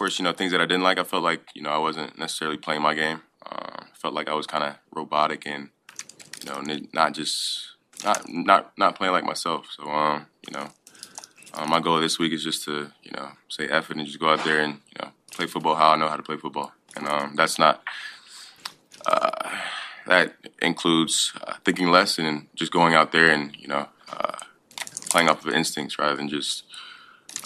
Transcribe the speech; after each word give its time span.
course, 0.00 0.18
you 0.18 0.24
know 0.24 0.32
things 0.32 0.50
that 0.52 0.62
I 0.62 0.64
didn't 0.64 0.82
like. 0.82 0.98
I 0.98 1.04
felt 1.04 1.22
like 1.22 1.42
you 1.54 1.60
know 1.60 1.68
I 1.68 1.76
wasn't 1.76 2.18
necessarily 2.18 2.56
playing 2.56 2.80
my 2.80 2.94
game. 2.94 3.20
Uh, 3.44 3.84
felt 3.92 4.14
like 4.14 4.30
I 4.30 4.34
was 4.34 4.46
kind 4.46 4.64
of 4.64 4.76
robotic 4.94 5.46
and 5.46 5.68
you 6.40 6.46
know 6.46 6.62
not 6.94 7.12
just 7.12 7.74
not 8.02 8.26
not 8.26 8.72
not 8.78 8.96
playing 8.96 9.12
like 9.12 9.24
myself. 9.24 9.66
So 9.76 9.82
um, 9.84 10.26
you 10.48 10.56
know, 10.56 10.68
um, 11.52 11.68
my 11.68 11.80
goal 11.80 12.00
this 12.00 12.18
week 12.18 12.32
is 12.32 12.42
just 12.42 12.64
to 12.64 12.90
you 13.02 13.12
know 13.12 13.28
say 13.50 13.68
effort 13.68 13.98
and 13.98 14.06
just 14.06 14.18
go 14.18 14.30
out 14.30 14.42
there 14.42 14.60
and 14.60 14.80
you 14.88 15.02
know 15.02 15.10
play 15.32 15.46
football 15.46 15.74
how 15.74 15.90
I 15.90 15.96
know 15.96 16.08
how 16.08 16.16
to 16.16 16.22
play 16.22 16.38
football, 16.38 16.72
and 16.96 17.06
um, 17.06 17.34
that's 17.36 17.58
not. 17.58 17.82
Uh, 19.04 19.58
that 20.06 20.34
includes 20.62 21.34
uh, 21.46 21.54
thinking 21.62 21.90
less 21.90 22.18
and 22.18 22.46
just 22.54 22.72
going 22.72 22.94
out 22.94 23.12
there 23.12 23.30
and 23.30 23.54
you 23.54 23.68
know 23.68 23.86
uh, 24.10 24.38
playing 25.10 25.28
off 25.28 25.44
of 25.44 25.52
instincts 25.52 25.98
rather 25.98 26.16
than 26.16 26.30
just 26.30 26.64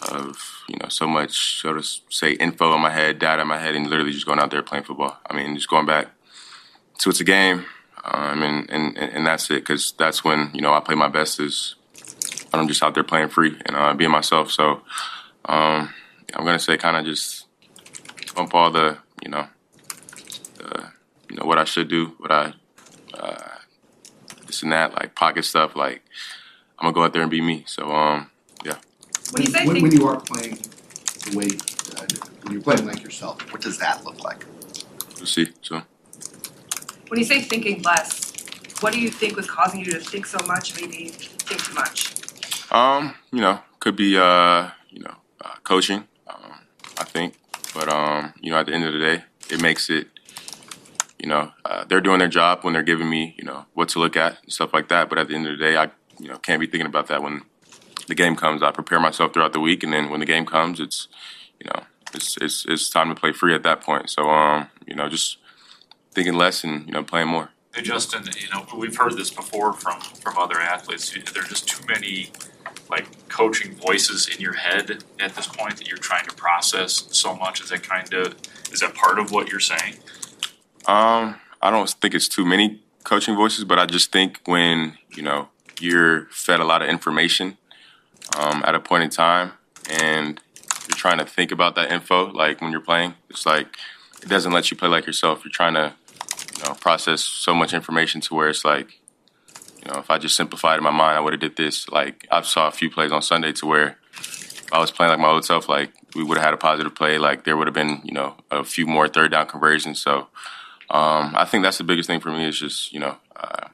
of 0.02 0.62
you 0.68 0.76
know 0.80 0.88
so 0.88 1.06
much 1.06 1.60
so 1.60 1.72
to 1.72 1.82
say 2.08 2.32
info 2.32 2.74
in 2.74 2.80
my 2.80 2.90
head, 2.90 3.18
data 3.18 3.42
in 3.42 3.48
my 3.48 3.58
head, 3.58 3.74
and 3.74 3.88
literally 3.88 4.12
just 4.12 4.26
going 4.26 4.38
out 4.38 4.50
there 4.50 4.62
playing 4.62 4.84
football. 4.84 5.18
I 5.28 5.34
mean, 5.34 5.54
just 5.54 5.68
going 5.68 5.86
back 5.86 6.08
to 7.00 7.10
it's 7.10 7.20
a 7.20 7.24
game, 7.24 7.64
um, 8.04 8.42
and, 8.42 8.70
and 8.70 8.98
and 8.98 9.26
that's 9.26 9.50
it 9.50 9.60
because 9.60 9.92
that's 9.98 10.24
when 10.24 10.50
you 10.52 10.60
know 10.60 10.72
I 10.72 10.80
play 10.80 10.94
my 10.94 11.08
best 11.08 11.40
is 11.40 11.76
I'm 12.52 12.68
just 12.68 12.82
out 12.82 12.94
there 12.94 13.04
playing 13.04 13.28
free 13.28 13.56
and 13.66 13.76
uh, 13.76 13.94
being 13.94 14.10
myself. 14.10 14.50
So 14.50 14.82
um, 15.46 15.92
I'm 16.34 16.44
gonna 16.44 16.58
say 16.58 16.76
kind 16.76 16.96
of 16.96 17.04
just 17.04 17.46
bump 18.34 18.54
all 18.54 18.70
the 18.70 18.98
you 19.22 19.30
know 19.30 19.46
the, 20.58 20.92
you 21.30 21.36
know 21.36 21.44
what 21.44 21.58
I 21.58 21.64
should 21.64 21.88
do, 21.88 22.14
what 22.18 22.30
I 22.30 22.54
uh, 23.14 23.48
this 24.46 24.62
and 24.62 24.72
that 24.72 24.92
like 24.94 25.14
pocket 25.14 25.44
stuff. 25.44 25.76
Like 25.76 26.02
I'm 26.78 26.86
gonna 26.86 26.94
go 26.94 27.04
out 27.04 27.12
there 27.12 27.22
and 27.22 27.30
be 27.30 27.40
me. 27.40 27.64
So 27.66 27.90
um. 27.90 28.30
When 29.34 29.42
you 29.42 29.50
say 29.50 29.66
when, 29.66 29.74
think- 29.74 29.82
when 29.82 29.92
you 30.00 30.06
are 30.06 30.20
playing 30.20 30.58
the 31.24 31.36
way 31.36 31.48
uh, 31.96 32.06
when 32.42 32.52
you're 32.52 32.62
playing 32.62 32.86
like 32.86 33.02
yourself, 33.02 33.42
what 33.52 33.60
does 33.60 33.78
that 33.78 34.04
look 34.04 34.22
like? 34.22 34.46
We'll 35.16 35.26
see. 35.26 35.52
So. 35.60 35.82
When 37.08 37.18
you 37.18 37.24
say 37.24 37.42
thinking 37.42 37.82
less, 37.82 38.32
what 38.80 38.92
do 38.92 39.00
you 39.00 39.10
think 39.10 39.34
was 39.36 39.50
causing 39.50 39.80
you 39.80 39.86
to 39.86 39.98
think 39.98 40.26
so 40.26 40.38
much, 40.46 40.80
maybe 40.80 41.08
think 41.08 41.64
too 41.64 41.74
much? 41.74 42.14
Um, 42.70 43.16
you 43.32 43.40
know, 43.40 43.58
could 43.80 43.96
be 43.96 44.16
uh, 44.16 44.70
you 44.88 45.00
know, 45.00 45.16
uh, 45.40 45.54
coaching. 45.64 46.06
Um, 46.28 46.52
I 46.96 47.02
think, 47.02 47.34
but 47.74 47.88
um, 47.88 48.34
you 48.40 48.52
know, 48.52 48.58
at 48.58 48.66
the 48.66 48.72
end 48.72 48.84
of 48.84 48.92
the 48.92 49.00
day, 49.00 49.24
it 49.50 49.60
makes 49.60 49.90
it. 49.90 50.06
You 51.18 51.28
know, 51.28 51.50
uh, 51.64 51.84
they're 51.84 52.02
doing 52.02 52.20
their 52.20 52.28
job 52.28 52.60
when 52.62 52.74
they're 52.74 52.82
giving 52.82 53.08
me, 53.08 53.34
you 53.36 53.44
know, 53.44 53.64
what 53.72 53.88
to 53.90 53.98
look 53.98 54.16
at 54.16 54.38
and 54.44 54.52
stuff 54.52 54.72
like 54.72 54.88
that. 54.90 55.08
But 55.08 55.18
at 55.18 55.26
the 55.26 55.34
end 55.34 55.46
of 55.46 55.58
the 55.58 55.64
day, 55.64 55.76
I, 55.76 55.90
you 56.20 56.28
know, 56.28 56.36
can't 56.36 56.60
be 56.60 56.66
thinking 56.66 56.86
about 56.86 57.06
that 57.08 57.22
when 57.22 57.42
the 58.06 58.14
game 58.14 58.36
comes. 58.36 58.62
I 58.62 58.70
prepare 58.70 59.00
myself 59.00 59.32
throughout 59.32 59.52
the 59.52 59.60
week, 59.60 59.82
and 59.82 59.92
then 59.92 60.10
when 60.10 60.20
the 60.20 60.26
game 60.26 60.46
comes, 60.46 60.80
it's, 60.80 61.08
you 61.60 61.66
know, 61.66 61.84
it's 62.12 62.36
it's 62.40 62.64
it's 62.66 62.90
time 62.90 63.08
to 63.08 63.14
play 63.14 63.32
free 63.32 63.54
at 63.54 63.62
that 63.62 63.80
point. 63.80 64.10
So, 64.10 64.28
um, 64.28 64.68
you 64.86 64.94
know, 64.94 65.08
just 65.08 65.38
thinking 66.12 66.34
less 66.34 66.64
and 66.64 66.86
you 66.86 66.92
know, 66.92 67.02
playing 67.02 67.28
more. 67.28 67.50
Hey, 67.74 67.82
Justin, 67.82 68.24
you 68.38 68.48
know, 68.52 68.64
we've 68.76 68.96
heard 68.96 69.16
this 69.16 69.30
before 69.30 69.72
from, 69.72 70.00
from 70.00 70.38
other 70.38 70.60
athletes. 70.60 71.10
There 71.10 71.42
are 71.42 71.46
just 71.46 71.66
too 71.66 71.84
many, 71.88 72.30
like, 72.88 73.28
coaching 73.28 73.74
voices 73.74 74.28
in 74.28 74.40
your 74.40 74.52
head 74.52 75.02
at 75.18 75.34
this 75.34 75.48
point 75.48 75.78
that 75.78 75.88
you're 75.88 75.98
trying 75.98 76.24
to 76.26 76.34
process 76.36 77.08
so 77.10 77.34
much. 77.34 77.60
Is 77.60 77.70
that 77.70 77.82
kind 77.82 78.14
of, 78.14 78.36
is 78.70 78.78
that 78.78 78.94
part 78.94 79.18
of 79.18 79.32
what 79.32 79.48
you're 79.48 79.58
saying? 79.58 79.94
Um, 80.86 81.40
I 81.60 81.70
don't 81.70 81.90
think 81.90 82.14
it's 82.14 82.28
too 82.28 82.44
many 82.44 82.80
coaching 83.02 83.34
voices, 83.34 83.64
but 83.64 83.80
I 83.80 83.86
just 83.86 84.12
think 84.12 84.40
when 84.44 84.96
you 85.16 85.22
know 85.22 85.48
you're 85.80 86.26
fed 86.26 86.60
a 86.60 86.64
lot 86.64 86.80
of 86.80 86.88
information 86.88 87.56
um, 88.36 88.62
at 88.66 88.74
a 88.74 88.80
point 88.80 89.04
in 89.04 89.10
time, 89.10 89.52
and 89.90 90.40
you're 90.88 90.96
trying 90.96 91.18
to 91.18 91.24
think 91.24 91.52
about 91.52 91.74
that 91.76 91.90
info, 91.90 92.30
like 92.32 92.60
when 92.60 92.70
you're 92.70 92.80
playing, 92.80 93.14
it's 93.30 93.46
like 93.46 93.76
it 94.22 94.28
doesn't 94.28 94.52
let 94.52 94.70
you 94.70 94.76
play 94.76 94.88
like 94.88 95.06
yourself. 95.06 95.44
You're 95.44 95.52
trying 95.52 95.74
to, 95.74 95.94
you 96.56 96.64
know, 96.64 96.74
process 96.74 97.22
so 97.22 97.54
much 97.54 97.72
information 97.72 98.20
to 98.22 98.34
where 98.34 98.48
it's 98.48 98.64
like, 98.64 98.98
you 99.84 99.92
know, 99.92 99.98
if 99.98 100.10
I 100.10 100.18
just 100.18 100.36
simplified 100.36 100.78
in 100.78 100.84
my 100.84 100.90
mind, 100.90 101.16
I 101.16 101.20
would 101.20 101.32
have 101.32 101.40
did 101.40 101.56
this. 101.56 101.88
Like 101.88 102.26
I 102.30 102.42
saw 102.42 102.68
a 102.68 102.72
few 102.72 102.90
plays 102.90 103.12
on 103.12 103.22
Sunday 103.22 103.52
to 103.52 103.66
where 103.66 103.98
I 104.72 104.78
was 104.78 104.90
playing 104.90 105.10
like 105.10 105.20
my 105.20 105.28
old 105.28 105.44
self, 105.44 105.68
like 105.68 105.92
we 106.14 106.24
would 106.24 106.38
have 106.38 106.44
had 106.44 106.54
a 106.54 106.58
positive 106.58 106.94
play. 106.94 107.18
Like 107.18 107.44
there 107.44 107.56
would 107.56 107.66
have 107.66 107.74
been, 107.74 108.00
you 108.04 108.12
know, 108.12 108.36
a 108.50 108.64
few 108.64 108.86
more 108.86 109.08
third 109.08 109.32
down 109.32 109.46
conversions. 109.46 110.00
So 110.00 110.28
um, 110.90 111.34
I 111.36 111.44
think 111.44 111.64
that's 111.64 111.78
the 111.78 111.84
biggest 111.84 112.06
thing 112.06 112.20
for 112.20 112.30
me 112.30 112.46
is 112.46 112.58
just 112.58 112.92
you 112.92 113.00
know 113.00 113.16
uh, 113.36 113.68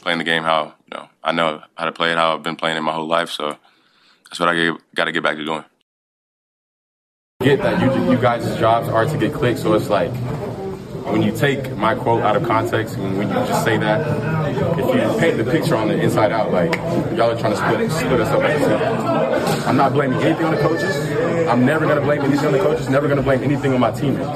playing 0.00 0.18
the 0.18 0.24
game 0.24 0.42
how 0.42 0.74
you 0.86 0.96
know 0.96 1.08
I 1.22 1.32
know 1.32 1.62
how 1.76 1.84
to 1.84 1.92
play 1.92 2.12
it 2.12 2.16
how 2.16 2.34
I've 2.34 2.42
been 2.42 2.56
playing 2.56 2.76
it 2.76 2.80
my 2.80 2.92
whole 2.92 3.06
life. 3.06 3.30
So 3.30 3.56
that's 4.24 4.40
what 4.40 4.48
I 4.48 4.72
got 4.94 5.04
to 5.04 5.12
get 5.12 5.22
back 5.22 5.36
to 5.36 5.44
doing. 5.44 5.64
Get 7.42 7.62
that 7.62 7.80
you, 7.80 8.12
you 8.12 8.18
guys' 8.18 8.58
jobs 8.58 8.88
are 8.88 9.06
to 9.06 9.16
get 9.16 9.32
clicks, 9.32 9.62
so 9.62 9.72
it's 9.74 9.88
like 9.88 10.12
when 11.10 11.22
you 11.22 11.32
take 11.32 11.76
my 11.76 11.94
quote 11.94 12.22
out 12.22 12.36
of 12.36 12.44
context 12.44 12.96
and 12.96 13.16
when 13.16 13.28
you 13.28 13.34
just 13.34 13.64
say 13.64 13.78
that, 13.78 14.78
if 14.78 14.86
you 14.86 15.18
paint 15.18 15.38
the 15.38 15.50
picture 15.50 15.74
on 15.74 15.88
the 15.88 15.98
inside 15.98 16.32
out, 16.32 16.52
like 16.52 16.74
y'all 17.16 17.30
are 17.30 17.38
trying 17.38 17.52
to 17.52 17.56
split, 17.56 17.90
split 17.90 18.20
us 18.20 18.28
up. 18.28 19.66
I'm 19.66 19.76
not 19.76 19.92
blaming 19.92 20.20
anything 20.20 20.44
on 20.44 20.54
the 20.54 20.60
coaches. 20.60 20.96
I'm 21.48 21.64
never 21.64 21.86
gonna 21.86 22.02
blame 22.02 22.20
anything 22.20 22.46
on 22.46 22.52
the 22.52 22.58
coaches. 22.58 22.88
Never 22.88 23.08
gonna 23.08 23.22
blame 23.22 23.42
anything 23.42 23.72
on 23.72 23.80
my 23.80 23.90
teammates. 23.90 24.28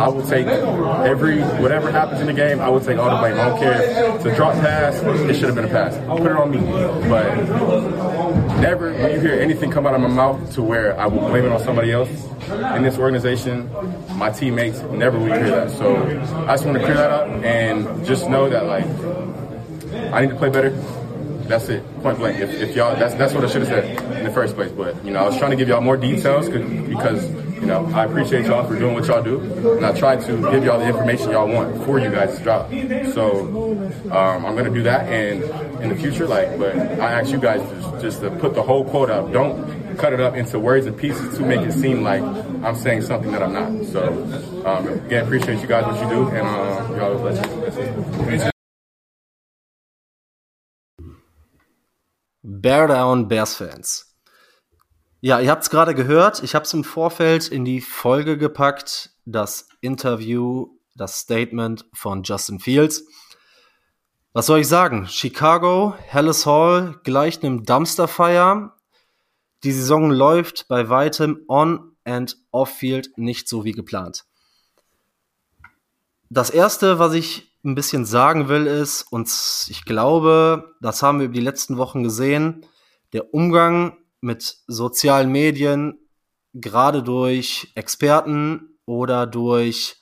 I 0.00 0.08
will 0.08 0.26
take 0.26 0.46
every 0.46 1.42
whatever 1.60 1.90
happens 1.90 2.22
in 2.22 2.26
the 2.26 2.32
game. 2.32 2.58
I 2.58 2.70
will 2.70 2.80
take 2.80 2.96
all 2.96 3.10
the 3.10 3.16
blame. 3.16 3.34
I 3.34 3.50
don't 3.50 3.60
care 3.60 4.14
it's 4.16 4.24
a 4.24 4.34
drop 4.34 4.54
pass. 4.54 4.94
It 5.02 5.34
should 5.34 5.44
have 5.44 5.54
been 5.54 5.66
a 5.66 5.68
pass. 5.68 5.94
Put 6.08 6.30
it 6.30 6.32
on 6.32 6.50
me. 6.50 6.58
But 7.06 7.36
never 8.60 8.94
when 8.94 9.12
you 9.12 9.20
hear 9.20 9.38
anything 9.38 9.70
come 9.70 9.86
out 9.86 9.94
of 9.94 10.00
my 10.00 10.08
mouth 10.08 10.54
to 10.54 10.62
where 10.62 10.98
I 10.98 11.06
will 11.06 11.28
blame 11.28 11.44
it 11.44 11.52
on 11.52 11.60
somebody 11.60 11.92
else 11.92 12.08
in 12.48 12.82
this 12.82 12.96
organization, 12.96 13.70
my 14.16 14.30
teammates 14.30 14.80
never 14.80 15.18
will 15.18 15.26
hear 15.26 15.50
that. 15.50 15.70
So 15.70 15.96
I 16.46 16.54
just 16.54 16.64
want 16.64 16.78
to 16.78 16.84
clear 16.84 16.96
that 16.96 17.10
up 17.10 17.28
and 17.44 18.06
just 18.06 18.26
know 18.30 18.48
that 18.48 18.64
like 18.64 18.86
I 20.14 20.22
need 20.22 20.30
to 20.30 20.36
play 20.36 20.48
better. 20.48 20.70
That's 21.50 21.68
it, 21.68 21.84
point 22.02 22.16
blank. 22.16 22.38
If, 22.38 22.50
if 22.54 22.74
y'all, 22.74 22.96
that's 22.96 23.12
that's 23.14 23.34
what 23.34 23.44
I 23.44 23.48
should 23.48 23.66
have 23.66 23.84
said 23.84 24.18
in 24.18 24.24
the 24.24 24.30
first 24.30 24.54
place. 24.54 24.72
But 24.72 25.04
you 25.04 25.10
know, 25.10 25.18
I 25.18 25.26
was 25.26 25.36
trying 25.36 25.50
to 25.50 25.56
give 25.56 25.68
y'all 25.68 25.82
more 25.82 25.98
details 25.98 26.48
because 26.48 27.28
you 27.60 27.66
know 27.66 27.86
I 27.94 28.04
appreciate 28.04 28.46
y'all 28.46 28.66
for 28.66 28.78
doing 28.78 28.94
what 28.94 29.06
y'all 29.06 29.22
do, 29.22 29.40
and 29.76 29.84
I 29.84 29.92
try 29.98 30.16
to 30.16 30.50
give 30.50 30.64
y'all 30.64 30.78
the 30.78 30.86
information 30.86 31.30
y'all 31.30 31.48
want 31.48 31.84
for 31.84 31.98
you 31.98 32.10
guys' 32.10 32.38
to 32.38 32.42
drop. 32.42 32.70
So 33.12 33.46
um, 34.10 34.46
I'm 34.46 34.56
gonna 34.56 34.70
do 34.70 34.82
that, 34.84 35.08
and 35.08 35.42
in 35.82 35.90
the 35.90 35.96
future, 35.96 36.26
like, 36.26 36.58
but 36.58 36.74
I 36.74 37.12
ask 37.20 37.30
you 37.30 37.38
guys 37.38 37.60
just, 37.60 38.00
just 38.00 38.20
to 38.22 38.30
put 38.30 38.54
the 38.54 38.62
whole 38.62 38.84
quote 38.84 39.10
up. 39.10 39.32
Don't 39.32 39.96
cut 39.96 40.12
it 40.12 40.20
up 40.20 40.34
into 40.34 40.58
words 40.58 40.86
and 40.86 40.96
pieces 40.96 41.36
to 41.36 41.44
make 41.44 41.60
it 41.60 41.72
seem 41.72 42.02
like 42.02 42.22
I'm 42.22 42.76
saying 42.76 43.02
something 43.02 43.32
that 43.32 43.42
I'm 43.42 43.52
not. 43.52 43.86
So 43.86 44.64
um, 44.64 44.88
again, 44.88 45.24
appreciate 45.24 45.60
you 45.60 45.66
guys 45.66 45.84
what 45.84 46.00
you 46.02 46.08
do, 46.08 46.28
and 46.28 46.46
uh, 46.46 46.94
y'all 46.96 47.20
you. 48.32 48.50
Bear 52.42 52.86
Down 52.86 53.26
Bears 53.26 53.54
Fans. 53.54 54.09
Ja, 55.22 55.38
ihr 55.38 55.50
habt 55.50 55.64
es 55.64 55.68
gerade 55.68 55.94
gehört. 55.94 56.42
Ich 56.42 56.54
habe 56.54 56.64
es 56.64 56.72
im 56.72 56.82
Vorfeld 56.82 57.48
in 57.48 57.66
die 57.66 57.82
Folge 57.82 58.38
gepackt. 58.38 59.10
Das 59.26 59.68
Interview, 59.82 60.78
das 60.94 61.18
Statement 61.18 61.84
von 61.92 62.22
Justin 62.22 62.58
Fields. 62.58 63.04
Was 64.32 64.46
soll 64.46 64.60
ich 64.60 64.68
sagen? 64.68 65.06
Chicago, 65.08 65.94
Hallis 66.10 66.46
Hall 66.46 66.98
gleicht 67.04 67.44
einem 67.44 67.64
Dumpsterfire. 67.64 68.72
Die 69.62 69.72
Saison 69.72 70.10
läuft 70.10 70.68
bei 70.68 70.88
weitem 70.88 71.44
on 71.48 71.94
and 72.04 72.38
off-field 72.50 73.10
nicht 73.18 73.46
so 73.46 73.64
wie 73.64 73.72
geplant. 73.72 74.24
Das 76.30 76.48
erste, 76.48 76.98
was 76.98 77.12
ich 77.12 77.54
ein 77.62 77.74
bisschen 77.74 78.06
sagen 78.06 78.48
will, 78.48 78.66
ist, 78.66 79.02
und 79.10 79.28
ich 79.68 79.84
glaube, 79.84 80.76
das 80.80 81.02
haben 81.02 81.18
wir 81.18 81.26
über 81.26 81.34
die 81.34 81.40
letzten 81.40 81.76
Wochen 81.76 82.02
gesehen, 82.02 82.64
der 83.12 83.34
Umgang 83.34 83.98
mit 84.20 84.58
sozialen 84.66 85.30
Medien, 85.30 85.98
gerade 86.52 87.02
durch 87.02 87.72
Experten 87.74 88.78
oder 88.84 89.26
durch 89.26 89.96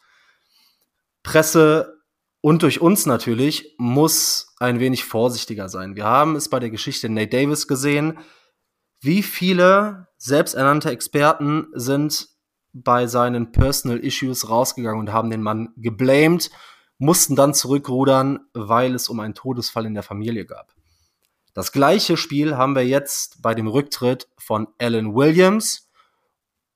Presse 1.22 2.02
und 2.40 2.62
durch 2.62 2.81
uns 2.81 3.06
natürlich, 3.06 3.75
muss 3.78 4.54
ein 4.58 4.81
wenig 4.81 5.04
vorsichtiger 5.04 5.69
sein. 5.69 5.96
Wir 5.96 6.04
haben 6.04 6.37
es 6.37 6.48
bei 6.48 6.58
der 6.58 6.70
Geschichte 6.70 7.08
Nate 7.08 7.28
Davis 7.28 7.66
gesehen, 7.69 8.19
wie 9.00 9.22
viele 9.22 10.08
selbsternannte 10.16 10.90
Experten 10.90 11.69
sind 11.75 12.28
bei 12.72 13.06
seinen 13.06 13.52
Personal 13.52 13.98
Issues 13.98 14.48
rausgegangen 14.48 15.00
und 15.00 15.12
haben 15.12 15.31
den 15.31 15.43
Mann 15.43 15.70
geblamed, 15.76 16.50
mussten 16.98 17.37
dann 17.37 17.54
zurückrudern, 17.54 18.40
weil 18.54 18.94
es 18.94 19.08
um 19.08 19.20
einen 19.20 19.34
Todesfall 19.34 19.87
in 19.87 19.94
der 19.94 20.02
Familie 20.02 20.44
gab. 20.44 20.77
Das 21.58 21.72
gleiche 21.72 22.16
Spiel 22.16 22.56
haben 22.56 22.76
wir 22.76 22.87
jetzt 22.87 23.43
bei 23.43 23.52
dem 23.52 23.66
Rücktritt 23.66 24.28
von 24.38 24.69
Alan 24.78 25.16
Williams 25.16 25.90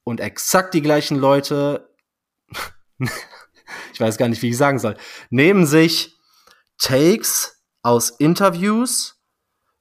und 0.02 0.19
exakt 0.19 0.75
die 0.75 0.82
gleichen 0.82 1.17
Leute, 1.19 1.88
ich 2.99 4.00
weiß 4.00 4.17
gar 4.17 4.29
nicht, 4.29 4.43
wie 4.43 4.49
ich 4.49 4.56
sagen 4.56 4.81
soll, 4.81 4.96
nehmen 5.31 5.67
sich 5.67 6.17
Takes 6.79 7.62
aus 7.82 8.11
Interviews, 8.11 9.23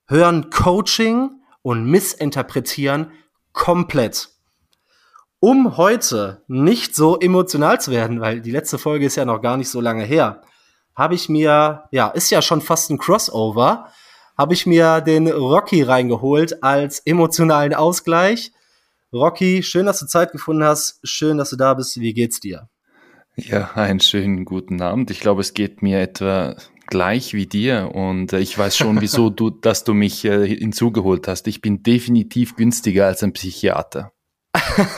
hören 0.06 0.52
Coaching 0.52 1.32
und 1.64 1.84
missinterpretieren 1.86 3.12
komplett. 3.54 4.30
Um 5.40 5.78
heute 5.78 6.44
nicht 6.48 6.96
so 6.96 7.20
emotional 7.20 7.82
zu 7.82 7.90
werden, 7.90 8.22
weil 8.22 8.40
die 8.40 8.52
letzte 8.52 8.78
Folge 8.78 9.08
ist 9.08 9.16
ja 9.16 9.26
noch 9.26 9.42
gar 9.42 9.58
nicht 9.58 9.72
so 9.72 9.82
lange 9.82 10.04
her, 10.04 10.44
habe 10.94 11.16
ich 11.16 11.28
mir, 11.28 11.86
ja, 11.90 12.10
ist 12.10 12.30
ja 12.30 12.44
schon 12.44 12.62
fast 12.62 12.92
ein 12.92 13.00
Crossover, 13.00 13.92
habe 14.42 14.56
ich 14.56 14.66
mir 14.66 15.02
den 15.02 15.28
Rocky 15.28 15.84
reingeholt 15.84 16.64
als 16.64 17.00
emotionalen 17.06 17.76
Ausgleich. 17.76 18.52
Rocky, 19.14 19.62
schön, 19.62 19.86
dass 19.86 20.00
du 20.00 20.08
Zeit 20.08 20.32
gefunden 20.32 20.64
hast. 20.64 21.00
Schön, 21.04 21.38
dass 21.38 21.52
du 21.52 21.58
da 21.58 21.76
bist. 21.76 22.00
Wie 22.00 22.12
geht's 22.12 22.40
dir? 22.40 22.68
Ja, 23.36 23.70
einen 23.76 24.00
schönen 24.00 24.44
guten 24.46 24.82
Abend. 24.82 25.12
Ich 25.12 25.20
glaube, 25.20 25.42
es 25.42 25.54
geht 25.54 25.84
mir 25.84 26.02
etwa 26.02 26.56
gleich 26.88 27.36
wie 27.36 27.46
dir 27.46 27.92
und 27.94 28.34
äh, 28.34 28.40
ich 28.40 28.58
weiß 28.58 28.76
schon, 28.76 29.00
wieso 29.00 29.30
du, 29.30 29.52
dass 29.52 29.84
du 29.84 29.94
mich 29.94 30.26
äh, 30.26 30.48
hinzugeholt 30.48 31.28
hast. 31.28 31.46
Ich 31.46 31.62
bin 31.62 31.84
definitiv 31.84 32.56
günstiger 32.56 33.06
als 33.06 33.22
ein 33.22 33.34
Psychiater. 33.34 34.12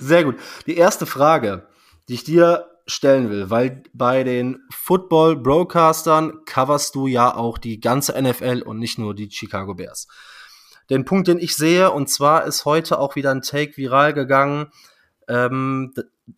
Sehr 0.00 0.24
gut. 0.24 0.34
Die 0.66 0.76
erste 0.76 1.06
Frage, 1.06 1.68
die 2.08 2.14
ich 2.14 2.24
dir 2.24 2.66
stellen 2.86 3.30
will, 3.30 3.50
weil 3.50 3.82
bei 3.92 4.22
den 4.22 4.60
Football 4.70 5.36
Broadcastern 5.36 6.44
coverst 6.44 6.94
du 6.94 7.06
ja 7.06 7.34
auch 7.34 7.58
die 7.58 7.80
ganze 7.80 8.20
NFL 8.20 8.62
und 8.64 8.78
nicht 8.78 8.98
nur 8.98 9.14
die 9.14 9.30
Chicago 9.30 9.74
Bears. 9.74 10.06
Den 10.88 11.04
Punkt, 11.04 11.26
den 11.26 11.38
ich 11.38 11.56
sehe, 11.56 11.90
und 11.90 12.08
zwar 12.08 12.44
ist 12.44 12.64
heute 12.64 12.98
auch 12.98 13.16
wieder 13.16 13.32
ein 13.32 13.42
Take 13.42 13.76
viral 13.76 14.14
gegangen. 14.14 14.70
Ähm, 15.28 15.92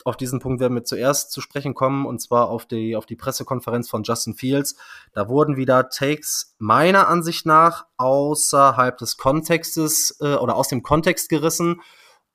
auf 0.04 0.16
diesen 0.16 0.38
Punkt 0.40 0.60
werden 0.60 0.74
wir 0.74 0.84
zuerst 0.84 1.32
zu 1.32 1.40
sprechen 1.40 1.74
kommen, 1.74 2.06
und 2.06 2.20
zwar 2.20 2.48
auf 2.48 2.66
die, 2.66 2.96
auf 2.96 3.04
die 3.04 3.16
Pressekonferenz 3.16 3.88
von 3.88 4.02
Justin 4.02 4.34
Fields. 4.34 4.76
Da 5.12 5.28
wurden 5.28 5.56
wieder 5.56 5.90
Takes 5.90 6.54
meiner 6.58 7.08
Ansicht 7.08 7.46
nach 7.46 7.86
außerhalb 7.98 8.96
des 8.96 9.16
Kontextes 9.18 10.16
äh, 10.20 10.34
oder 10.34 10.56
aus 10.56 10.68
dem 10.68 10.82
Kontext 10.82 11.28
gerissen 11.28 11.82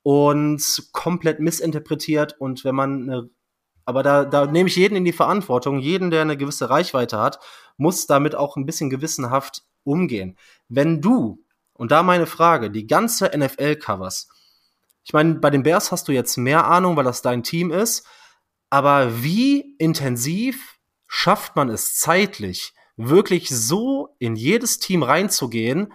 und 0.02 0.88
komplett 0.92 1.40
missinterpretiert. 1.40 2.36
Und 2.38 2.64
wenn 2.64 2.74
man 2.74 3.02
eine 3.02 3.30
aber 3.84 4.02
da, 4.02 4.24
da 4.24 4.46
nehme 4.46 4.68
ich 4.68 4.76
jeden 4.76 4.96
in 4.96 5.04
die 5.04 5.12
Verantwortung. 5.12 5.78
Jeden, 5.78 6.10
der 6.10 6.22
eine 6.22 6.36
gewisse 6.36 6.70
Reichweite 6.70 7.18
hat, 7.18 7.38
muss 7.76 8.06
damit 8.06 8.34
auch 8.34 8.56
ein 8.56 8.66
bisschen 8.66 8.90
gewissenhaft 8.90 9.62
umgehen. 9.82 10.36
Wenn 10.68 11.00
du, 11.00 11.44
und 11.74 11.90
da 11.90 12.02
meine 12.02 12.26
Frage, 12.26 12.70
die 12.70 12.86
ganze 12.86 13.30
NFL 13.36 13.76
covers, 13.76 14.28
ich 15.04 15.12
meine, 15.12 15.34
bei 15.34 15.50
den 15.50 15.62
Bears 15.62 15.92
hast 15.92 16.08
du 16.08 16.12
jetzt 16.12 16.36
mehr 16.38 16.66
Ahnung, 16.66 16.96
weil 16.96 17.04
das 17.04 17.20
dein 17.20 17.42
Team 17.42 17.70
ist, 17.70 18.06
aber 18.70 19.22
wie 19.22 19.76
intensiv 19.78 20.78
schafft 21.06 21.56
man 21.56 21.68
es 21.68 21.96
zeitlich, 21.96 22.72
wirklich 22.96 23.48
so 23.50 24.16
in 24.18 24.34
jedes 24.34 24.78
Team 24.78 25.02
reinzugehen, 25.02 25.92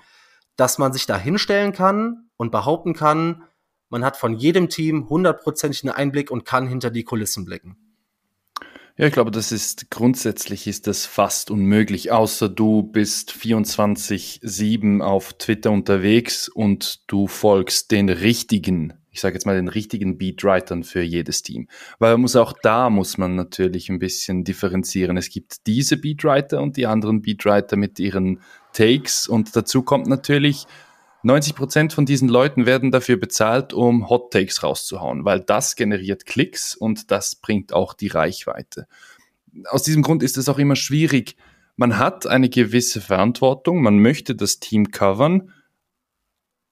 dass 0.56 0.78
man 0.78 0.94
sich 0.94 1.06
da 1.06 1.18
hinstellen 1.18 1.74
kann 1.74 2.30
und 2.38 2.52
behaupten 2.52 2.94
kann, 2.94 3.44
man 3.90 4.04
hat 4.04 4.18
von 4.18 4.36
jedem 4.36 4.70
Team 4.70 5.10
hundertprozentigen 5.10 5.90
Einblick 5.90 6.32
und 6.32 6.46
kann 6.46 6.68
hinter 6.68 6.92
die 6.92 7.04
Kulissen 7.04 7.46
blicken. 7.46 7.78
Ja, 9.00 9.08
ich 9.08 9.14
glaube, 9.14 9.32
das 9.32 9.54
ist 9.54 9.90
grundsätzlich 9.92 10.68
ist 10.68 10.86
das 10.86 11.06
fast 11.06 11.52
unmöglich, 11.52 12.12
außer 12.12 12.50
du 12.50 12.84
bist 12.84 13.32
24/7 13.32 15.02
auf 15.02 15.32
Twitter 15.38 15.72
unterwegs 15.72 16.50
und 16.50 17.00
du 17.08 17.28
folgst 17.28 17.92
den 17.92 18.10
richtigen, 18.10 18.92
ich 19.10 19.22
sage 19.22 19.36
jetzt 19.36 19.46
mal 19.46 19.56
den 19.56 19.70
richtigen 19.70 20.18
Beatwritern 20.18 20.84
für 20.84 21.02
jedes 21.02 21.44
Team. 21.44 21.70
Weil 22.00 22.12
man 22.16 22.22
muss 22.24 22.36
auch 22.36 22.52
da 22.62 22.90
muss 22.90 23.18
man 23.18 23.36
natürlich 23.36 23.88
ein 23.88 24.00
bisschen 24.00 24.44
differenzieren. 24.44 25.16
Es 25.16 25.30
gibt 25.30 25.66
diese 25.66 25.96
Beatwriter 25.96 26.62
und 26.62 26.76
die 26.76 26.86
anderen 26.86 27.22
Beatwriter 27.22 27.78
mit 27.78 28.00
ihren 28.00 28.42
Takes 28.74 29.30
und 29.30 29.56
dazu 29.56 29.82
kommt 29.82 30.08
natürlich 30.08 30.68
90 31.24 31.56
Prozent 31.56 31.94
von 31.94 32.06
diesen 32.06 32.30
Leuten 32.30 32.66
werden 32.66 32.92
dafür 32.92 33.18
bezahlt, 33.18 33.74
um 33.74 34.10
Hot 34.10 34.32
Takes 34.32 34.64
rauszuhauen, 34.64 35.26
weil 35.26 35.42
das 35.42 35.76
generiert 35.76 36.26
Klicks 36.26 36.76
und 36.76 37.12
das 37.12 37.36
bringt 37.36 37.74
auch 37.74 37.94
die 37.94 38.08
Reichweite. 38.08 38.88
Aus 39.66 39.84
diesem 39.84 40.02
Grund 40.02 40.24
ist 40.24 40.38
es 40.38 40.48
auch 40.48 40.60
immer 40.60 40.76
schwierig. 40.76 41.36
Man 41.76 41.98
hat 41.98 42.28
eine 42.28 42.50
gewisse 42.50 43.02
Verantwortung, 43.02 43.82
man 43.82 44.00
möchte 44.00 44.36
das 44.36 44.60
Team 44.60 44.92
covern, 44.92 45.52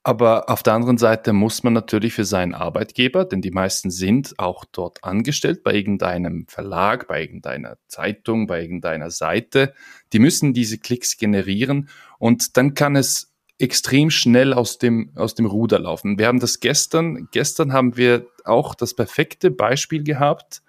aber 0.08 0.50
auf 0.50 0.64
der 0.64 0.72
anderen 0.72 0.98
Seite 0.98 1.34
muss 1.34 1.64
man 1.64 1.74
natürlich 1.74 2.14
für 2.14 2.24
seinen 2.24 2.54
Arbeitgeber, 2.54 3.26
denn 3.26 3.42
die 3.42 3.52
meisten 3.52 3.92
sind 3.92 4.36
auch 4.38 4.64
dort 4.64 5.04
angestellt 5.04 5.64
bei 5.64 5.74
irgendeinem 5.74 6.46
Verlag, 6.48 7.10
bei 7.10 7.20
irgendeiner 7.20 7.78
Zeitung, 7.90 8.48
bei 8.48 8.62
irgendeiner 8.62 9.12
Seite, 9.12 9.74
die 10.14 10.20
müssen 10.20 10.54
diese 10.54 10.78
Klicks 10.78 11.18
generieren 11.18 11.90
und 12.20 12.56
dann 12.56 12.74
kann 12.74 12.96
es 12.96 13.34
extrem 13.60 14.10
schnell 14.10 14.54
aus 14.54 14.78
dem, 14.78 15.12
aus 15.16 15.36
dem 15.36 15.46
Ruder 15.46 15.80
laufen. 15.80 16.20
Wir 16.20 16.28
haben 16.28 16.40
das 16.40 16.60
gestern, 16.60 17.28
gestern 17.32 17.74
haben 17.74 17.98
wir 17.98 18.28
auch 18.46 18.76
das 18.76 18.94
perfekte 18.94 19.52
Beispiel 19.52 20.04
gehabt. 20.04 20.62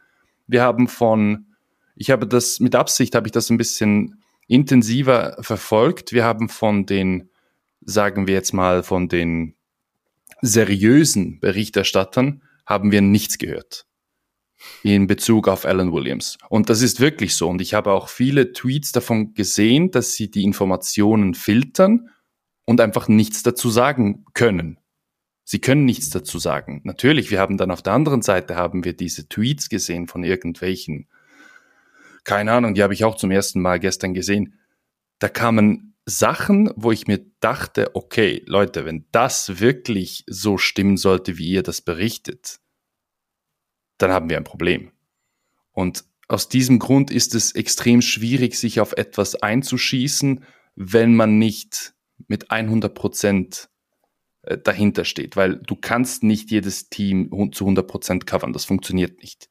Wir 0.46 0.62
haben 0.62 0.88
von, 0.88 1.46
ich 1.96 2.10
habe 2.10 2.26
das, 2.26 2.60
mit 2.60 2.74
Absicht 2.74 3.14
habe 3.14 3.28
ich 3.28 3.32
das 3.32 3.50
ein 3.50 3.58
bisschen 3.58 4.22
intensiver 4.46 5.36
verfolgt. 5.40 6.12
Wir 6.12 6.24
haben 6.24 6.48
von 6.48 6.86
den, 6.86 7.28
sagen 7.82 8.26
wir 8.26 8.34
jetzt 8.34 8.54
mal, 8.54 8.82
von 8.82 9.08
den 9.08 9.54
seriösen 10.40 11.40
Berichterstattern 11.40 12.42
haben 12.64 12.90
wir 12.90 13.02
nichts 13.02 13.38
gehört 13.38 13.84
in 14.82 15.06
Bezug 15.06 15.46
auf 15.46 15.64
Alan 15.64 15.92
Williams. 15.92 16.36
Und 16.48 16.68
das 16.68 16.82
ist 16.82 17.00
wirklich 17.00 17.34
so. 17.36 17.48
Und 17.48 17.60
ich 17.60 17.74
habe 17.74 17.92
auch 17.92 18.08
viele 18.08 18.52
Tweets 18.52 18.92
davon 18.92 19.34
gesehen, 19.34 19.90
dass 19.90 20.14
sie 20.14 20.30
die 20.30 20.42
Informationen 20.42 21.34
filtern 21.34 22.08
und 22.68 22.82
einfach 22.82 23.08
nichts 23.08 23.42
dazu 23.42 23.70
sagen 23.70 24.26
können. 24.34 24.78
Sie 25.42 25.58
können 25.58 25.86
nichts 25.86 26.10
dazu 26.10 26.38
sagen. 26.38 26.82
Natürlich, 26.84 27.30
wir 27.30 27.40
haben 27.40 27.56
dann 27.56 27.70
auf 27.70 27.80
der 27.80 27.94
anderen 27.94 28.20
Seite 28.20 28.56
haben 28.56 28.84
wir 28.84 28.92
diese 28.92 29.26
Tweets 29.26 29.70
gesehen 29.70 30.06
von 30.06 30.22
irgendwelchen, 30.22 31.08
keine 32.24 32.52
Ahnung, 32.52 32.74
die 32.74 32.82
habe 32.82 32.92
ich 32.92 33.04
auch 33.04 33.16
zum 33.16 33.30
ersten 33.30 33.62
Mal 33.62 33.80
gestern 33.80 34.12
gesehen. 34.12 34.58
Da 35.18 35.30
kamen 35.30 35.96
Sachen, 36.04 36.70
wo 36.76 36.92
ich 36.92 37.06
mir 37.06 37.24
dachte, 37.40 37.96
okay, 37.96 38.42
Leute, 38.44 38.84
wenn 38.84 39.06
das 39.12 39.60
wirklich 39.60 40.24
so 40.26 40.58
stimmen 40.58 40.98
sollte, 40.98 41.38
wie 41.38 41.48
ihr 41.48 41.62
das 41.62 41.80
berichtet, 41.80 42.60
dann 43.96 44.10
haben 44.10 44.28
wir 44.28 44.36
ein 44.36 44.44
Problem. 44.44 44.92
Und 45.72 46.04
aus 46.28 46.50
diesem 46.50 46.78
Grund 46.78 47.10
ist 47.10 47.34
es 47.34 47.52
extrem 47.52 48.02
schwierig, 48.02 48.56
sich 48.56 48.78
auf 48.78 48.92
etwas 48.92 49.36
einzuschießen, 49.36 50.44
wenn 50.74 51.14
man 51.14 51.38
nicht 51.38 51.94
mit 52.26 52.50
100 52.50 52.94
Prozent 52.94 53.68
äh, 54.42 54.58
dahinter 54.58 55.04
steht, 55.04 55.36
weil 55.36 55.56
du 55.56 55.76
kannst 55.76 56.22
nicht 56.22 56.50
jedes 56.50 56.88
Team 56.88 57.30
zu 57.52 57.64
100 57.64 57.86
Prozent 57.86 58.26
covern, 58.26 58.52
das 58.52 58.64
funktioniert 58.64 59.20
nicht. 59.20 59.48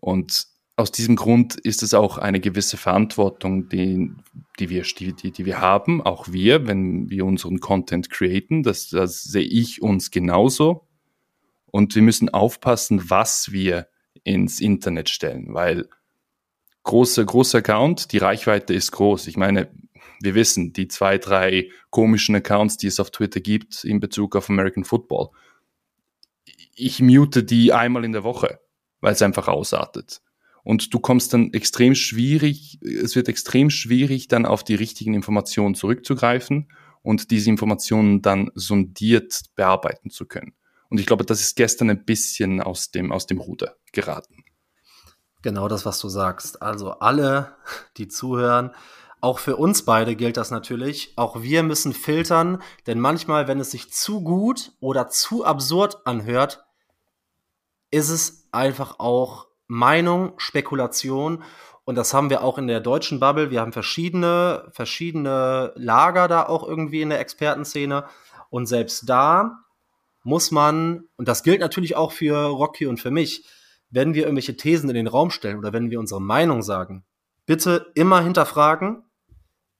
Und 0.00 0.46
aus 0.76 0.90
diesem 0.90 1.16
Grund 1.16 1.54
ist 1.54 1.82
es 1.82 1.94
auch 1.94 2.18
eine 2.18 2.40
gewisse 2.40 2.76
Verantwortung, 2.76 3.68
die, 3.68 4.10
die, 4.58 4.70
wir, 4.70 4.82
die, 4.82 5.12
die 5.30 5.44
wir 5.44 5.60
haben, 5.60 6.02
auch 6.02 6.32
wir, 6.32 6.66
wenn 6.66 7.10
wir 7.10 7.24
unseren 7.24 7.60
Content 7.60 8.10
createn, 8.10 8.62
das, 8.62 8.88
das 8.88 9.22
sehe 9.22 9.44
ich 9.44 9.82
uns 9.82 10.10
genauso. 10.10 10.86
Und 11.66 11.94
wir 11.94 12.02
müssen 12.02 12.28
aufpassen, 12.28 13.10
was 13.10 13.52
wir 13.52 13.88
ins 14.24 14.60
Internet 14.60 15.08
stellen, 15.08 15.54
weil 15.54 15.88
großer, 16.82 17.24
großer 17.24 17.58
Account, 17.58 18.12
die 18.12 18.18
Reichweite 18.18 18.74
ist 18.74 18.92
groß. 18.92 19.26
Ich 19.26 19.36
meine, 19.36 19.70
wir 20.20 20.34
wissen, 20.34 20.72
die 20.72 20.88
zwei, 20.88 21.18
drei 21.18 21.70
komischen 21.90 22.34
Accounts, 22.34 22.76
die 22.76 22.86
es 22.86 23.00
auf 23.00 23.10
Twitter 23.10 23.40
gibt 23.40 23.84
in 23.84 24.00
Bezug 24.00 24.36
auf 24.36 24.48
American 24.48 24.84
Football, 24.84 25.30
ich 26.74 27.00
mute 27.00 27.44
die 27.44 27.72
einmal 27.72 28.04
in 28.04 28.12
der 28.12 28.24
Woche, 28.24 28.60
weil 29.00 29.12
es 29.12 29.22
einfach 29.22 29.48
ausartet. 29.48 30.22
Und 30.64 30.94
du 30.94 31.00
kommst 31.00 31.34
dann 31.34 31.52
extrem 31.52 31.94
schwierig, 31.94 32.78
es 32.82 33.16
wird 33.16 33.28
extrem 33.28 33.68
schwierig, 33.68 34.28
dann 34.28 34.46
auf 34.46 34.62
die 34.62 34.76
richtigen 34.76 35.14
Informationen 35.14 35.74
zurückzugreifen 35.74 36.68
und 37.02 37.30
diese 37.30 37.50
Informationen 37.50 38.22
dann 38.22 38.50
sondiert 38.54 39.42
bearbeiten 39.56 40.10
zu 40.10 40.26
können. 40.26 40.54
Und 40.88 41.00
ich 41.00 41.06
glaube, 41.06 41.24
das 41.24 41.40
ist 41.40 41.56
gestern 41.56 41.90
ein 41.90 42.04
bisschen 42.04 42.60
aus 42.60 42.90
dem, 42.90 43.12
aus 43.12 43.26
dem 43.26 43.38
Ruder 43.38 43.76
geraten. 43.92 44.44
Genau 45.42 45.66
das, 45.66 45.84
was 45.84 45.98
du 45.98 46.08
sagst. 46.08 46.62
Also 46.62 46.92
alle, 46.92 47.56
die 47.96 48.06
zuhören, 48.06 48.70
auch 49.22 49.38
für 49.38 49.56
uns 49.56 49.84
beide 49.84 50.16
gilt 50.16 50.36
das 50.36 50.50
natürlich. 50.50 51.12
Auch 51.16 51.42
wir 51.42 51.62
müssen 51.62 51.92
filtern, 51.92 52.60
denn 52.88 52.98
manchmal, 52.98 53.46
wenn 53.46 53.60
es 53.60 53.70
sich 53.70 53.92
zu 53.92 54.22
gut 54.22 54.72
oder 54.80 55.08
zu 55.08 55.44
absurd 55.44 56.04
anhört, 56.06 56.64
ist 57.92 58.08
es 58.08 58.48
einfach 58.50 58.98
auch 58.98 59.46
Meinung, 59.68 60.32
Spekulation. 60.38 61.44
Und 61.84 61.94
das 61.94 62.12
haben 62.12 62.30
wir 62.30 62.42
auch 62.42 62.58
in 62.58 62.66
der 62.66 62.80
deutschen 62.80 63.20
Bubble. 63.20 63.52
Wir 63.52 63.60
haben 63.60 63.72
verschiedene, 63.72 64.68
verschiedene 64.72 65.72
Lager 65.76 66.26
da 66.26 66.46
auch 66.46 66.66
irgendwie 66.66 67.02
in 67.02 67.10
der 67.10 67.20
Expertenszene. 67.20 68.06
Und 68.50 68.66
selbst 68.66 69.08
da 69.08 69.62
muss 70.24 70.50
man, 70.50 71.04
und 71.14 71.28
das 71.28 71.44
gilt 71.44 71.60
natürlich 71.60 71.94
auch 71.94 72.10
für 72.10 72.46
Rocky 72.46 72.86
und 72.86 72.98
für 72.98 73.12
mich, 73.12 73.44
wenn 73.88 74.14
wir 74.14 74.24
irgendwelche 74.24 74.56
Thesen 74.56 74.88
in 74.90 74.96
den 74.96 75.06
Raum 75.06 75.30
stellen 75.30 75.58
oder 75.58 75.72
wenn 75.72 75.90
wir 75.90 76.00
unsere 76.00 76.20
Meinung 76.20 76.62
sagen, 76.62 77.04
bitte 77.46 77.92
immer 77.94 78.20
hinterfragen, 78.20 79.04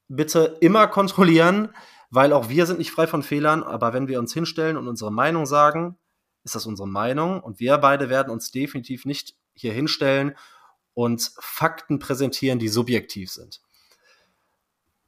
bitte 0.07 0.57
immer 0.61 0.87
kontrollieren, 0.87 1.69
weil 2.09 2.33
auch 2.33 2.49
wir 2.49 2.65
sind 2.65 2.79
nicht 2.79 2.91
frei 2.91 3.07
von 3.07 3.23
Fehlern, 3.23 3.63
aber 3.63 3.93
wenn 3.93 4.07
wir 4.07 4.19
uns 4.19 4.33
hinstellen 4.33 4.77
und 4.77 4.87
unsere 4.87 5.11
Meinung 5.11 5.45
sagen, 5.45 5.97
ist 6.43 6.55
das 6.55 6.65
unsere 6.65 6.87
Meinung 6.87 7.41
und 7.41 7.59
wir 7.59 7.77
beide 7.77 8.09
werden 8.09 8.31
uns 8.31 8.51
definitiv 8.51 9.05
nicht 9.05 9.35
hier 9.53 9.73
hinstellen 9.73 10.35
und 10.93 11.31
Fakten 11.39 11.99
präsentieren, 11.99 12.59
die 12.59 12.67
subjektiv 12.67 13.31
sind. 13.31 13.61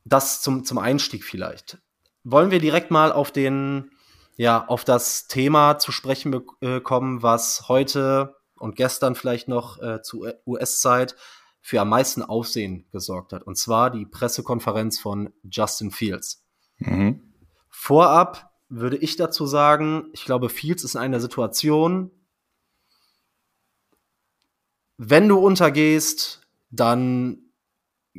Das 0.04 0.42
zum, 0.42 0.66
zum 0.66 0.78
Einstieg 0.78 1.24
vielleicht. 1.24 1.78
Wollen 2.24 2.52
wir 2.52 2.60
direkt 2.60 2.90
mal 2.90 3.12
auf 3.12 3.32
den, 3.32 3.92
ja, 4.36 4.66
auf 4.68 4.84
das 4.84 5.28
Thema 5.28 5.78
zu 5.78 5.92
sprechen 5.92 6.42
äh, 6.62 6.80
kommen, 6.80 7.22
was 7.22 7.68
heute 7.68 8.36
und 8.58 8.76
gestern 8.76 9.16
vielleicht 9.16 9.48
noch 9.48 9.82
äh, 9.82 10.02
zu 10.02 10.28
US-Zeit 10.46 11.16
für 11.66 11.82
am 11.82 11.90
meisten 11.90 12.22
Aufsehen 12.22 12.86
gesorgt 12.92 13.34
hat. 13.34 13.42
Und 13.42 13.58
zwar 13.58 13.90
die 13.90 14.06
Pressekonferenz 14.06 15.00
von 15.00 15.34
Justin 15.50 15.90
Fields. 15.90 16.46
Mhm. 16.78 17.34
Vorab 17.70 18.52
würde 18.70 18.98
ich 18.98 19.16
dazu 19.16 19.48
sagen, 19.48 20.10
ich 20.14 20.26
glaube, 20.26 20.50
Fields 20.50 20.84
ist 20.84 20.94
in 20.94 21.02
einer 21.02 21.20
Situation, 21.20 22.12
wenn 24.98 25.28
du 25.28 25.40
untergehst, 25.40 26.42
dann 26.70 27.40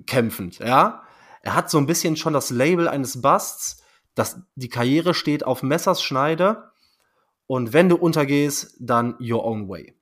kämpfend, 0.06 0.58
ja. 0.58 1.04
Er 1.40 1.54
hat 1.54 1.70
so 1.70 1.78
ein 1.78 1.86
bisschen 1.86 2.16
schon 2.16 2.32
das 2.32 2.50
Label 2.50 2.88
eines 2.88 3.22
Busts, 3.22 3.80
dass 4.16 4.40
die 4.56 4.70
Karriere 4.70 5.14
steht 5.14 5.44
auf 5.44 5.62
Messers 5.62 6.02
Schneide 6.02 6.72
und 7.46 7.72
wenn 7.72 7.88
du 7.88 7.94
untergehst, 7.94 8.76
dann 8.80 9.14
your 9.20 9.44
own 9.44 9.68
way. 9.68 9.94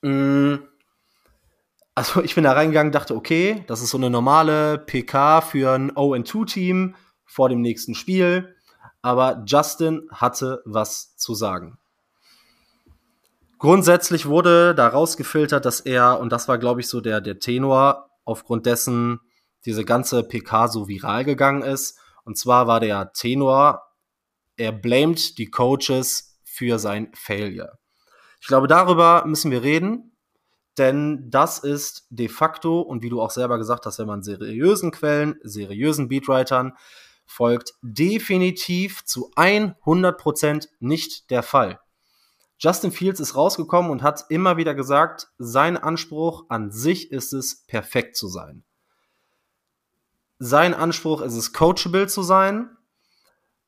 Mm. 0.00 0.71
Also 1.94 2.22
ich 2.22 2.34
bin 2.34 2.44
da 2.44 2.52
reingegangen, 2.52 2.92
dachte, 2.92 3.14
okay, 3.14 3.64
das 3.66 3.82
ist 3.82 3.90
so 3.90 3.98
eine 3.98 4.08
normale 4.08 4.78
PK 4.78 5.42
für 5.42 5.72
ein 5.72 5.92
O2-Team 5.92 6.94
vor 7.26 7.48
dem 7.48 7.60
nächsten 7.60 7.94
Spiel. 7.94 8.56
Aber 9.02 9.42
Justin 9.46 10.08
hatte 10.10 10.62
was 10.64 11.16
zu 11.16 11.34
sagen. 11.34 11.78
Grundsätzlich 13.58 14.26
wurde 14.26 14.74
da 14.74 14.88
rausgefiltert, 14.88 15.64
dass 15.64 15.80
er, 15.80 16.18
und 16.18 16.32
das 16.32 16.48
war, 16.48 16.58
glaube 16.58 16.80
ich, 16.80 16.88
so 16.88 17.00
der, 17.00 17.20
der 17.20 17.38
Tenor, 17.38 18.10
aufgrund 18.24 18.66
dessen 18.66 19.20
diese 19.64 19.84
ganze 19.84 20.22
PK 20.24 20.68
so 20.68 20.88
viral 20.88 21.24
gegangen 21.24 21.62
ist. 21.62 21.98
Und 22.24 22.38
zwar 22.38 22.66
war 22.66 22.80
der 22.80 23.12
Tenor, 23.12 23.82
er 24.56 24.72
blamed 24.72 25.38
die 25.38 25.50
Coaches 25.50 26.38
für 26.44 26.78
sein 26.78 27.10
Failure. 27.14 27.78
Ich 28.40 28.46
glaube, 28.46 28.66
darüber 28.66 29.24
müssen 29.26 29.50
wir 29.50 29.62
reden, 29.62 30.11
denn 30.78 31.30
das 31.30 31.58
ist 31.58 32.06
de 32.10 32.28
facto, 32.28 32.80
und 32.80 33.02
wie 33.02 33.10
du 33.10 33.20
auch 33.20 33.30
selber 33.30 33.58
gesagt 33.58 33.86
hast, 33.86 33.98
wenn 33.98 34.06
man 34.06 34.22
seriösen 34.22 34.90
Quellen, 34.90 35.38
seriösen 35.42 36.08
Beatwritern 36.08 36.72
folgt, 37.26 37.74
definitiv 37.82 39.04
zu 39.04 39.30
100% 39.34 40.68
nicht 40.80 41.30
der 41.30 41.42
Fall. 41.42 41.80
Justin 42.58 42.92
Fields 42.92 43.18
ist 43.18 43.34
rausgekommen 43.34 43.90
und 43.90 44.02
hat 44.02 44.26
immer 44.28 44.56
wieder 44.56 44.74
gesagt, 44.74 45.28
sein 45.38 45.76
Anspruch 45.76 46.44
an 46.48 46.70
sich 46.70 47.10
ist 47.10 47.32
es, 47.32 47.64
perfekt 47.66 48.16
zu 48.16 48.28
sein. 48.28 48.62
Sein 50.38 50.72
Anspruch 50.72 51.22
ist 51.22 51.34
es, 51.34 51.52
coachable 51.52 52.06
zu 52.06 52.22
sein. 52.22 52.70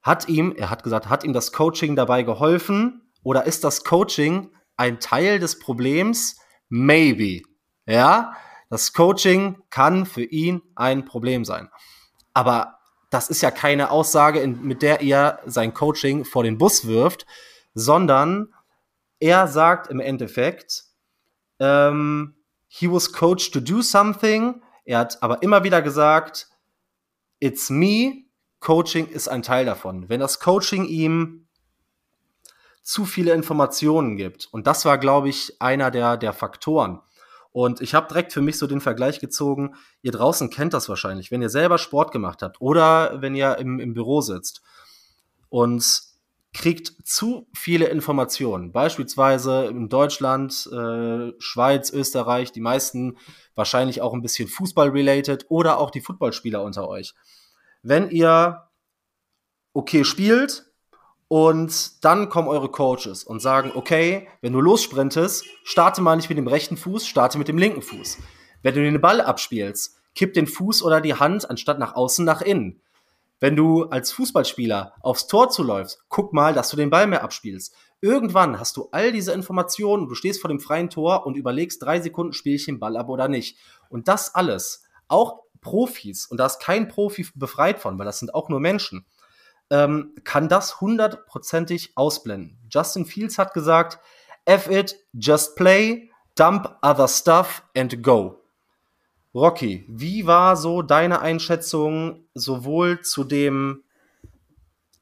Hat 0.01 0.29
ihm, 0.29 0.55
er 0.57 0.71
hat 0.71 0.85
gesagt, 0.85 1.09
hat 1.09 1.25
ihm 1.25 1.33
das 1.33 1.53
Coaching 1.53 1.97
dabei 1.97 2.23
geholfen? 2.23 3.11
Oder 3.25 3.47
ist 3.47 3.65
das 3.65 3.85
Coaching 3.85 4.53
ein 4.77 5.01
Teil 5.01 5.39
des 5.39 5.59
Problems? 5.59 6.37
Maybe. 6.77 7.43
Ja, 7.87 8.37
das 8.69 8.93
Coaching 8.93 9.63
kann 9.71 10.07
für 10.07 10.25
ihn 10.25 10.61
ein 10.75 11.05
Problem 11.05 11.45
sein. 11.45 11.71
Aber 12.33 12.81
das 13.11 13.31
ist 13.31 13.43
ja 13.43 13.53
keine 13.53 13.93
Aussage, 13.93 14.45
mit 14.45 14.83
der 14.83 15.01
er 15.01 15.39
sein 15.47 15.73
Coaching 15.73 16.25
vor 16.25 16.43
den 16.43 16.59
Bus 16.59 16.89
wirft, 16.89 17.27
sondern 17.75 18.53
er 19.21 19.47
sagt 19.47 19.87
im 19.87 20.01
Endeffekt, 20.01 20.83
ähm, 21.61 22.35
he 22.67 22.91
was 22.91 23.13
coached 23.13 23.53
to 23.53 23.61
do 23.61 23.81
something. 23.81 24.61
Er 24.85 24.99
hat 24.99 25.23
aber 25.23 25.45
immer 25.45 25.63
wieder 25.63 25.81
gesagt, 25.81 26.49
it's 27.39 27.71
me. 27.71 28.25
Coaching 28.59 29.07
ist 29.07 29.29
ein 29.29 29.45
Teil 29.45 29.65
davon. 29.65 30.09
Wenn 30.09 30.19
das 30.19 30.41
Coaching 30.41 30.87
ihm 30.87 31.44
zu 32.85 33.05
viele 33.05 33.33
Informationen 33.33 34.17
gibt, 34.17 34.49
und 34.53 34.67
das 34.67 34.85
war, 34.85 34.99
glaube 34.99 35.29
ich, 35.29 35.61
einer 35.61 35.91
der, 35.91 36.17
der 36.17 36.33
Faktoren. 36.33 37.01
Und 37.51 37.81
ich 37.81 37.95
habe 37.95 38.09
direkt 38.09 38.33
für 38.33 38.43
mich 38.43 38.59
so 38.59 38.67
den 38.67 38.81
Vergleich 38.81 39.21
gezogen, 39.21 39.75
ihr 40.03 40.13
draußen 40.13 40.51
kennt 40.51 40.75
das 40.75 40.89
wahrscheinlich, 40.89 41.31
wenn 41.31 41.41
ihr 41.41 41.51
selber 41.51 41.79
Sport 41.79 42.13
gemacht 42.13 42.43
habt 42.43 42.61
oder 42.61 43.23
wenn 43.23 43.35
ihr 43.35 43.59
im, 43.59 43.81
im 43.81 43.95
Büro 43.95 44.21
sitzt 44.21 44.61
und 45.49 46.03
kriegt 46.53 46.95
zu 47.05 47.49
viele 47.55 47.87
Informationen. 47.87 48.73
Beispielsweise 48.73 49.67
in 49.67 49.89
Deutschland, 49.89 50.69
äh, 50.73 51.33
Schweiz, 51.39 51.91
Österreich, 51.91 52.53
die 52.53 52.61
meisten 52.61 53.19
wahrscheinlich 53.55 54.03
auch 54.03 54.15
ein 54.15 54.23
bisschen 54.23 54.49
Fußball-related 54.49 55.47
oder 55.49 55.79
auch 55.79 55.91
die 55.91 56.01
Footballspieler 56.01 56.63
unter 56.63 56.89
euch. 56.89 57.15
Wenn 57.83 58.11
ihr 58.11 58.69
okay 59.73 60.05
spielt 60.05 60.74
und 61.35 62.05
dann 62.05 62.29
kommen 62.29 62.47
eure 62.47 62.69
Coaches 62.69 63.25
und 63.25 63.41
sagen, 63.41 63.73
okay, 63.75 64.29
wenn 64.41 64.53
du 64.53 64.61
lossprintest, 64.61 65.45
starte 65.65 66.01
mal 66.01 66.15
nicht 66.15 66.29
mit 66.29 66.39
dem 66.39 66.47
rechten 66.47 66.77
Fuß, 66.77 67.09
starte 67.09 67.39
mit 67.39 67.49
dem 67.49 67.59
linken 67.59 67.83
Fuß. 67.83 68.19
Wenn 68.63 68.73
du 68.77 68.85
den 68.85 69.01
Ball 69.01 69.21
abspielst, 69.21 69.97
kipp 70.15 70.33
den 70.33 70.47
Fuß 70.47 70.85
oder 70.85 71.01
die 71.01 71.15
Hand 71.15 71.51
anstatt 71.51 71.81
nach 71.81 71.97
außen 71.97 72.25
nach 72.25 72.41
innen. 72.41 72.81
Wenn 73.41 73.57
du 73.57 73.83
als 73.87 74.13
Fußballspieler 74.13 74.95
aufs 75.01 75.27
Tor 75.27 75.51
zuläufst, 75.51 76.05
guck 76.09 76.33
mal, 76.33 76.55
dass 76.55 76.69
du 76.69 76.77
den 76.77 76.91
Ball 76.91 77.09
mehr 77.09 77.25
abspielst. 77.25 77.75
Irgendwann 78.01 78.61
hast 78.61 78.77
du 78.77 78.91
all 78.93 79.11
diese 79.11 79.33
Informationen, 79.33 80.07
du 80.07 80.15
stehst 80.15 80.41
vor 80.41 80.51
dem 80.51 80.61
freien 80.61 80.89
Tor 80.89 81.27
und 81.27 81.37
überlegst 81.37 81.83
drei 81.83 82.01
Sekunden, 82.01 82.33
spiele 82.33 82.55
ich 82.55 82.67
den 82.67 82.79
Ball 82.79 82.97
ab 82.97 83.09
oder 83.09 83.27
nicht. 83.27 83.59
Und 83.89 84.07
das 84.07 84.37
alles, 84.37 84.85
auch 85.09 85.41
Profis, 85.61 86.27
und 86.27 86.37
da 86.37 86.47
ist 86.47 86.61
kein 86.61 86.87
Profi 86.87 87.27
befreit 87.35 87.81
von, 87.81 87.99
weil 87.99 88.07
das 88.07 88.21
sind 88.21 88.33
auch 88.37 88.49
nur 88.49 88.61
Menschen, 88.61 89.05
ähm, 89.71 90.15
kann 90.25 90.49
das 90.49 90.81
hundertprozentig 90.81 91.93
ausblenden. 91.97 92.59
Justin 92.71 93.07
Fields 93.07 93.39
hat 93.39 93.55
gesagt, 93.55 93.99
F 94.45 94.71
it, 94.71 94.97
just 95.13 95.57
play, 95.57 96.11
dump 96.35 96.77
other 96.83 97.09
stuff 97.09 97.63
and 97.77 98.03
go. 98.03 98.41
Rocky, 99.35 99.85
wie 99.89 100.27
war 100.27 100.57
so 100.57 100.83
deine 100.83 101.21
Einschätzung 101.21 102.25
sowohl 102.35 103.01
zu 103.01 103.25
dem, 103.25 103.83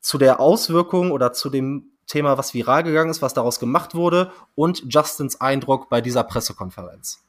zu 0.01 0.17
der 0.17 0.41
Auswirkung 0.41 1.11
oder 1.11 1.33
zu 1.33 1.51
dem 1.51 1.91
Thema, 2.07 2.39
was 2.39 2.55
viral 2.55 2.83
gegangen 2.83 3.11
ist, 3.11 3.23
was 3.23 3.35
daraus 3.35 3.61
gemacht 3.61 3.95
wurde 3.95 4.33
und 4.55 4.85
Justins 4.89 5.41
Eindruck 5.41 5.89
bei 5.91 6.01
dieser 6.01 6.25
Pressekonferenz? 6.25 7.25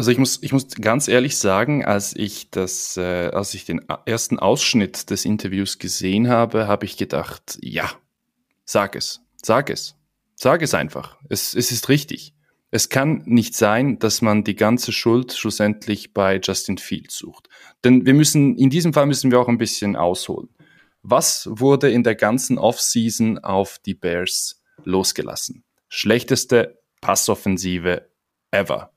Also 0.00 0.12
ich 0.12 0.16
muss, 0.16 0.42
ich 0.42 0.54
muss 0.54 0.66
ganz 0.66 1.08
ehrlich 1.08 1.36
sagen, 1.36 1.84
als 1.84 2.16
ich 2.16 2.50
das, 2.50 2.96
äh, 2.96 3.28
als 3.34 3.52
ich 3.52 3.66
den 3.66 3.86
ersten 4.06 4.38
Ausschnitt 4.38 5.10
des 5.10 5.26
Interviews 5.26 5.78
gesehen 5.78 6.30
habe, 6.30 6.66
habe 6.66 6.86
ich 6.86 6.96
gedacht, 6.96 7.58
ja, 7.60 7.90
sag 8.64 8.96
es, 8.96 9.20
sag 9.42 9.68
es, 9.68 9.96
sag 10.36 10.62
es 10.62 10.72
einfach. 10.72 11.18
Es, 11.28 11.52
es 11.52 11.70
ist 11.70 11.90
richtig. 11.90 12.34
Es 12.70 12.88
kann 12.88 13.24
nicht 13.26 13.54
sein, 13.54 13.98
dass 13.98 14.22
man 14.22 14.42
die 14.42 14.56
ganze 14.56 14.90
Schuld 14.92 15.34
schlussendlich 15.34 16.14
bei 16.14 16.40
Justin 16.42 16.78
Fields 16.78 17.18
sucht. 17.18 17.50
Denn 17.84 18.06
wir 18.06 18.14
müssen, 18.14 18.56
in 18.56 18.70
diesem 18.70 18.94
Fall 18.94 19.04
müssen 19.04 19.30
wir 19.30 19.38
auch 19.38 19.48
ein 19.48 19.58
bisschen 19.58 19.96
ausholen. 19.96 20.48
Was 21.02 21.46
wurde 21.46 21.90
in 21.90 22.04
der 22.04 22.14
ganzen 22.14 22.56
Offseason 22.56 23.38
auf 23.40 23.78
die 23.84 23.92
Bears 23.92 24.62
losgelassen? 24.82 25.62
Schlechteste 25.90 26.80
Passoffensive 27.02 28.08
ever. 28.50 28.94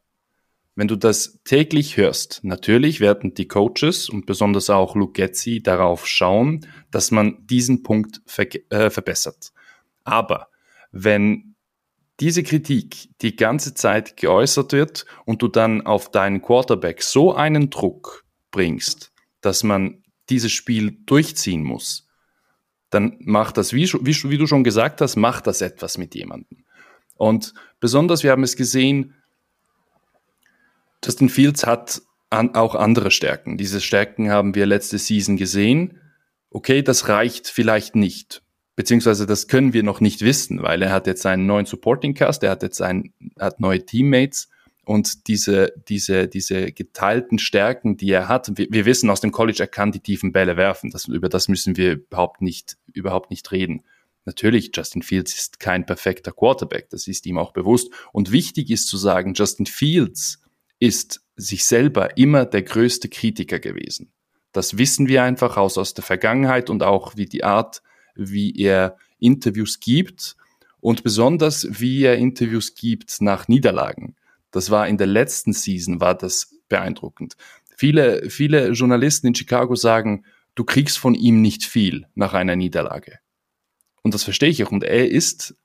Wenn 0.76 0.88
du 0.88 0.96
das 0.96 1.40
täglich 1.44 1.98
hörst, 1.98 2.40
natürlich 2.44 3.00
werden 3.00 3.36
die 3.36 3.48
Coaches 3.48 4.10
und 4.10 4.26
besonders 4.26 4.72
auch 4.72 4.96
Luke 4.96 5.14
Getzi 5.14 5.62
darauf 5.62 6.08
schauen, 6.08 6.66
dass 6.90 7.12
man 7.12 7.46
diesen 7.46 7.84
Punkt 7.84 8.22
ver 8.26 8.48
äh, 8.72 8.90
verbessert. 8.90 9.52
Aber 10.04 10.50
wenn 10.92 11.56
diese 12.20 12.44
Kritik 12.44 13.10
die 13.22 13.36
ganze 13.36 13.74
Zeit 13.74 14.18
geäußert 14.18 14.72
wird 14.72 15.06
und 15.26 15.42
du 15.42 15.48
dann 15.48 15.86
auf 15.86 16.10
deinen 16.10 16.42
Quarterback 16.42 17.04
so 17.04 17.34
einen 17.36 17.70
Druck 17.70 18.26
bringst, 18.52 19.12
dass 19.42 19.64
man 19.64 20.04
dieses 20.30 20.52
Spiel 20.52 20.98
durchziehen 21.06 21.64
muss, 21.64 22.08
dann 22.90 23.18
macht 23.20 23.58
das, 23.58 23.74
wie, 23.74 23.86
wie, 23.86 24.30
wie 24.30 24.38
du 24.38 24.48
schon 24.48 24.64
gesagt 24.64 25.02
hast, 25.02 25.16
macht 25.16 25.48
das 25.48 25.62
etwas 25.62 25.98
mit 25.98 26.16
jemandem. 26.16 26.66
Und 27.16 27.54
besonders, 27.80 28.24
wir 28.24 28.32
haben 28.32 28.44
es 28.44 28.56
gesehen, 28.56 29.16
Justin 31.04 31.30
Fields 31.30 31.66
hat 31.66 32.02
an, 32.30 32.56
auch 32.56 32.76
andere 32.76 33.12
Stärken. 33.12 33.58
Diese 33.58 33.82
Stärken 33.82 34.32
haben 34.32 34.56
wir 34.56 34.66
letzte 34.66 34.98
Season 34.98 35.38
gesehen. 35.38 36.00
Okay, 36.50 36.82
das 36.82 37.10
reicht 37.10 37.48
vielleicht 37.48 37.96
nicht 37.96 38.44
beziehungsweise 38.76 39.26
das 39.26 39.48
können 39.48 39.74
wir 39.74 39.84
noch 39.84 40.02
nicht 40.02 40.22
wissen, 40.22 40.62
weil 40.62 40.82
er 40.82 40.92
hat 40.92 41.08
jetzt 41.08 41.26
einen 41.26 41.46
neuen 41.46 41.66
Supporting 41.66 42.14
Cast, 42.14 42.44
er 42.44 42.52
hat 42.52 42.64
jetzt 42.64 42.82
einen, 42.82 43.14
hat 43.40 43.60
neue 43.60 43.86
Teammates 43.86 44.50
und 44.86 45.28
diese, 45.28 45.74
diese, 45.88 46.28
diese 46.28 46.72
geteilten 46.72 47.40
Stärken, 47.40 47.98
die 47.98 48.12
er 48.12 48.28
hat, 48.28 48.52
wir, 48.56 48.68
wir 48.70 48.86
wissen 48.86 49.10
aus 49.10 49.22
dem 49.22 49.32
College, 49.32 49.60
er 49.62 49.68
kann 49.68 49.92
die 49.92 50.00
tiefen 50.00 50.32
Bälle 50.32 50.58
werfen. 50.58 50.90
Das, 50.90 51.08
über 51.08 51.30
das 51.30 51.48
müssen 51.48 51.78
wir 51.78 51.94
überhaupt 51.94 52.42
nicht, 52.42 52.78
überhaupt 52.94 53.30
nicht 53.30 53.52
reden. 53.52 53.84
Natürlich, 54.26 54.72
Justin 54.74 55.04
Fields 55.04 55.36
ist 55.36 55.60
kein 55.60 55.86
perfekter 55.86 56.32
Quarterback, 56.32 56.90
das 56.90 57.08
ist 57.08 57.26
ihm 57.26 57.38
auch 57.38 57.52
bewusst. 57.52 57.92
Und 58.14 58.32
wichtig 58.32 58.72
ist 58.72 58.88
zu 58.88 58.98
sagen, 58.98 59.34
Justin 59.34 59.66
Fields 59.66 60.42
ist 60.84 61.22
sich 61.38 61.64
selber 61.64 62.18
immer 62.18 62.46
der 62.46 62.62
größte 62.62 63.08
Kritiker 63.08 63.60
gewesen. 63.60 64.12
Das 64.52 64.78
wissen 64.78 65.08
wir 65.08 65.24
einfach 65.24 65.56
aus, 65.56 65.78
aus 65.78 65.94
der 65.94 66.04
Vergangenheit 66.04 66.70
und 66.70 66.84
auch 66.84 67.16
wie 67.16 67.26
die 67.26 67.46
Art, 67.46 67.82
wie 68.16 68.54
er 68.60 68.98
Interviews 69.18 69.80
gibt 69.80 70.36
und 70.82 71.04
besonders 71.04 71.66
wie 71.70 72.04
er 72.04 72.18
Interviews 72.18 72.76
gibt 72.76 73.22
nach 73.22 73.48
Niederlagen. 73.48 74.18
Das 74.52 74.72
war 74.72 74.90
in 74.90 74.98
der 74.98 75.08
letzten 75.08 75.54
Season, 75.54 76.02
war 76.02 76.16
das 76.16 76.54
beeindruckend. 76.68 77.38
Viele, 77.78 78.30
viele 78.30 78.72
Journalisten 78.72 79.28
in 79.28 79.36
Chicago 79.36 79.76
sagen, 79.76 80.26
du 80.54 80.66
kriegst 80.66 80.98
von 80.98 81.16
ihm 81.16 81.42
nicht 81.42 81.64
viel 81.64 82.08
nach 82.14 82.34
einer 82.34 82.58
Niederlage. 82.58 83.20
Und 84.02 84.14
das 84.14 84.24
verstehe 84.24 84.50
ich 84.50 84.62
auch. 84.66 84.72
Und 84.72 84.84
er 84.84 85.10
ist 85.10 85.56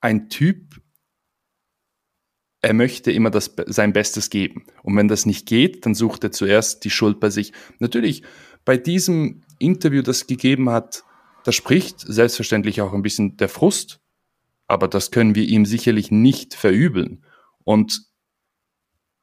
ein 0.00 0.28
Typ, 0.28 0.80
er 2.62 2.74
möchte 2.74 3.10
immer 3.10 3.30
das, 3.30 3.54
sein 3.66 3.92
Bestes 3.92 4.30
geben. 4.30 4.66
Und 4.82 4.96
wenn 4.96 5.08
das 5.08 5.26
nicht 5.26 5.46
geht, 5.46 5.86
dann 5.86 5.94
sucht 5.94 6.24
er 6.24 6.32
zuerst 6.32 6.84
die 6.84 6.90
Schuld 6.90 7.20
bei 7.20 7.30
sich. 7.30 7.52
Natürlich, 7.78 8.22
bei 8.64 8.76
diesem 8.76 9.42
Interview, 9.58 10.02
das 10.02 10.26
gegeben 10.26 10.70
hat, 10.70 11.04
da 11.44 11.52
spricht 11.52 12.00
selbstverständlich 12.00 12.82
auch 12.82 12.92
ein 12.92 13.02
bisschen 13.02 13.36
der 13.38 13.48
Frust. 13.48 14.00
Aber 14.66 14.88
das 14.88 15.10
können 15.10 15.34
wir 15.34 15.44
ihm 15.44 15.64
sicherlich 15.64 16.10
nicht 16.10 16.54
verübeln. 16.54 17.24
Und 17.64 18.02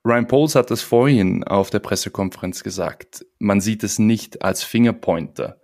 Ryan 0.04 0.28
Pauls 0.28 0.56
hat 0.56 0.72
das 0.72 0.82
vorhin 0.82 1.44
auf 1.44 1.70
der 1.70 1.80
Pressekonferenz 1.80 2.64
gesagt. 2.64 3.26
Man 3.40 3.62
sieht 3.62 3.84
es 3.84 4.00
nicht 4.00 4.42
als 4.42 4.64
Fingerpointer 4.64 5.62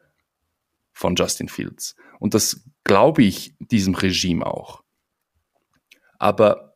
von 0.91 1.15
Justin 1.15 1.49
Fields. 1.49 1.95
Und 2.19 2.33
das 2.33 2.63
glaube 2.83 3.23
ich 3.23 3.55
diesem 3.59 3.95
Regime 3.95 4.45
auch. 4.45 4.83
Aber 6.19 6.72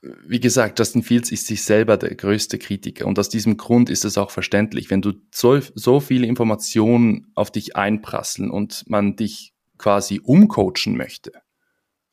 wie 0.00 0.40
gesagt, 0.40 0.78
Justin 0.78 1.02
Fields 1.02 1.32
ist 1.32 1.46
sich 1.46 1.64
selber 1.64 1.96
der 1.96 2.14
größte 2.14 2.58
Kritiker 2.58 3.06
und 3.06 3.18
aus 3.18 3.28
diesem 3.28 3.56
Grund 3.56 3.90
ist 3.90 4.04
es 4.04 4.16
auch 4.16 4.30
verständlich, 4.30 4.90
wenn 4.90 5.02
du 5.02 5.14
so, 5.32 5.58
so 5.74 6.00
viele 6.00 6.26
Informationen 6.26 7.32
auf 7.34 7.50
dich 7.50 7.76
einprasseln 7.76 8.50
und 8.50 8.84
man 8.88 9.16
dich 9.16 9.54
quasi 9.76 10.20
umcoachen 10.22 10.96
möchte. 10.96 11.32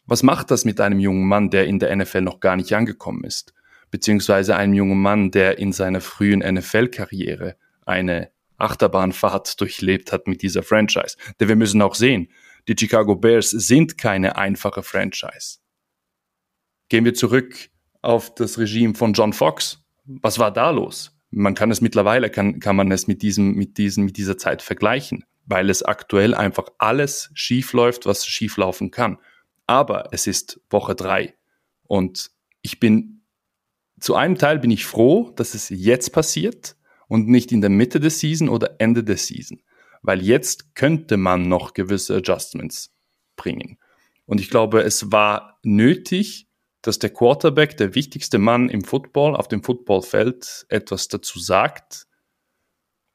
Was 0.07 0.23
macht 0.23 0.51
das 0.51 0.65
mit 0.65 0.81
einem 0.81 0.99
jungen 0.99 1.27
Mann, 1.27 1.49
der 1.49 1.65
in 1.65 1.79
der 1.79 1.95
NFL 1.95 2.21
noch 2.21 2.39
gar 2.39 2.55
nicht 2.55 2.73
angekommen 2.73 3.23
ist? 3.23 3.53
Beziehungsweise 3.91 4.55
einem 4.55 4.73
jungen 4.73 5.01
Mann, 5.01 5.31
der 5.31 5.57
in 5.57 5.71
seiner 5.71 6.01
frühen 6.01 6.39
NFL-Karriere 6.39 7.55
eine 7.85 8.31
Achterbahnfahrt 8.57 9.59
durchlebt 9.59 10.11
hat 10.11 10.27
mit 10.27 10.41
dieser 10.41 10.63
Franchise. 10.63 11.17
Denn 11.39 11.49
wir 11.49 11.55
müssen 11.55 11.81
auch 11.81 11.95
sehen, 11.95 12.29
die 12.67 12.75
Chicago 12.77 13.15
Bears 13.15 13.51
sind 13.51 13.97
keine 13.97 14.37
einfache 14.37 14.81
Franchise. 14.81 15.59
Gehen 16.89 17.05
wir 17.05 17.13
zurück 17.13 17.69
auf 18.05 18.33
das 18.33 18.57
Regime 18.57 18.95
von 18.95 19.13
John 19.13 19.33
Fox. 19.33 19.83
Was 20.05 20.39
war 20.39 20.51
da 20.51 20.69
los? 20.69 21.17
Man 21.31 21.55
kann 21.55 21.71
es 21.71 21.81
mittlerweile, 21.81 22.29
kann, 22.29 22.59
kann 22.59 22.75
man 22.75 22.91
es 22.91 23.07
mit 23.07 23.21
diesem, 23.21 23.55
mit 23.55 23.77
diesem, 23.77 24.05
mit 24.05 24.17
dieser 24.17 24.37
Zeit 24.37 24.61
vergleichen, 24.61 25.25
weil 25.45 25.69
es 25.69 25.83
aktuell 25.83 26.33
einfach 26.33 26.69
alles 26.77 27.29
schief 27.33 27.73
läuft, 27.73 28.05
was 28.05 28.25
schief 28.25 28.57
laufen 28.57 28.91
kann. 28.91 29.17
Aber 29.67 30.09
es 30.11 30.27
ist 30.27 30.61
Woche 30.69 30.95
drei 30.95 31.33
und 31.83 32.31
ich 32.61 32.79
bin, 32.79 33.21
zu 33.99 34.15
einem 34.15 34.37
Teil 34.37 34.59
bin 34.59 34.71
ich 34.71 34.85
froh, 34.85 35.31
dass 35.35 35.55
es 35.55 35.69
jetzt 35.69 36.11
passiert 36.11 36.75
und 37.07 37.27
nicht 37.27 37.51
in 37.51 37.61
der 37.61 37.69
Mitte 37.69 37.99
der 37.99 38.11
Season 38.11 38.49
oder 38.49 38.75
Ende 38.79 39.03
der 39.03 39.17
Season 39.17 39.59
weil 40.05 40.21
jetzt 40.21 40.75
könnte 40.75 41.17
man 41.17 41.47
noch 41.47 41.73
gewisse 41.73 42.17
Adjustments 42.17 42.93
bringen. 43.35 43.77
Und 44.25 44.39
ich 44.39 44.49
glaube, 44.49 44.81
es 44.81 45.11
war 45.11 45.59
nötig, 45.63 46.47
dass 46.85 46.99
der 46.99 47.09
Quarterback, 47.09 47.77
der 47.77 47.95
wichtigste 47.95 48.37
Mann 48.37 48.69
im 48.69 48.83
Football, 48.83 49.35
auf 49.35 49.47
dem 49.47 49.63
Footballfeld, 49.63 50.67
etwas 50.69 51.07
dazu 51.07 51.39
sagt. 51.39 52.05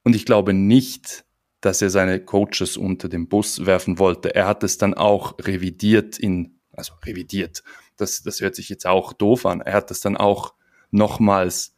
Und 0.03 0.17
ich 0.17 0.27
glaube 0.27 0.53
nicht, 0.53 1.25
dass 1.61 1.81
er 1.81 1.89
seine 1.89 2.19
Coaches 2.19 2.77
unter 2.77 3.09
den 3.09 3.29
Bus 3.29 3.67
werfen 3.67 4.01
wollte. 4.01 4.35
Er 4.35 4.49
hat 4.49 4.65
es 4.65 4.77
dann 4.77 4.95
auch 4.95 5.39
revidiert 5.39 6.19
in, 6.19 6.59
also 6.73 6.95
revidiert. 7.05 7.63
Das, 7.97 8.25
das 8.25 8.41
hört 8.41 8.57
sich 8.57 8.69
jetzt 8.71 8.89
auch 8.89 9.13
doof 9.13 9.47
an. 9.47 9.61
Er 9.61 9.75
hat 9.75 9.93
es 9.93 10.01
dann 10.01 10.17
auch 10.17 10.55
nochmals 10.91 11.77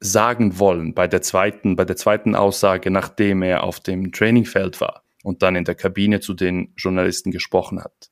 sagen 0.00 0.58
wollen 0.58 0.94
bei 0.94 1.06
der 1.06 1.22
zweiten, 1.22 1.76
bei 1.76 1.84
der 1.84 1.96
zweiten 1.96 2.34
Aussage, 2.34 2.90
nachdem 2.90 3.42
er 3.42 3.62
auf 3.62 3.78
dem 3.78 4.10
Trainingfeld 4.10 4.80
war 4.80 5.04
und 5.22 5.42
dann 5.42 5.54
in 5.54 5.64
der 5.64 5.76
Kabine 5.76 6.18
zu 6.18 6.34
den 6.34 6.72
Journalisten 6.76 7.30
gesprochen 7.30 7.84
hat. 7.84 8.10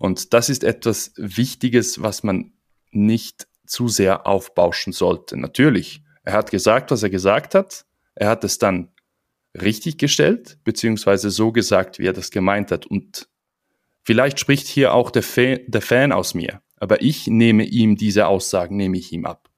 Und 0.00 0.32
das 0.32 0.48
ist 0.48 0.64
etwas 0.64 1.12
Wichtiges, 1.18 2.00
was 2.00 2.22
man 2.22 2.54
nicht 2.90 3.46
zu 3.66 3.86
sehr 3.86 4.26
aufbauschen 4.26 4.94
sollte. 4.94 5.36
Natürlich, 5.36 6.02
er 6.22 6.32
hat 6.32 6.50
gesagt, 6.50 6.90
was 6.90 7.02
er 7.02 7.10
gesagt 7.10 7.54
hat. 7.54 7.84
Er 8.14 8.30
hat 8.30 8.42
es 8.42 8.56
dann 8.56 8.88
richtig 9.54 9.98
gestellt, 9.98 10.58
beziehungsweise 10.64 11.28
so 11.28 11.52
gesagt, 11.52 11.98
wie 11.98 12.06
er 12.06 12.14
das 12.14 12.30
gemeint 12.30 12.72
hat. 12.72 12.86
Und 12.86 13.28
vielleicht 14.02 14.40
spricht 14.40 14.68
hier 14.68 14.94
auch 14.94 15.10
der, 15.10 15.22
Fa 15.22 15.56
der 15.66 15.82
Fan 15.82 16.12
aus 16.12 16.32
mir. 16.32 16.62
Aber 16.78 17.02
ich 17.02 17.26
nehme 17.26 17.64
ihm 17.64 17.96
diese 17.96 18.26
Aussagen, 18.26 18.76
nehme 18.76 18.96
ich 18.96 19.12
ihm 19.12 19.26
ab. 19.26 19.50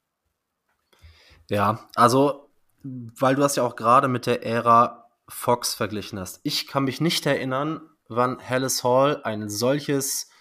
Ja, 1.49 1.89
also, 1.95 2.51
weil 2.83 3.37
du 3.37 3.43
das 3.43 3.55
ja 3.55 3.63
auch 3.63 3.77
gerade 3.77 4.09
mit 4.09 4.27
der 4.27 4.45
Ära 4.45 5.09
Fox 5.29 5.73
verglichen 5.73 6.19
hast. 6.19 6.41
Ich 6.43 6.67
kann 6.67 6.83
mich 6.83 7.01
nicht 7.01 7.27
erinnern, 7.27 7.81
wann 8.09 8.41
Hallis 8.41 8.83
Hall 8.83 9.23
ein 9.23 9.49
solches 9.49 10.32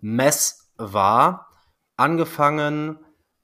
Mess 0.00 0.70
war. 0.76 1.48
Angefangen 1.96 2.98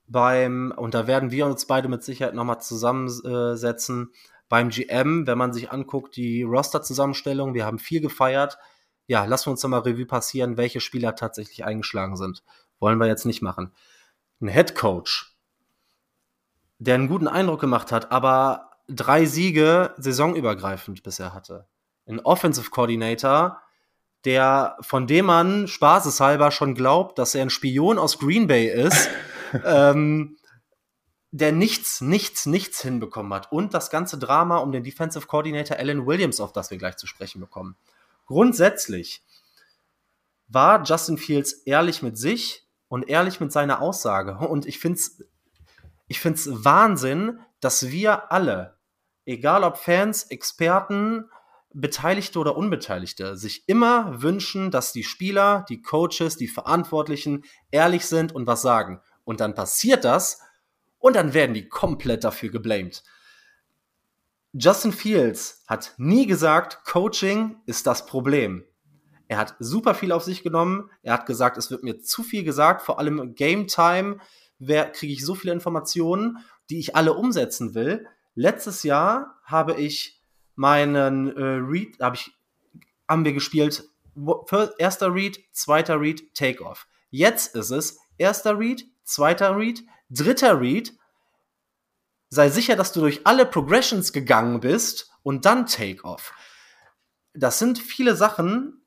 beim, 0.06 0.72
und 0.76 0.94
da 0.94 1.06
werden 1.06 1.30
wir 1.30 1.46
uns 1.46 1.66
beide 1.66 1.88
mit 1.88 2.04
Sicherheit 2.04 2.34
nochmal 2.34 2.60
zusammensetzen, 2.60 4.12
beim 4.48 4.68
GM, 4.68 5.26
wenn 5.26 5.38
man 5.38 5.52
sich 5.52 5.70
anguckt, 5.72 6.16
die 6.16 6.42
Roster-Zusammenstellung, 6.42 7.54
wir 7.54 7.66
haben 7.66 7.78
viel 7.78 8.00
gefeiert. 8.00 8.58
Ja, 9.08 9.24
lassen 9.24 9.46
wir 9.46 9.50
uns 9.52 9.62
nochmal 9.62 9.80
Revue 9.80 10.06
passieren, 10.06 10.56
welche 10.56 10.80
Spieler 10.80 11.16
tatsächlich 11.16 11.64
eingeschlagen 11.64 12.16
sind. 12.16 12.42
Wollen 12.78 12.98
wir 12.98 13.06
jetzt 13.06 13.26
nicht 13.26 13.42
machen. 13.42 13.72
Ein 14.40 14.48
Head 14.48 14.74
Coach, 14.74 15.36
der 16.78 16.94
einen 16.94 17.08
guten 17.08 17.28
Eindruck 17.28 17.60
gemacht 17.60 17.90
hat, 17.90 18.12
aber 18.12 18.70
drei 18.88 19.24
Siege 19.24 19.94
saisonübergreifend 19.96 21.02
bisher 21.02 21.34
hatte. 21.34 21.66
Ein 22.06 22.20
Offensive 22.20 22.70
Coordinator, 22.70 23.60
der, 24.26 24.76
von 24.82 25.06
dem 25.06 25.26
man 25.26 25.68
spaßeshalber 25.68 26.50
schon 26.50 26.74
glaubt, 26.74 27.18
dass 27.18 27.34
er 27.34 27.42
ein 27.42 27.50
Spion 27.50 27.98
aus 27.98 28.18
Green 28.18 28.46
Bay 28.46 28.68
ist, 28.68 29.08
ähm, 29.64 30.36
der 31.30 31.52
nichts, 31.52 32.00
nichts, 32.00 32.46
nichts 32.46 32.82
hinbekommen 32.82 33.32
hat. 33.32 33.50
Und 33.52 33.72
das 33.72 33.90
ganze 33.90 34.18
Drama 34.18 34.58
um 34.58 34.72
den 34.72 34.84
Defensive 34.84 35.26
Coordinator 35.26 35.78
Alan 35.78 36.06
Williams, 36.06 36.40
auf 36.40 36.52
das 36.52 36.70
wir 36.70 36.78
gleich 36.78 36.96
zu 36.96 37.06
sprechen 37.06 37.40
bekommen. 37.40 37.76
Grundsätzlich 38.26 39.24
war 40.48 40.82
Justin 40.84 41.18
Fields 41.18 41.52
ehrlich 41.64 42.02
mit 42.02 42.18
sich 42.18 42.66
und 42.88 43.08
ehrlich 43.08 43.40
mit 43.40 43.52
seiner 43.52 43.80
Aussage. 43.80 44.36
Und 44.38 44.66
ich 44.66 44.78
finde 44.78 44.98
es 44.98 45.24
ich 46.08 46.20
finde 46.20 46.38
es 46.38 46.64
Wahnsinn, 46.64 47.40
dass 47.60 47.90
wir 47.90 48.30
alle, 48.30 48.78
egal 49.24 49.64
ob 49.64 49.76
Fans, 49.76 50.24
Experten, 50.24 51.28
Beteiligte 51.78 52.38
oder 52.38 52.56
Unbeteiligte, 52.56 53.36
sich 53.36 53.68
immer 53.68 54.22
wünschen, 54.22 54.70
dass 54.70 54.92
die 54.92 55.04
Spieler, 55.04 55.66
die 55.68 55.82
Coaches, 55.82 56.36
die 56.36 56.48
Verantwortlichen 56.48 57.44
ehrlich 57.70 58.06
sind 58.06 58.34
und 58.34 58.46
was 58.46 58.62
sagen. 58.62 59.00
Und 59.24 59.40
dann 59.40 59.54
passiert 59.54 60.04
das 60.04 60.40
und 60.98 61.16
dann 61.16 61.34
werden 61.34 61.52
die 61.52 61.68
komplett 61.68 62.24
dafür 62.24 62.48
geblamed. 62.48 63.04
Justin 64.54 64.92
Fields 64.92 65.64
hat 65.66 65.92
nie 65.98 66.26
gesagt, 66.26 66.84
Coaching 66.86 67.56
ist 67.66 67.86
das 67.86 68.06
Problem. 68.06 68.64
Er 69.28 69.36
hat 69.36 69.54
super 69.58 69.94
viel 69.94 70.12
auf 70.12 70.22
sich 70.22 70.42
genommen. 70.42 70.88
Er 71.02 71.12
hat 71.12 71.26
gesagt, 71.26 71.58
es 71.58 71.70
wird 71.70 71.82
mir 71.82 72.00
zu 72.00 72.22
viel 72.22 72.42
gesagt, 72.42 72.80
vor 72.80 72.98
allem 72.98 73.34
Game 73.34 73.66
Time 73.66 74.18
kriege 74.58 75.12
ich 75.12 75.26
so 75.26 75.34
viele 75.34 75.52
Informationen, 75.52 76.38
die 76.70 76.78
ich 76.78 76.96
alle 76.96 77.12
umsetzen 77.12 77.74
will. 77.74 78.06
Letztes 78.34 78.82
Jahr 78.82 79.38
habe 79.44 79.74
ich 79.74 80.15
meinen 80.56 81.36
äh, 81.36 81.42
Read, 81.42 82.00
habe 82.00 82.16
ich, 82.16 82.32
haben 83.08 83.24
wir 83.24 83.32
gespielt, 83.32 83.88
erster 84.78 85.14
Read, 85.14 85.38
zweiter 85.52 86.00
Read, 86.00 86.34
Takeoff. 86.34 86.88
Jetzt 87.10 87.54
ist 87.54 87.70
es 87.70 87.98
erster 88.18 88.58
Read, 88.58 88.84
zweiter 89.04 89.56
Read, 89.56 89.84
dritter 90.10 90.60
Read. 90.60 90.92
Sei 92.28 92.48
sicher, 92.48 92.74
dass 92.76 92.92
du 92.92 93.00
durch 93.00 93.26
alle 93.26 93.46
Progressions 93.46 94.12
gegangen 94.12 94.60
bist 94.60 95.12
und 95.22 95.44
dann 95.44 95.66
Takeoff. 95.66 96.34
Das 97.34 97.58
sind 97.58 97.78
viele 97.78 98.16
Sachen, 98.16 98.82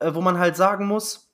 äh, 0.00 0.14
wo 0.14 0.20
man 0.20 0.38
halt 0.38 0.56
sagen 0.56 0.86
muss, 0.86 1.32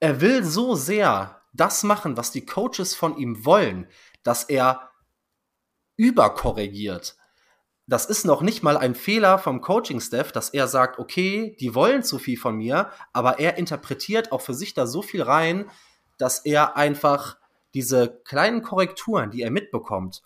er 0.00 0.20
will 0.20 0.44
so 0.44 0.74
sehr 0.74 1.42
das 1.52 1.82
machen, 1.82 2.16
was 2.16 2.30
die 2.30 2.46
Coaches 2.46 2.94
von 2.94 3.16
ihm 3.16 3.44
wollen, 3.44 3.88
dass 4.22 4.44
er 4.44 4.92
überkorrigiert. 5.96 7.17
Das 7.88 8.04
ist 8.04 8.26
noch 8.26 8.42
nicht 8.42 8.62
mal 8.62 8.76
ein 8.76 8.94
Fehler 8.94 9.38
vom 9.38 9.62
Coaching-Staff, 9.62 10.30
dass 10.30 10.50
er 10.50 10.68
sagt, 10.68 10.98
okay, 10.98 11.56
die 11.58 11.74
wollen 11.74 12.02
zu 12.02 12.18
viel 12.18 12.38
von 12.38 12.56
mir, 12.56 12.90
aber 13.14 13.38
er 13.38 13.56
interpretiert 13.56 14.30
auch 14.30 14.42
für 14.42 14.52
sich 14.52 14.74
da 14.74 14.86
so 14.86 15.00
viel 15.00 15.22
rein, 15.22 15.70
dass 16.18 16.44
er 16.44 16.76
einfach 16.76 17.38
diese 17.72 18.20
kleinen 18.24 18.60
Korrekturen, 18.60 19.30
die 19.30 19.40
er 19.40 19.50
mitbekommt, 19.50 20.22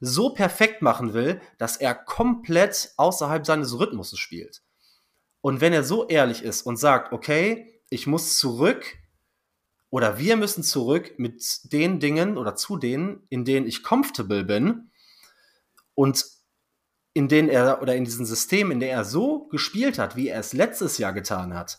so 0.00 0.34
perfekt 0.34 0.82
machen 0.82 1.14
will, 1.14 1.40
dass 1.56 1.78
er 1.78 1.94
komplett 1.94 2.92
außerhalb 2.98 3.46
seines 3.46 3.78
Rhythmuses 3.78 4.18
spielt. 4.18 4.62
Und 5.40 5.62
wenn 5.62 5.72
er 5.72 5.84
so 5.84 6.06
ehrlich 6.08 6.42
ist 6.42 6.62
und 6.62 6.76
sagt, 6.76 7.12
okay, 7.12 7.80
ich 7.88 8.06
muss 8.06 8.38
zurück 8.38 8.98
oder 9.88 10.18
wir 10.18 10.36
müssen 10.36 10.62
zurück 10.62 11.14
mit 11.16 11.72
den 11.72 12.00
Dingen 12.00 12.36
oder 12.36 12.54
zu 12.54 12.76
denen, 12.76 13.26
in 13.30 13.46
denen 13.46 13.66
ich 13.66 13.82
comfortable 13.82 14.44
bin 14.44 14.90
und 15.94 16.41
in 17.14 17.28
denen 17.28 17.48
er 17.48 17.82
oder 17.82 17.94
in 17.94 18.04
diesem 18.04 18.24
System, 18.24 18.70
in 18.70 18.80
dem 18.80 18.90
er 18.90 19.04
so 19.04 19.46
gespielt 19.48 19.98
hat, 19.98 20.16
wie 20.16 20.28
er 20.28 20.40
es 20.40 20.52
letztes 20.52 20.98
Jahr 20.98 21.12
getan 21.12 21.54
hat, 21.54 21.78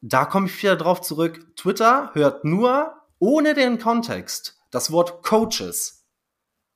da 0.00 0.24
komme 0.24 0.46
ich 0.46 0.62
wieder 0.62 0.76
drauf 0.76 1.00
zurück. 1.00 1.56
Twitter 1.56 2.10
hört 2.14 2.44
nur 2.44 2.94
ohne 3.18 3.54
den 3.54 3.78
Kontext 3.78 4.58
das 4.70 4.90
Wort 4.90 5.22
Coaches 5.22 6.06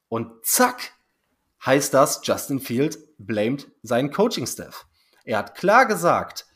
und 0.09 0.45
zack, 0.45 0.93
heißt 1.65 1.93
das, 1.93 2.21
Justin 2.23 2.61
Field 2.61 2.99
blamed 3.19 3.69
seinen 3.83 4.13
Coaching-Staff. 4.13 4.87
Er 5.25 5.39
hat 5.39 5.57
klar 5.57 5.87
gesagt, 5.87 6.47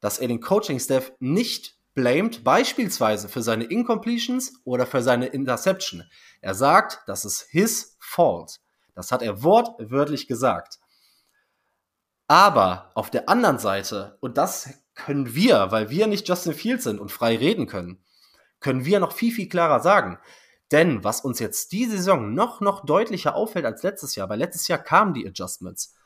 dass 0.00 0.18
er 0.18 0.28
den 0.28 0.40
Coaching-Staff 0.40 1.12
nicht 1.18 1.76
blamed, 1.94 2.44
beispielsweise 2.44 3.28
für 3.28 3.42
seine 3.42 3.64
Incompletions 3.64 4.60
oder 4.64 4.86
für 4.86 5.02
seine 5.02 5.26
Interception. 5.26 6.04
Er 6.40 6.54
sagt, 6.54 7.00
das 7.06 7.24
ist 7.24 7.46
his 7.50 7.96
fault. 7.98 8.60
Das 8.94 9.12
hat 9.12 9.22
er 9.22 9.42
wortwörtlich 9.42 10.26
gesagt. 10.26 10.78
Aber 12.26 12.92
auf 12.94 13.10
der 13.10 13.28
anderen 13.28 13.58
Seite, 13.58 14.16
und 14.20 14.38
das 14.38 14.70
können 14.94 15.34
wir, 15.34 15.72
weil 15.72 15.90
wir 15.90 16.06
nicht 16.06 16.28
Justin 16.28 16.54
Field 16.54 16.82
sind 16.82 17.00
und 17.00 17.10
frei 17.10 17.36
reden 17.36 17.66
können, 17.66 18.04
können 18.60 18.84
wir 18.84 19.00
noch 19.00 19.12
viel, 19.12 19.32
viel 19.32 19.48
klarer 19.48 19.80
sagen. 19.80 20.18
Denn 20.70 21.02
was 21.02 21.22
uns 21.22 21.40
jetzt 21.40 21.72
die 21.72 21.86
Saison 21.86 22.32
noch, 22.32 22.60
noch 22.60 22.84
deutlicher 22.84 23.34
auffällt 23.34 23.64
als 23.64 23.82
letztes 23.82 24.14
Jahr, 24.14 24.28
weil 24.28 24.38
letztes 24.38 24.68
Jahr 24.68 24.78
kamen 24.78 25.14
die 25.14 25.26
Adjustments. 25.26 25.96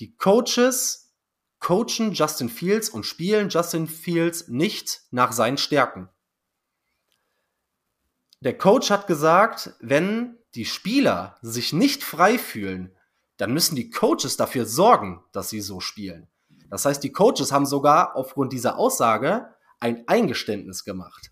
Die 0.00 0.14
Coaches 0.16 1.14
coachen 1.58 2.12
Justin 2.12 2.48
Fields 2.48 2.90
und 2.90 3.06
spielen 3.06 3.48
Justin 3.48 3.86
Fields 3.86 4.48
nicht 4.48 5.02
nach 5.10 5.32
seinen 5.32 5.56
Stärken. 5.56 6.10
Der 8.40 8.58
Coach 8.58 8.90
hat 8.90 9.06
gesagt, 9.06 9.74
wenn 9.80 10.38
die 10.56 10.64
Spieler 10.64 11.36
sich 11.42 11.72
nicht 11.72 12.02
frei 12.02 12.38
fühlen, 12.38 12.90
dann 13.36 13.52
müssen 13.52 13.76
die 13.76 13.90
Coaches 13.90 14.36
dafür 14.36 14.64
sorgen, 14.64 15.22
dass 15.32 15.50
sie 15.50 15.60
so 15.60 15.80
spielen. 15.80 16.28
Das 16.70 16.84
heißt, 16.84 17.04
die 17.04 17.12
Coaches 17.12 17.52
haben 17.52 17.66
sogar 17.66 18.16
aufgrund 18.16 18.52
dieser 18.52 18.78
Aussage 18.78 19.48
ein 19.78 20.08
Eingeständnis 20.08 20.84
gemacht. 20.84 21.30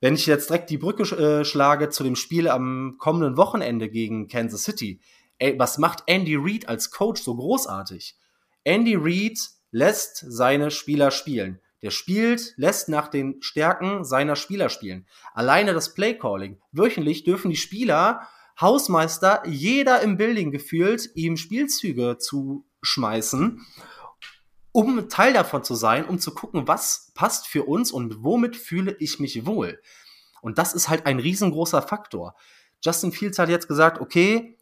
Wenn 0.00 0.14
ich 0.14 0.26
jetzt 0.26 0.50
direkt 0.50 0.70
die 0.70 0.78
Brücke 0.78 1.02
äh, 1.16 1.44
schlage 1.44 1.88
zu 1.88 2.04
dem 2.04 2.14
Spiel 2.14 2.48
am 2.48 2.96
kommenden 2.98 3.36
Wochenende 3.36 3.88
gegen 3.88 4.28
Kansas 4.28 4.62
City, 4.62 5.00
ey, 5.38 5.58
was 5.58 5.78
macht 5.78 6.04
Andy 6.06 6.36
Reid 6.36 6.68
als 6.68 6.90
Coach 6.90 7.22
so 7.22 7.34
großartig? 7.34 8.16
Andy 8.62 8.94
Reid 8.94 9.38
lässt 9.70 10.24
seine 10.28 10.70
Spieler 10.70 11.10
spielen. 11.10 11.60
Der 11.82 11.90
spielt, 11.90 12.54
lässt 12.56 12.88
nach 12.88 13.08
den 13.08 13.40
Stärken 13.40 14.04
seiner 14.04 14.36
Spieler 14.36 14.68
spielen. 14.68 15.06
Alleine 15.32 15.74
das 15.74 15.94
Playcalling. 15.94 16.60
Wöchentlich 16.72 17.24
dürfen 17.24 17.50
die 17.50 17.56
Spieler, 17.56 18.28
Hausmeister, 18.60 19.42
jeder 19.46 20.00
im 20.02 20.16
Building 20.16 20.50
gefühlt, 20.50 21.10
ihm 21.14 21.36
Spielzüge 21.36 22.18
zu 22.18 22.66
schmeißen 22.82 23.64
um 24.72 25.08
Teil 25.08 25.32
davon 25.32 25.64
zu 25.64 25.74
sein, 25.74 26.04
um 26.04 26.18
zu 26.18 26.34
gucken, 26.34 26.68
was 26.68 27.12
passt 27.14 27.46
für 27.46 27.64
uns 27.64 27.90
und 27.90 28.22
womit 28.22 28.56
fühle 28.56 28.94
ich 28.98 29.18
mich 29.18 29.46
wohl. 29.46 29.80
Und 30.40 30.58
das 30.58 30.74
ist 30.74 30.88
halt 30.88 31.06
ein 31.06 31.18
riesengroßer 31.18 31.82
Faktor. 31.82 32.36
Justin 32.84 33.12
Fields 33.12 33.38
hat 33.38 33.48
jetzt 33.48 33.66
gesagt, 33.66 34.00
okay, 34.00 34.57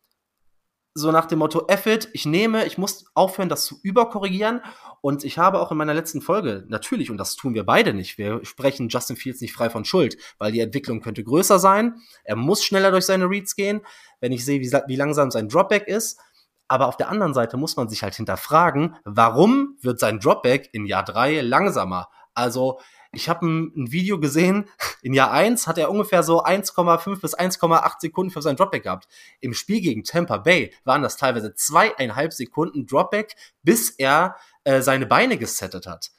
so 0.96 1.12
nach 1.12 1.26
dem 1.26 1.40
Motto, 1.40 1.66
F 1.68 1.86
ich 2.12 2.24
nehme, 2.24 2.64
ich 2.64 2.78
muss 2.78 3.04
aufhören, 3.14 3.50
das 3.50 3.66
zu 3.66 3.78
überkorrigieren. 3.82 4.62
Und 5.02 5.24
ich 5.24 5.36
habe 5.36 5.60
auch 5.60 5.70
in 5.70 5.76
meiner 5.76 5.92
letzten 5.92 6.22
Folge, 6.22 6.64
natürlich, 6.68 7.10
und 7.10 7.18
das 7.18 7.36
tun 7.36 7.54
wir 7.54 7.64
beide 7.64 7.92
nicht, 7.92 8.16
wir 8.16 8.44
sprechen 8.44 8.88
Justin 8.88 9.16
Fields 9.16 9.42
nicht 9.42 9.52
frei 9.52 9.68
von 9.68 9.84
Schuld, 9.84 10.16
weil 10.38 10.52
die 10.52 10.60
Entwicklung 10.60 11.02
könnte 11.02 11.22
größer 11.22 11.58
sein. 11.58 11.96
Er 12.24 12.34
muss 12.34 12.64
schneller 12.64 12.90
durch 12.90 13.04
seine 13.04 13.28
Reads 13.28 13.56
gehen. 13.56 13.82
Wenn 14.20 14.32
ich 14.32 14.44
sehe, 14.44 14.60
wie, 14.60 14.72
wie 14.72 14.96
langsam 14.96 15.30
sein 15.30 15.48
Dropback 15.48 15.86
ist, 15.86 16.18
aber 16.66 16.88
auf 16.88 16.96
der 16.96 17.10
anderen 17.10 17.34
Seite 17.34 17.58
muss 17.58 17.76
man 17.76 17.88
sich 17.88 18.02
halt 18.02 18.14
hinterfragen, 18.14 18.96
warum 19.04 19.76
wird 19.82 20.00
sein 20.00 20.18
Dropback 20.18 20.70
in 20.72 20.86
Jahr 20.86 21.04
drei 21.04 21.42
langsamer? 21.42 22.08
Also 22.34 22.80
ich 23.16 23.28
habe 23.28 23.46
ein, 23.46 23.72
ein, 23.74 23.92
Video 23.92 24.20
gesehen, 24.20 24.68
in 25.02 25.14
Jahr 25.14 25.32
eins 25.32 25.66
hat 25.66 25.78
er 25.78 25.90
ungefähr 25.90 26.22
so 26.22 26.44
1,5 26.44 27.20
bis 27.20 27.36
1,8 27.36 27.94
Sekunden 27.98 28.30
für 28.30 28.42
sein 28.42 28.56
Dropback 28.56 28.84
gehabt. 28.84 29.08
Im 29.40 29.54
Spiel 29.54 29.80
gegen 29.80 30.04
Tampa 30.04 30.36
Bay 30.36 30.72
waren 30.84 31.02
das 31.02 31.16
teilweise 31.16 31.54
zweieinhalb 31.54 32.32
Sekunden 32.32 32.86
Dropback, 32.86 33.34
bis 33.62 33.90
er 33.90 34.36
äh, 34.64 34.82
seine 34.82 35.06
Beine 35.06 35.38
gesettet 35.38 35.86
hat. 35.86 36.10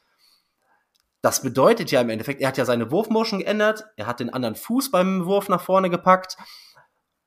Das 1.21 1.41
bedeutet 1.41 1.91
ja 1.91 2.01
im 2.01 2.09
Endeffekt, 2.09 2.41
er 2.41 2.49
hat 2.49 2.57
ja 2.57 2.65
seine 2.65 2.91
Wurfmotion 2.91 3.39
geändert, 3.39 3.85
er 3.95 4.07
hat 4.07 4.19
den 4.19 4.31
anderen 4.31 4.55
Fuß 4.55 4.91
beim 4.91 5.25
Wurf 5.25 5.49
nach 5.49 5.61
vorne 5.61 5.89
gepackt. 5.89 6.37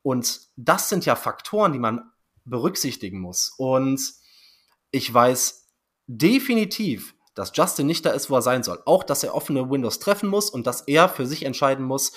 Und 0.03 0.41
das 0.57 0.89
sind 0.89 1.05
ja 1.07 1.17
Faktoren, 1.17 1.73
die 1.73 1.79
man 1.79 2.11
berücksichtigen 2.45 3.21
muss. 3.21 3.53
Und 3.57 4.01
ich 4.91 5.13
weiß 5.13 5.69
definitiv, 6.07 7.15
dass 7.35 7.53
Justin 7.55 7.87
nicht 7.87 8.05
da 8.05 8.11
ist, 8.11 8.31
wo 8.31 8.37
er 8.37 8.43
sein 8.43 8.63
soll. 8.63 8.81
Auch, 8.87 9.05
dass 9.05 9.23
er 9.23 9.35
offene 9.35 9.71
Windows 9.71 9.99
treffen 9.99 10.29
muss 10.29 10.51
und 10.51 10.67
dass 10.67 10.83
er 10.83 11.09
für 11.09 11.27
sich 11.27 11.45
entscheiden 11.45 11.85
muss, 11.85 12.13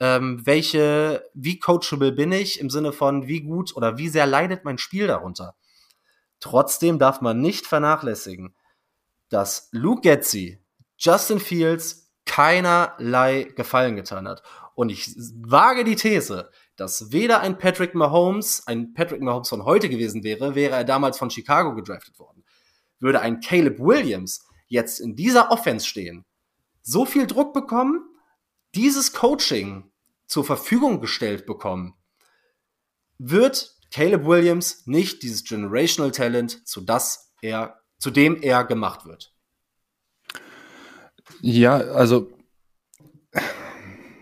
ähm, 0.00 0.44
welche, 0.44 1.28
wie 1.34 1.58
coachable 1.58 2.12
bin 2.12 2.32
ich 2.32 2.60
im 2.60 2.70
Sinne 2.70 2.92
von, 2.92 3.26
wie 3.26 3.42
gut 3.42 3.76
oder 3.76 3.98
wie 3.98 4.08
sehr 4.08 4.26
leidet 4.26 4.64
mein 4.64 4.78
Spiel 4.78 5.06
darunter. 5.06 5.54
Trotzdem 6.40 6.98
darf 6.98 7.20
man 7.20 7.40
nicht 7.40 7.66
vernachlässigen, 7.66 8.54
dass 9.28 9.68
Luke 9.72 10.02
Getzi 10.02 10.60
Justin 10.98 11.40
Fields 11.40 12.12
keinerlei 12.26 13.44
Gefallen 13.56 13.96
getan 13.96 14.28
hat. 14.28 14.42
Und 14.74 14.90
ich 14.90 15.14
wage 15.40 15.84
die 15.84 15.94
These, 15.94 16.50
dass 16.76 17.12
weder 17.12 17.40
ein 17.40 17.58
Patrick 17.58 17.94
Mahomes 17.94 18.66
ein 18.66 18.92
Patrick 18.92 19.20
Mahomes 19.20 19.48
von 19.48 19.64
heute 19.64 19.88
gewesen 19.88 20.24
wäre, 20.24 20.54
wäre 20.54 20.74
er 20.74 20.84
damals 20.84 21.18
von 21.18 21.30
Chicago 21.30 21.74
gedraftet 21.74 22.18
worden. 22.18 22.33
Würde 23.04 23.20
ein 23.20 23.40
Caleb 23.40 23.80
Williams 23.80 24.48
jetzt 24.66 24.98
in 24.98 25.14
dieser 25.14 25.50
Offense 25.50 25.86
stehen, 25.86 26.24
so 26.80 27.04
viel 27.04 27.26
Druck 27.26 27.52
bekommen, 27.52 28.00
dieses 28.74 29.12
Coaching 29.12 29.92
zur 30.26 30.42
Verfügung 30.42 31.02
gestellt 31.02 31.44
bekommen, 31.44 31.92
wird 33.18 33.76
Caleb 33.92 34.24
Williams 34.24 34.86
nicht 34.86 35.22
dieses 35.22 35.44
Generational 35.44 36.12
Talent, 36.12 36.66
zu 36.66 36.80
das 36.80 37.34
er, 37.42 37.78
zu 37.98 38.10
dem 38.10 38.40
er 38.40 38.64
gemacht 38.64 39.04
wird. 39.04 39.34
Ja, 41.42 41.76
also 41.76 42.32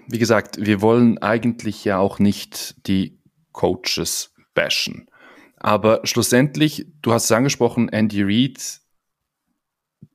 wie 0.08 0.18
gesagt, 0.18 0.56
wir 0.58 0.80
wollen 0.80 1.18
eigentlich 1.18 1.84
ja 1.84 1.98
auch 1.98 2.18
nicht 2.18 2.84
die 2.88 3.22
Coaches 3.52 4.34
bashen. 4.54 5.08
Aber 5.64 6.00
schlussendlich, 6.02 6.88
du 7.02 7.12
hast 7.12 7.26
es 7.26 7.32
angesprochen, 7.32 7.88
Andy 7.88 8.24
Reid, 8.24 8.80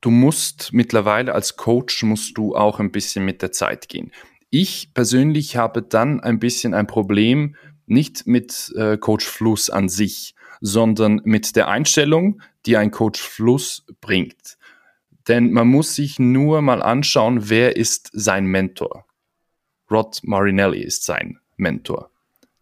du 0.02 0.10
musst 0.10 0.74
mittlerweile 0.74 1.34
als 1.34 1.56
Coach 1.56 2.02
musst 2.02 2.36
du 2.36 2.54
auch 2.54 2.80
ein 2.80 2.92
bisschen 2.92 3.24
mit 3.24 3.40
der 3.40 3.50
Zeit 3.50 3.88
gehen. 3.88 4.12
Ich 4.50 4.92
persönlich 4.92 5.56
habe 5.56 5.80
dann 5.80 6.20
ein 6.20 6.38
bisschen 6.38 6.74
ein 6.74 6.86
Problem, 6.86 7.56
nicht 7.86 8.26
mit 8.26 8.74
äh, 8.76 8.98
Coach 8.98 9.24
Fluss 9.24 9.70
an 9.70 9.88
sich, 9.88 10.34
sondern 10.60 11.22
mit 11.24 11.56
der 11.56 11.68
Einstellung, 11.68 12.42
die 12.66 12.76
ein 12.76 12.90
Coach 12.90 13.22
Fluss 13.22 13.86
bringt. 14.02 14.58
Denn 15.28 15.50
man 15.50 15.68
muss 15.68 15.94
sich 15.94 16.18
nur 16.18 16.60
mal 16.60 16.82
anschauen, 16.82 17.48
wer 17.48 17.74
ist 17.74 18.10
sein 18.12 18.44
Mentor. 18.44 19.06
Rod 19.90 20.20
Marinelli 20.24 20.82
ist 20.82 21.04
sein 21.04 21.38
Mentor. 21.56 22.10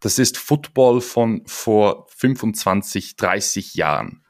Das 0.01 0.19
ist 0.19 0.37
Football 0.37 1.01
von 1.01 1.43
vor 1.47 2.07
25, 2.11 3.17
30 3.17 3.75
Jahren. 3.75 4.23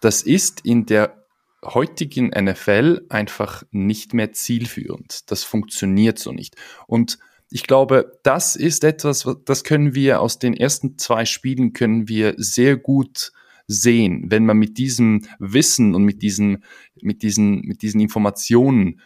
Das 0.00 0.22
ist 0.22 0.60
in 0.64 0.86
der 0.86 1.24
heutigen 1.64 2.28
NFL 2.28 3.06
einfach 3.08 3.62
nicht 3.70 4.12
mehr 4.12 4.32
zielführend. 4.32 5.30
Das 5.30 5.44
funktioniert 5.44 6.18
so 6.18 6.32
nicht. 6.32 6.56
Und 6.86 7.18
ich 7.50 7.62
glaube, 7.66 8.18
das 8.22 8.56
ist 8.56 8.84
etwas, 8.84 9.26
das 9.44 9.64
können 9.64 9.94
wir 9.94 10.20
aus 10.20 10.38
den 10.38 10.54
ersten 10.54 10.98
zwei 10.98 11.24
Spielen 11.24 11.72
können 11.72 12.08
wir 12.08 12.34
sehr 12.36 12.76
gut 12.76 13.32
sehen, 13.66 14.26
wenn 14.28 14.44
man 14.44 14.58
mit 14.58 14.76
diesem 14.76 15.26
Wissen 15.38 15.94
und 15.94 16.04
mit 16.04 16.22
diesen, 16.22 16.64
mit 17.00 17.22
diesen, 17.22 17.60
mit 17.60 17.82
diesen 17.82 18.00
Informationen 18.00 19.00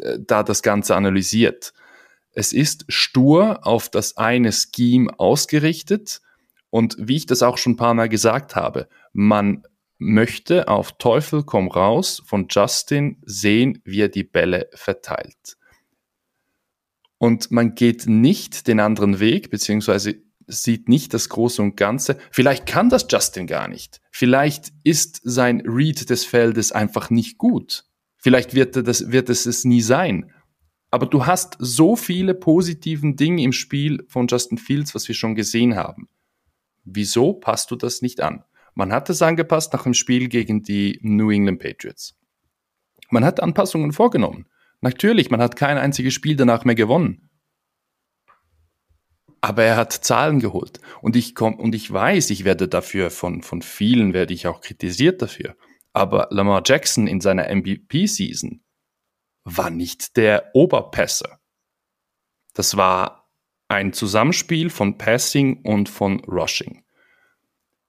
äh, 0.00 0.18
da 0.18 0.42
das 0.42 0.62
Ganze 0.62 0.96
analysiert. 0.96 1.72
Es 2.32 2.52
ist 2.52 2.84
stur 2.88 3.66
auf 3.66 3.88
das 3.88 4.16
eine 4.16 4.52
Scheme 4.52 5.18
ausgerichtet 5.18 6.20
Und 6.70 6.96
wie 6.98 7.16
ich 7.16 7.26
das 7.26 7.42
auch 7.42 7.58
schon 7.58 7.72
ein 7.72 7.76
paar 7.76 7.94
Mal 7.94 8.08
gesagt 8.08 8.54
habe, 8.54 8.88
man 9.12 9.64
möchte 9.98 10.68
auf 10.68 10.92
Teufel 10.98 11.42
komm 11.42 11.68
raus 11.68 12.22
von 12.24 12.46
Justin 12.48 13.18
sehen, 13.22 13.82
wie 13.84 14.00
er 14.00 14.08
die 14.08 14.24
Bälle 14.24 14.70
verteilt. 14.72 15.58
Und 17.18 17.50
man 17.50 17.74
geht 17.74 18.06
nicht 18.06 18.66
den 18.66 18.80
anderen 18.80 19.20
Weg, 19.20 19.50
beziehungsweise 19.50 20.22
sieht 20.46 20.88
nicht 20.88 21.12
das 21.12 21.28
Große 21.28 21.60
und 21.60 21.76
Ganze. 21.76 22.16
Vielleicht 22.30 22.66
kann 22.66 22.88
das 22.88 23.06
Justin 23.10 23.46
gar 23.46 23.68
nicht. 23.68 24.00
Vielleicht 24.10 24.72
ist 24.84 25.20
sein 25.22 25.60
Read 25.66 26.08
des 26.08 26.24
Feldes 26.24 26.72
einfach 26.72 27.10
nicht 27.10 27.36
gut. 27.36 27.84
Vielleicht 28.16 28.54
wird, 28.54 28.76
das, 28.76 29.10
wird 29.10 29.28
es 29.28 29.46
es 29.46 29.64
nie 29.64 29.82
sein. 29.82 30.32
Aber 30.90 31.06
du 31.06 31.26
hast 31.26 31.56
so 31.58 31.94
viele 31.94 32.34
positiven 32.34 33.16
Dinge 33.16 33.42
im 33.42 33.52
Spiel 33.52 34.04
von 34.08 34.26
Justin 34.26 34.58
Fields, 34.58 34.94
was 34.94 35.06
wir 35.06 35.14
schon 35.14 35.34
gesehen 35.34 35.76
haben. 35.76 36.08
Wieso 36.84 37.34
passt 37.34 37.70
du 37.70 37.76
das 37.76 38.02
nicht 38.02 38.20
an? 38.20 38.44
Man 38.74 38.92
hat 38.92 39.10
es 39.10 39.22
angepasst 39.22 39.72
nach 39.72 39.84
dem 39.84 39.94
Spiel 39.94 40.28
gegen 40.28 40.62
die 40.62 40.98
New 41.02 41.30
England 41.30 41.60
Patriots. 41.60 42.16
Man 43.10 43.24
hat 43.24 43.42
Anpassungen 43.42 43.92
vorgenommen. 43.92 44.46
Natürlich, 44.80 45.30
man 45.30 45.40
hat 45.40 45.56
kein 45.56 45.78
einziges 45.78 46.14
Spiel 46.14 46.36
danach 46.36 46.64
mehr 46.64 46.74
gewonnen. 46.74 47.28
Aber 49.40 49.62
er 49.62 49.76
hat 49.76 49.92
Zahlen 49.92 50.38
geholt. 50.38 50.80
Und 51.02 51.16
ich 51.16 51.34
komm, 51.34 51.54
und 51.54 51.74
ich 51.74 51.90
weiß, 51.90 52.30
ich 52.30 52.44
werde 52.44 52.68
dafür 52.68 53.10
von, 53.10 53.42
von 53.42 53.62
vielen 53.62 54.12
werde 54.12 54.34
ich 54.34 54.46
auch 54.46 54.60
kritisiert 54.60 55.22
dafür. 55.22 55.56
Aber 55.92 56.28
Lamar 56.30 56.62
Jackson 56.64 57.06
in 57.06 57.20
seiner 57.20 57.54
MVP-Season 57.54 58.62
war 59.44 59.70
nicht 59.70 60.16
der 60.16 60.50
Oberpässer. 60.54 61.40
Das 62.54 62.76
war 62.76 63.28
ein 63.68 63.92
Zusammenspiel 63.92 64.70
von 64.70 64.98
Passing 64.98 65.62
und 65.62 65.88
von 65.88 66.20
Rushing. 66.24 66.84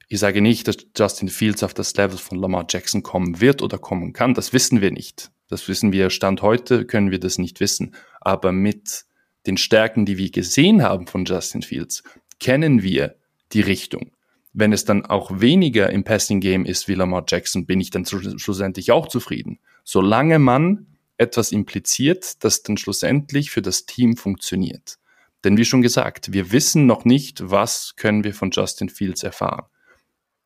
Ich 0.07 0.19
sage 0.19 0.41
nicht, 0.41 0.67
dass 0.67 0.77
Justin 0.95 1.29
Fields 1.29 1.63
auf 1.63 1.73
das 1.73 1.95
Level 1.95 2.17
von 2.17 2.37
Lamar 2.37 2.65
Jackson 2.69 3.01
kommen 3.01 3.39
wird 3.39 3.61
oder 3.61 3.77
kommen 3.77 4.13
kann. 4.13 4.33
Das 4.33 4.53
wissen 4.53 4.81
wir 4.81 4.91
nicht. 4.91 5.31
Das 5.47 5.67
wissen 5.67 5.91
wir 5.91 6.09
Stand 6.09 6.41
heute, 6.41 6.85
können 6.85 7.11
wir 7.11 7.19
das 7.19 7.37
nicht 7.37 7.59
wissen. 7.59 7.95
Aber 8.19 8.51
mit 8.51 9.05
den 9.47 9.57
Stärken, 9.57 10.05
die 10.05 10.17
wir 10.17 10.29
gesehen 10.29 10.83
haben 10.83 11.07
von 11.07 11.25
Justin 11.25 11.61
Fields, 11.61 12.03
kennen 12.39 12.83
wir 12.83 13.15
die 13.53 13.61
Richtung. 13.61 14.11
Wenn 14.53 14.73
es 14.73 14.85
dann 14.85 15.05
auch 15.05 15.39
weniger 15.39 15.89
im 15.89 16.03
Passing 16.03 16.41
Game 16.41 16.65
ist 16.65 16.87
wie 16.87 16.95
Lamar 16.95 17.23
Jackson, 17.27 17.65
bin 17.65 17.79
ich 17.79 17.89
dann 17.89 18.05
schlussendlich 18.05 18.91
auch 18.91 19.07
zufrieden. 19.07 19.59
Solange 19.83 20.39
man 20.39 20.87
etwas 21.21 21.51
impliziert, 21.51 22.43
das 22.43 22.63
dann 22.63 22.77
schlussendlich 22.77 23.51
für 23.51 23.61
das 23.61 23.85
Team 23.85 24.17
funktioniert. 24.17 24.97
Denn 25.43 25.57
wie 25.57 25.65
schon 25.65 25.81
gesagt, 25.81 26.33
wir 26.33 26.51
wissen 26.51 26.85
noch 26.85 27.05
nicht, 27.05 27.49
was 27.49 27.95
können 27.95 28.23
wir 28.23 28.33
von 28.33 28.51
Justin 28.51 28.89
Fields 28.89 29.23
erfahren. 29.23 29.65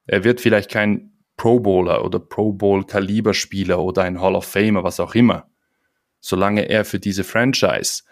Er 0.05 0.23
wird 0.23 0.41
vielleicht 0.41 0.69
kein 0.69 1.13
Pro 1.37 1.59
Bowler 1.59 2.05
oder 2.05 2.19
Pro 2.19 2.53
Bowl 2.53 2.85
Kaliberspieler 2.85 3.79
oder 3.79 4.03
ein 4.03 4.21
Hall 4.21 4.35
of 4.35 4.45
Famer, 4.45 4.83
was 4.83 4.99
auch 4.99 5.15
immer. 5.15 5.49
Solange 6.19 6.69
er 6.69 6.85
für 6.85 6.99
diese 6.99 7.23
Franchise 7.23 8.03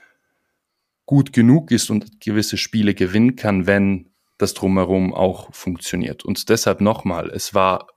gut 1.06 1.34
genug 1.34 1.72
ist 1.72 1.90
und 1.90 2.22
gewisse 2.22 2.58
Spiele 2.58 2.94
gewinnen 2.94 3.36
kann, 3.36 3.68
wenn 3.68 4.12
das 4.38 4.54
drumherum 4.54 5.14
auch 5.14 5.54
funktioniert. 5.54 6.26
Und 6.26 6.50
deshalb 6.50 6.82
nochmal, 6.82 7.30
es 7.30 7.54
war, 7.54 7.88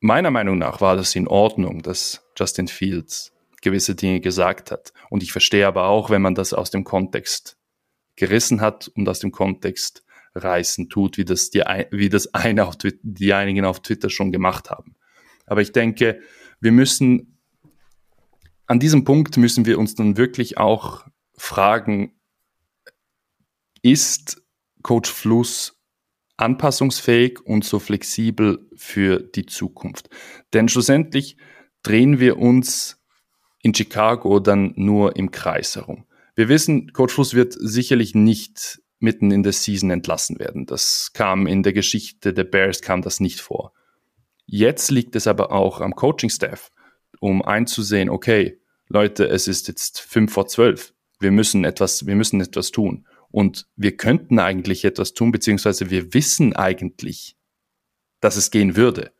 meiner 0.00 0.30
Meinung 0.30 0.58
nach 0.58 0.80
war 0.80 0.96
das 0.96 1.14
in 1.14 1.26
Ordnung, 1.26 1.82
dass 1.82 2.22
Justin 2.36 2.68
Fields 2.68 3.32
gewisse 3.60 3.94
Dinge 3.94 4.20
gesagt 4.20 4.70
hat. 4.70 4.92
Und 5.10 5.22
ich 5.22 5.32
verstehe 5.32 5.66
aber 5.66 5.86
auch, 5.86 6.10
wenn 6.10 6.22
man 6.22 6.34
das 6.34 6.52
aus 6.52 6.70
dem 6.70 6.84
Kontext 6.84 7.58
gerissen 8.16 8.60
hat 8.60 8.88
und 8.88 9.08
aus 9.08 9.20
dem 9.20 9.32
Kontext 9.32 10.04
reißen 10.34 10.88
tut, 10.88 11.18
wie 11.18 11.24
das, 11.24 11.50
die, 11.50 11.60
wie 11.90 12.08
das 12.08 12.34
eine 12.34 12.66
auf 12.66 12.76
Twitter, 12.76 13.00
die 13.02 13.32
einigen 13.32 13.64
auf 13.64 13.80
Twitter 13.80 14.10
schon 14.10 14.32
gemacht 14.32 14.70
haben. 14.70 14.94
Aber 15.46 15.62
ich 15.62 15.72
denke, 15.72 16.20
wir 16.60 16.72
müssen, 16.72 17.38
an 18.66 18.78
diesem 18.78 19.04
Punkt 19.04 19.36
müssen 19.36 19.66
wir 19.66 19.78
uns 19.78 19.94
dann 19.94 20.16
wirklich 20.16 20.58
auch 20.58 21.06
fragen, 21.36 22.20
ist 23.82 24.42
Coach 24.82 25.10
Fluss 25.10 25.80
anpassungsfähig 26.36 27.40
und 27.44 27.64
so 27.64 27.78
flexibel 27.78 28.68
für 28.76 29.20
die 29.20 29.46
Zukunft? 29.46 30.08
Denn 30.52 30.68
schlussendlich 30.68 31.36
drehen 31.82 32.20
wir 32.20 32.38
uns 32.38 32.99
in 33.62 33.74
Chicago 33.74 34.40
dann 34.40 34.72
nur 34.76 35.16
im 35.16 35.30
Kreis 35.30 35.76
herum. 35.76 36.04
Wir 36.34 36.48
wissen, 36.48 36.92
Coach 36.92 37.14
Fluss 37.14 37.34
wird 37.34 37.54
sicherlich 37.58 38.14
nicht 38.14 38.80
mitten 38.98 39.30
in 39.30 39.42
der 39.42 39.52
Season 39.52 39.90
entlassen 39.90 40.38
werden. 40.38 40.66
Das 40.66 41.12
kam 41.12 41.46
in 41.46 41.62
der 41.62 41.72
Geschichte 41.72 42.32
der 42.32 42.44
Bears 42.44 42.82
kam 42.82 43.02
das 43.02 43.20
nicht 43.20 43.40
vor. 43.40 43.72
Jetzt 44.46 44.90
liegt 44.90 45.16
es 45.16 45.26
aber 45.26 45.52
auch 45.52 45.80
am 45.80 45.94
Coaching-Staff, 45.94 46.70
um 47.20 47.42
einzusehen, 47.42 48.10
okay, 48.10 48.60
Leute, 48.88 49.28
es 49.28 49.48
ist 49.48 49.68
jetzt 49.68 50.00
fünf 50.00 50.32
vor 50.32 50.46
zwölf. 50.48 50.92
Wir 51.20 51.30
müssen 51.30 51.64
etwas, 51.64 52.06
wir 52.06 52.16
müssen 52.16 52.40
etwas 52.40 52.70
tun. 52.70 53.06
Und 53.30 53.68
wir 53.76 53.96
könnten 53.96 54.38
eigentlich 54.38 54.84
etwas 54.84 55.14
tun, 55.14 55.30
beziehungsweise 55.30 55.90
wir 55.90 56.12
wissen 56.12 56.56
eigentlich, 56.56 57.36
dass 58.20 58.36
es 58.36 58.50
gehen 58.50 58.76
würde. 58.76 59.12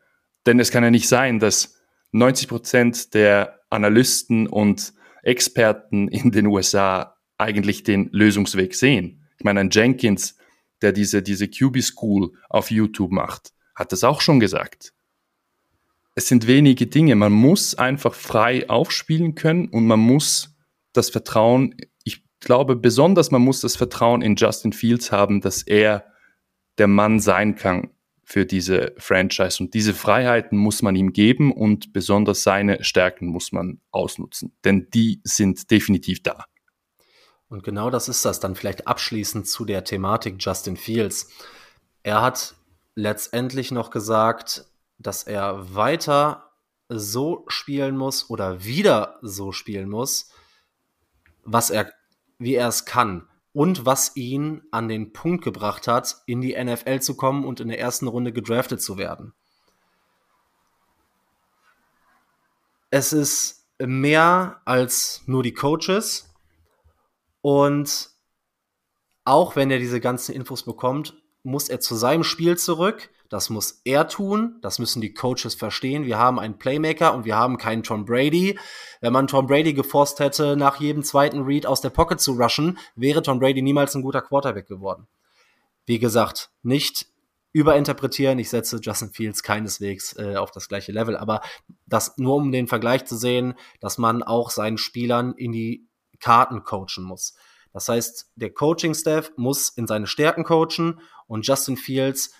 Denn 0.45 0.59
es 0.59 0.71
kann 0.71 0.83
ja 0.83 0.91
nicht 0.91 1.07
sein, 1.07 1.39
dass 1.39 1.80
90 2.11 2.47
Prozent 2.47 3.13
der 3.13 3.59
Analysten 3.69 4.47
und 4.47 4.93
Experten 5.23 6.07
in 6.07 6.31
den 6.31 6.47
USA 6.47 7.15
eigentlich 7.37 7.83
den 7.83 8.09
Lösungsweg 8.11 8.75
sehen. 8.75 9.27
Ich 9.37 9.45
meine, 9.45 9.61
ein 9.61 9.69
Jenkins, 9.71 10.37
der 10.81 10.91
diese, 10.91 11.21
diese 11.21 11.47
QB 11.47 11.81
School 11.81 12.33
auf 12.49 12.69
YouTube 12.71 13.11
macht, 13.11 13.53
hat 13.75 13.91
das 13.91 14.03
auch 14.03 14.21
schon 14.21 14.39
gesagt. 14.39 14.93
Es 16.13 16.27
sind 16.27 16.47
wenige 16.47 16.87
Dinge. 16.87 17.15
Man 17.15 17.31
muss 17.31 17.75
einfach 17.75 18.13
frei 18.13 18.69
aufspielen 18.69 19.35
können 19.35 19.69
und 19.69 19.87
man 19.87 19.99
muss 19.99 20.55
das 20.93 21.09
Vertrauen, 21.09 21.75
ich 22.03 22.23
glaube 22.41 22.75
besonders, 22.75 23.31
man 23.31 23.41
muss 23.41 23.61
das 23.61 23.75
Vertrauen 23.75 24.21
in 24.21 24.35
Justin 24.35 24.73
Fields 24.73 25.11
haben, 25.11 25.39
dass 25.39 25.63
er 25.63 26.05
der 26.77 26.87
Mann 26.87 27.19
sein 27.19 27.55
kann 27.55 27.91
für 28.31 28.45
diese 28.45 28.93
Franchise. 28.97 29.61
Und 29.61 29.73
diese 29.73 29.93
Freiheiten 29.93 30.57
muss 30.57 30.81
man 30.81 30.95
ihm 30.95 31.11
geben 31.11 31.51
und 31.51 31.91
besonders 31.91 32.43
seine 32.43 32.81
Stärken 32.81 33.27
muss 33.27 33.51
man 33.51 33.81
ausnutzen. 33.91 34.53
Denn 34.63 34.89
die 34.93 35.19
sind 35.25 35.69
definitiv 35.69 36.23
da. 36.23 36.45
Und 37.49 37.65
genau 37.65 37.89
das 37.89 38.07
ist 38.07 38.23
das 38.23 38.39
dann 38.39 38.55
vielleicht 38.55 38.87
abschließend 38.87 39.47
zu 39.47 39.65
der 39.65 39.83
Thematik 39.83 40.35
Justin 40.39 40.77
Fields. 40.77 41.29
Er 42.03 42.21
hat 42.21 42.55
letztendlich 42.95 43.71
noch 43.71 43.89
gesagt, 43.89 44.65
dass 44.97 45.23
er 45.23 45.75
weiter 45.75 46.51
so 46.87 47.43
spielen 47.49 47.97
muss 47.97 48.29
oder 48.29 48.63
wieder 48.63 49.19
so 49.21 49.51
spielen 49.51 49.89
muss, 49.89 50.31
was 51.43 51.69
er, 51.69 51.91
wie 52.39 52.55
er 52.55 52.69
es 52.69 52.85
kann 52.85 53.27
und 53.53 53.85
was 53.85 54.15
ihn 54.15 54.63
an 54.71 54.87
den 54.87 55.13
Punkt 55.13 55.43
gebracht 55.43 55.87
hat, 55.87 56.23
in 56.25 56.41
die 56.41 56.61
NFL 56.61 56.99
zu 57.01 57.15
kommen 57.15 57.45
und 57.45 57.59
in 57.59 57.67
der 57.67 57.79
ersten 57.79 58.07
Runde 58.07 58.31
gedraftet 58.31 58.81
zu 58.81 58.97
werden. 58.97 59.33
Es 62.89 63.13
ist 63.13 63.67
mehr 63.79 64.61
als 64.65 65.23
nur 65.25 65.43
die 65.43 65.53
Coaches, 65.53 66.31
und 67.41 68.09
auch 69.25 69.55
wenn 69.55 69.71
er 69.71 69.79
diese 69.79 69.99
ganzen 69.99 70.33
Infos 70.33 70.63
bekommt, 70.63 71.21
muss 71.43 71.69
er 71.69 71.79
zu 71.79 71.95
seinem 71.95 72.23
Spiel 72.23 72.57
zurück. 72.57 73.09
Das 73.31 73.49
muss 73.49 73.79
er 73.85 74.09
tun. 74.09 74.59
Das 74.61 74.77
müssen 74.77 75.01
die 75.01 75.13
Coaches 75.13 75.55
verstehen. 75.55 76.03
Wir 76.03 76.17
haben 76.17 76.37
einen 76.37 76.57
Playmaker 76.57 77.13
und 77.13 77.23
wir 77.23 77.37
haben 77.37 77.57
keinen 77.57 77.81
Tom 77.81 78.03
Brady. 78.03 78.59
Wenn 78.99 79.13
man 79.13 79.27
Tom 79.27 79.47
Brady 79.47 79.73
geforst 79.73 80.19
hätte, 80.19 80.57
nach 80.57 80.81
jedem 80.81 81.01
zweiten 81.01 81.43
Read 81.43 81.65
aus 81.65 81.79
der 81.79 81.91
Pocket 81.91 82.19
zu 82.19 82.33
rushen, 82.33 82.77
wäre 82.95 83.21
Tom 83.21 83.39
Brady 83.39 83.61
niemals 83.61 83.95
ein 83.95 84.01
guter 84.01 84.21
Quarterback 84.21 84.67
geworden. 84.67 85.07
Wie 85.85 85.97
gesagt, 85.97 86.51
nicht 86.61 87.05
überinterpretieren. 87.53 88.37
Ich 88.37 88.49
setze 88.49 88.79
Justin 88.81 89.11
Fields 89.11 89.43
keineswegs 89.43 90.13
äh, 90.17 90.35
auf 90.35 90.51
das 90.51 90.67
gleiche 90.67 90.91
Level, 90.91 91.15
aber 91.15 91.39
das 91.85 92.17
nur 92.17 92.35
um 92.35 92.51
den 92.51 92.67
Vergleich 92.67 93.05
zu 93.05 93.15
sehen, 93.15 93.53
dass 93.79 93.97
man 93.97 94.23
auch 94.23 94.49
seinen 94.49 94.77
Spielern 94.77 95.35
in 95.37 95.53
die 95.53 95.87
Karten 96.19 96.63
coachen 96.63 97.05
muss. 97.05 97.33
Das 97.71 97.87
heißt, 97.87 98.33
der 98.35 98.53
Coaching-Staff 98.53 99.31
muss 99.37 99.69
in 99.69 99.87
seine 99.87 100.07
Stärken 100.07 100.43
coachen 100.43 100.99
und 101.27 101.47
Justin 101.47 101.77
Fields 101.77 102.31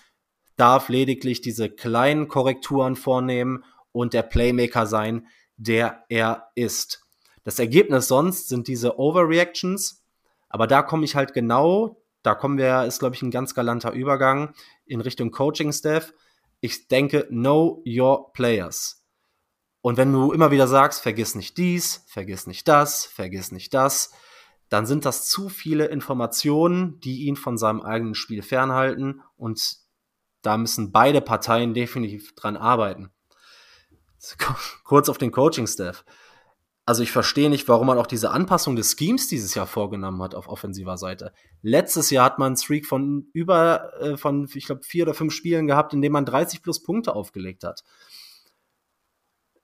darf 0.56 0.88
lediglich 0.88 1.40
diese 1.40 1.70
kleinen 1.70 2.28
Korrekturen 2.28 2.96
vornehmen 2.96 3.64
und 3.92 4.14
der 4.14 4.22
Playmaker 4.22 4.86
sein, 4.86 5.26
der 5.56 6.04
er 6.08 6.48
ist. 6.54 7.06
Das 7.44 7.58
Ergebnis 7.58 8.08
sonst 8.08 8.48
sind 8.48 8.68
diese 8.68 8.98
Overreactions, 8.98 10.02
aber 10.48 10.66
da 10.66 10.82
komme 10.82 11.04
ich 11.04 11.16
halt 11.16 11.34
genau, 11.34 12.02
da 12.22 12.34
kommen 12.34 12.58
wir, 12.58 12.84
ist 12.84 13.00
glaube 13.00 13.14
ich 13.14 13.22
ein 13.22 13.30
ganz 13.30 13.54
galanter 13.54 13.92
Übergang 13.92 14.54
in 14.84 15.00
Richtung 15.00 15.30
Coaching-Staff. 15.30 16.12
Ich 16.60 16.88
denke, 16.88 17.26
know 17.30 17.82
your 17.86 18.32
players. 18.32 19.04
Und 19.80 19.96
wenn 19.96 20.12
du 20.12 20.32
immer 20.32 20.52
wieder 20.52 20.68
sagst, 20.68 21.02
vergiss 21.02 21.34
nicht 21.34 21.58
dies, 21.58 22.04
vergiss 22.06 22.46
nicht 22.46 22.68
das, 22.68 23.04
vergiss 23.04 23.50
nicht 23.50 23.74
das, 23.74 24.12
dann 24.68 24.86
sind 24.86 25.04
das 25.04 25.28
zu 25.28 25.48
viele 25.48 25.86
Informationen, 25.86 27.00
die 27.00 27.24
ihn 27.24 27.36
von 27.36 27.58
seinem 27.58 27.82
eigenen 27.82 28.14
Spiel 28.14 28.42
fernhalten 28.42 29.20
und 29.36 29.81
Da 30.42 30.56
müssen 30.56 30.92
beide 30.92 31.20
Parteien 31.20 31.72
definitiv 31.72 32.34
dran 32.34 32.56
arbeiten. 32.56 33.10
Kurz 34.84 35.08
auf 35.08 35.18
den 35.18 35.32
Coaching-Staff. 35.32 36.04
Also 36.84 37.04
ich 37.04 37.12
verstehe 37.12 37.48
nicht, 37.48 37.68
warum 37.68 37.86
man 37.86 37.98
auch 37.98 38.08
diese 38.08 38.30
Anpassung 38.30 38.74
des 38.74 38.96
Schemes 38.98 39.28
dieses 39.28 39.54
Jahr 39.54 39.68
vorgenommen 39.68 40.20
hat 40.20 40.34
auf 40.34 40.48
offensiver 40.48 40.98
Seite. 40.98 41.32
Letztes 41.62 42.10
Jahr 42.10 42.24
hat 42.24 42.40
man 42.40 42.46
einen 42.48 42.56
Streak 42.56 42.86
von 42.86 43.28
über, 43.32 43.92
äh, 44.00 44.16
von, 44.16 44.48
ich 44.52 44.66
glaube, 44.66 44.82
vier 44.82 45.04
oder 45.04 45.14
fünf 45.14 45.32
Spielen 45.32 45.68
gehabt, 45.68 45.94
in 45.94 46.02
dem 46.02 46.12
man 46.12 46.24
30 46.24 46.60
plus 46.60 46.82
Punkte 46.82 47.14
aufgelegt 47.14 47.62
hat. 47.62 47.84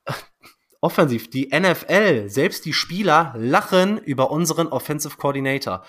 Offensiv, 0.81 1.29
die 1.29 1.49
NFL, 1.49 2.29
selbst 2.29 2.65
die 2.65 2.73
Spieler 2.73 3.35
lachen 3.37 3.99
über 3.99 4.31
unseren 4.31 4.69
Offensive 4.69 5.17
Coordinator. 5.17 5.85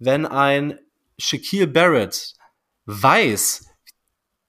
Wenn 0.00 0.26
ein 0.26 0.80
Shaquille 1.16 1.68
Barrett 1.68 2.34
weiß, 2.86 3.71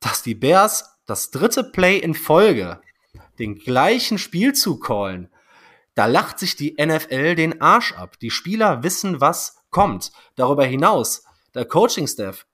dass 0.03 0.21
die 0.21 0.35
Bears 0.35 0.97
das 1.05 1.31
dritte 1.31 1.63
Play 1.63 1.97
in 1.97 2.13
Folge 2.13 2.81
den 3.39 3.55
gleichen 3.55 4.17
Spielzug 4.17 4.85
callen, 4.85 5.29
da 5.95 6.05
lacht 6.05 6.39
sich 6.39 6.55
die 6.55 6.75
NFL 6.79 7.35
den 7.35 7.61
Arsch 7.61 7.93
ab. 7.93 8.19
Die 8.19 8.31
Spieler 8.31 8.83
wissen, 8.83 9.21
was 9.21 9.57
kommt. 9.69 10.11
Darüber 10.35 10.65
hinaus, 10.65 11.23
der 11.53 11.65
Coaching-Staff, 11.65 12.45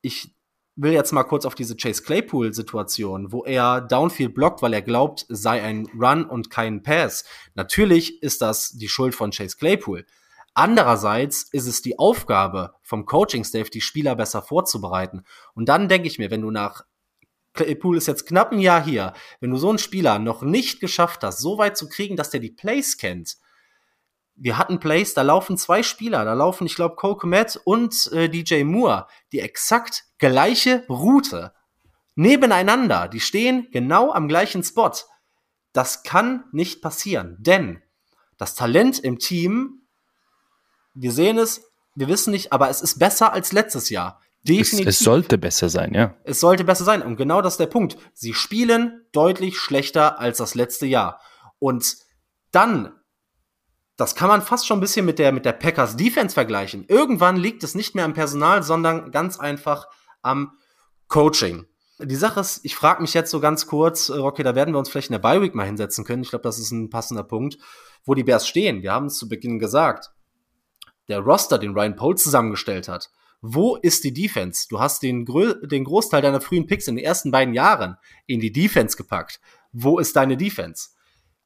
ich 0.00 0.34
will 0.76 0.92
jetzt 0.92 1.12
mal 1.12 1.24
kurz 1.24 1.44
auf 1.44 1.54
diese 1.54 1.76
Chase 1.76 2.02
Claypool-Situation, 2.02 3.32
wo 3.32 3.44
er 3.44 3.80
Downfield 3.80 4.34
blockt, 4.34 4.62
weil 4.62 4.74
er 4.74 4.82
glaubt, 4.82 5.26
sei 5.28 5.62
ein 5.62 5.88
Run 5.98 6.24
und 6.24 6.50
kein 6.50 6.82
Pass. 6.82 7.24
Natürlich 7.54 8.22
ist 8.22 8.42
das 8.42 8.72
die 8.72 8.88
Schuld 8.88 9.14
von 9.14 9.30
Chase 9.30 9.56
Claypool. 9.56 10.06
Andererseits 10.54 11.44
ist 11.52 11.66
es 11.66 11.82
die 11.82 11.98
Aufgabe 11.98 12.74
vom 12.82 13.04
Coaching-Staff, 13.04 13.68
die 13.68 13.82
Spieler 13.82 14.16
besser 14.16 14.40
vorzubereiten. 14.40 15.24
Und 15.54 15.68
dann 15.68 15.88
denke 15.88 16.08
ich 16.08 16.18
mir, 16.18 16.30
wenn 16.30 16.40
du 16.40 16.50
nach 16.50 16.84
Claypool 17.56 17.96
ist 17.96 18.06
jetzt 18.06 18.26
knapp 18.26 18.52
ein 18.52 18.58
Jahr 18.58 18.84
hier. 18.84 19.12
Wenn 19.40 19.50
du 19.50 19.56
so 19.56 19.68
einen 19.68 19.78
Spieler 19.78 20.18
noch 20.18 20.42
nicht 20.42 20.80
geschafft 20.80 21.24
hast, 21.24 21.40
so 21.40 21.58
weit 21.58 21.76
zu 21.76 21.88
kriegen, 21.88 22.16
dass 22.16 22.30
der 22.30 22.40
die 22.40 22.50
Plays 22.50 22.96
kennt. 22.96 23.36
Wir 24.34 24.58
hatten 24.58 24.78
Plays, 24.80 25.14
da 25.14 25.22
laufen 25.22 25.56
zwei 25.56 25.82
Spieler, 25.82 26.24
da 26.24 26.34
laufen, 26.34 26.66
ich 26.66 26.76
glaube, 26.76 26.96
Cole 26.96 27.16
Komet 27.16 27.60
und 27.64 28.12
äh, 28.12 28.28
DJ 28.28 28.64
Moore, 28.64 29.06
die 29.32 29.40
exakt 29.40 30.04
gleiche 30.18 30.84
Route 30.88 31.52
nebeneinander. 32.14 33.08
Die 33.08 33.20
stehen 33.20 33.68
genau 33.72 34.12
am 34.12 34.28
gleichen 34.28 34.62
Spot. 34.62 34.92
Das 35.72 36.02
kann 36.02 36.44
nicht 36.52 36.82
passieren, 36.82 37.36
denn 37.38 37.82
das 38.36 38.54
Talent 38.54 38.98
im 38.98 39.18
Team, 39.18 39.86
wir 40.94 41.12
sehen 41.12 41.38
es, 41.38 41.62
wir 41.94 42.08
wissen 42.08 42.30
nicht, 42.30 42.52
aber 42.52 42.68
es 42.68 42.82
ist 42.82 42.98
besser 42.98 43.32
als 43.32 43.52
letztes 43.52 43.88
Jahr. 43.88 44.20
Definitiv. 44.48 44.86
Es, 44.86 45.00
es, 45.00 45.04
sollte 45.04 45.38
besser 45.38 45.68
sein, 45.68 45.94
ja. 45.94 46.14
Es 46.24 46.40
sollte 46.40 46.64
besser 46.64 46.84
sein. 46.84 47.02
Und 47.02 47.16
genau 47.16 47.42
das 47.42 47.54
ist 47.54 47.60
der 47.60 47.66
Punkt. 47.66 47.96
Sie 48.14 48.34
spielen 48.34 49.06
deutlich 49.12 49.58
schlechter 49.58 50.18
als 50.18 50.38
das 50.38 50.54
letzte 50.54 50.86
Jahr. 50.86 51.20
Und 51.58 51.96
dann, 52.52 52.92
das 53.96 54.14
kann 54.14 54.28
man 54.28 54.42
fast 54.42 54.66
schon 54.66 54.78
ein 54.78 54.80
bisschen 54.80 55.06
mit 55.06 55.18
der, 55.18 55.32
mit 55.32 55.44
der 55.44 55.52
Packers 55.52 55.96
Defense 55.96 56.34
vergleichen. 56.34 56.84
Irgendwann 56.88 57.36
liegt 57.36 57.64
es 57.64 57.74
nicht 57.74 57.94
mehr 57.94 58.04
am 58.04 58.14
Personal, 58.14 58.62
sondern 58.62 59.10
ganz 59.10 59.38
einfach 59.38 59.86
am 60.22 60.52
Coaching. 61.08 61.66
Die 61.98 62.16
Sache 62.16 62.40
ist, 62.40 62.60
ich 62.62 62.76
frage 62.76 63.00
mich 63.00 63.14
jetzt 63.14 63.30
so 63.30 63.40
ganz 63.40 63.66
kurz, 63.66 64.10
äh, 64.10 64.18
okay, 64.18 64.42
da 64.42 64.54
werden 64.54 64.74
wir 64.74 64.78
uns 64.78 64.90
vielleicht 64.90 65.08
in 65.08 65.14
der 65.14 65.20
Bye 65.20 65.40
Week 65.40 65.54
mal 65.54 65.64
hinsetzen 65.64 66.04
können. 66.04 66.22
Ich 66.22 66.30
glaube, 66.30 66.42
das 66.42 66.58
ist 66.58 66.70
ein 66.70 66.90
passender 66.90 67.22
Punkt, 67.22 67.58
wo 68.04 68.14
die 68.14 68.24
Bears 68.24 68.46
stehen. 68.46 68.82
Wir 68.82 68.92
haben 68.92 69.06
es 69.06 69.16
zu 69.16 69.28
Beginn 69.28 69.58
gesagt. 69.58 70.12
Der 71.08 71.20
Roster, 71.20 71.58
den 71.58 71.72
Ryan 71.72 71.96
Poles 71.96 72.22
zusammengestellt 72.22 72.88
hat, 72.88 73.10
wo 73.42 73.76
ist 73.76 74.04
die 74.04 74.12
Defense? 74.12 74.66
Du 74.68 74.80
hast 74.80 75.02
den, 75.02 75.24
den 75.24 75.84
Großteil 75.84 76.22
deiner 76.22 76.40
frühen 76.40 76.66
Picks 76.66 76.88
in 76.88 76.96
den 76.96 77.04
ersten 77.04 77.30
beiden 77.30 77.54
Jahren 77.54 77.96
in 78.26 78.40
die 78.40 78.52
Defense 78.52 78.96
gepackt. 78.96 79.40
Wo 79.72 79.98
ist 79.98 80.16
deine 80.16 80.36
Defense? 80.36 80.90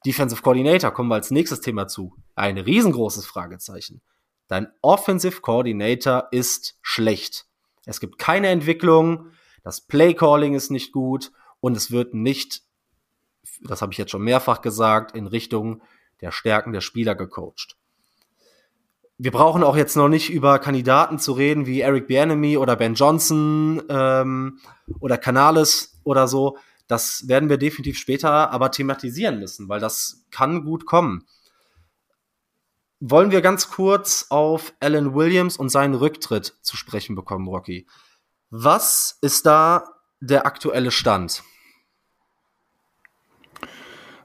Defensive 0.05 0.41
Coordinator, 0.41 0.91
kommen 0.91 1.09
wir 1.09 1.15
als 1.15 1.31
nächstes 1.31 1.61
Thema 1.61 1.87
zu. 1.87 2.15
Ein 2.35 2.57
riesengroßes 2.57 3.25
Fragezeichen. 3.25 4.01
Dein 4.47 4.67
Offensive 4.81 5.41
Coordinator 5.41 6.27
ist 6.31 6.77
schlecht. 6.81 7.45
Es 7.85 7.99
gibt 7.99 8.17
keine 8.17 8.47
Entwicklung, 8.47 9.31
das 9.63 9.81
Play 9.81 10.13
Calling 10.13 10.55
ist 10.55 10.71
nicht 10.71 10.91
gut 10.91 11.31
und 11.59 11.77
es 11.77 11.91
wird 11.91 12.13
nicht, 12.13 12.63
das 13.61 13.81
habe 13.81 13.91
ich 13.91 13.97
jetzt 13.97 14.11
schon 14.11 14.23
mehrfach 14.23 14.61
gesagt, 14.61 15.15
in 15.15 15.27
Richtung 15.27 15.81
der 16.21 16.31
Stärken 16.31 16.73
der 16.73 16.81
Spieler 16.81 17.15
gecoacht 17.15 17.77
wir 19.23 19.29
brauchen 19.29 19.63
auch 19.63 19.75
jetzt 19.75 19.95
noch 19.95 20.09
nicht 20.09 20.31
über 20.31 20.57
Kandidaten 20.57 21.19
zu 21.19 21.33
reden 21.33 21.67
wie 21.67 21.81
Eric 21.81 22.07
Bienemy 22.07 22.57
oder 22.57 22.75
Ben 22.75 22.95
Johnson 22.95 23.83
ähm, 23.87 24.57
oder 24.99 25.19
Canales 25.19 25.99
oder 26.03 26.27
so. 26.27 26.57
Das 26.87 27.27
werden 27.27 27.47
wir 27.47 27.59
definitiv 27.59 27.99
später 27.99 28.49
aber 28.49 28.71
thematisieren 28.71 29.37
müssen, 29.37 29.69
weil 29.69 29.79
das 29.79 30.25
kann 30.31 30.65
gut 30.65 30.87
kommen. 30.87 31.27
Wollen 32.99 33.29
wir 33.29 33.41
ganz 33.41 33.69
kurz 33.69 34.25
auf 34.31 34.73
Alan 34.79 35.13
Williams 35.13 35.55
und 35.55 35.69
seinen 35.69 35.93
Rücktritt 35.93 36.55
zu 36.63 36.75
sprechen 36.75 37.15
bekommen, 37.15 37.47
Rocky? 37.47 37.85
Was 38.49 39.19
ist 39.21 39.45
da 39.45 39.97
der 40.19 40.47
aktuelle 40.47 40.89
Stand? 40.89 41.43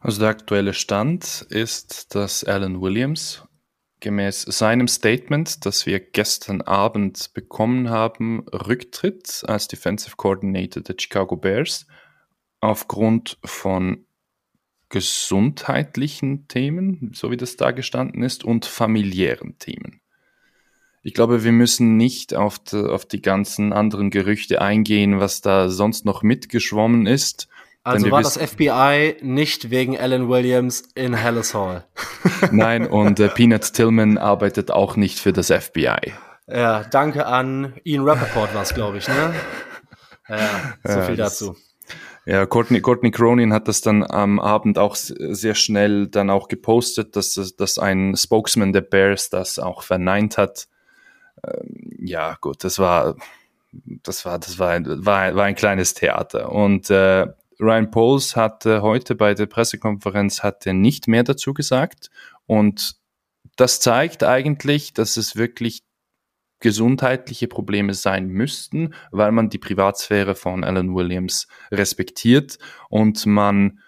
Also 0.01 0.21
der 0.21 0.31
aktuelle 0.31 0.73
Stand 0.73 1.43
ist, 1.51 2.15
dass 2.15 2.45
Alan 2.45 2.81
Williams 2.81 3.43
gemäß 4.01 4.43
seinem 4.43 4.89
Statement, 4.89 5.65
das 5.65 5.87
wir 5.87 6.01
gestern 6.01 6.61
Abend 6.63 7.33
bekommen 7.35 7.91
haben, 7.91 8.47
Rücktritt 8.49 9.43
als 9.47 9.69
Defensive 9.69 10.17
Coordinator 10.17 10.83
der 10.83 10.97
Chicago 10.99 11.37
Bears 11.37 11.87
aufgrund 12.61 13.39
von 13.45 14.07
gesundheitlichen 14.89 16.47
Themen, 16.49 17.11
so 17.15 17.31
wie 17.31 17.37
das 17.37 17.57
da 17.57 17.73
gestanden 17.73 18.23
ist, 18.23 18.45
und 18.45 18.67
familiären 18.67 19.59
Themen. 19.59 20.01
Ich 21.03 21.15
glaube, 21.15 21.45
wir 21.45 21.53
müssen 21.53 21.97
nicht 21.97 22.35
auf 22.35 22.59
die, 22.59 22.77
auf 22.77 23.07
die 23.07 23.23
ganzen 23.23 23.73
anderen 23.73 24.11
Gerüchte 24.11 24.61
eingehen, 24.61 25.21
was 25.21 25.41
da 25.41 25.69
sonst 25.69 26.05
noch 26.05 26.23
mitgeschwommen 26.23 27.07
ist. 27.07 27.49
Also 27.87 28.11
war 28.11 28.21
das 28.21 28.37
FBI 28.37 29.19
nicht 29.23 29.71
wegen 29.71 29.97
Alan 29.97 30.29
Williams 30.29 30.83
in 30.97 31.23
Hallis 31.23 31.55
Hall. 31.55 31.85
Nein, 32.51 32.85
und 32.89 33.21
äh, 33.21 33.29
Peanut 33.29 33.73
Tillman 33.73 34.19
arbeitet 34.19 34.73
auch 34.73 34.97
nicht 34.97 35.21
für 35.21 35.33
das 35.33 35.53
FBI. 35.53 36.13
Ja, 36.49 36.83
danke 36.83 37.27
an 37.27 37.75
Ian 37.85 38.03
Rappaport 38.03 38.53
war 38.57 38.63
es, 38.63 38.75
glaube 38.75 38.99
ich, 38.99 39.07
ne? 39.07 39.33
Ja, 40.29 40.75
so 40.83 41.03
viel 41.03 41.15
dazu. 41.15 41.55
Ja, 42.25 42.45
Courtney, 42.45 42.81
Courtney 42.81 43.13
Cronin 43.13 43.53
hat 43.53 43.69
das 43.69 43.83
dann 43.83 44.03
am 44.03 44.41
Abend 44.41 44.79
auch 44.79 44.97
sehr 44.97 45.55
schnell 45.55 46.09
dann 46.09 46.29
auch 46.29 46.49
gepostet, 46.49 47.15
dass, 47.15 47.55
dass 47.57 47.79
ein 47.79 48.17
Spokesman 48.17 48.73
der 48.73 48.81
Bears 48.81 49.31
das 49.31 49.61
auch 49.61 49.85
verneint 49.85 50.39
hat. 50.39 50.67
Ähm, 51.47 51.93
ja, 52.01 52.37
gut, 52.41 52.65
das 52.65 52.81
war, 52.81 53.15
das 53.71 54.25
war, 54.25 54.41
das 54.41 54.59
war, 54.59 54.81
war, 54.85 55.37
war 55.37 55.45
ein 55.45 55.55
kleines 55.55 55.95
Theater. 55.95 56.51
Und 56.51 56.91
äh, 56.91 57.29
Ryan 57.61 57.91
Poles 57.91 58.37
hatte 58.37 58.83
heute 58.83 59.15
bei 59.15 59.35
der 59.35 59.47
Pressekonferenz 59.47 60.43
hatte 60.43 60.75
nicht 60.75 61.09
mehr 61.09 61.25
dazu 61.25 61.55
gesagt. 61.55 62.11
Und 62.47 62.97
das 63.57 63.81
zeigt 63.81 64.23
eigentlich, 64.23 64.93
dass 64.93 65.17
es 65.17 65.37
wirklich 65.37 65.83
gesundheitliche 66.61 67.49
Probleme 67.49 67.95
sein 67.95 68.29
müssten, 68.29 68.95
weil 69.11 69.33
man 69.33 69.51
die 69.51 69.59
Privatsphäre 69.59 70.35
von 70.35 70.65
Alan 70.65 70.95
Williams 70.95 71.49
respektiert 71.71 72.59
und 72.89 73.27
man 73.27 73.81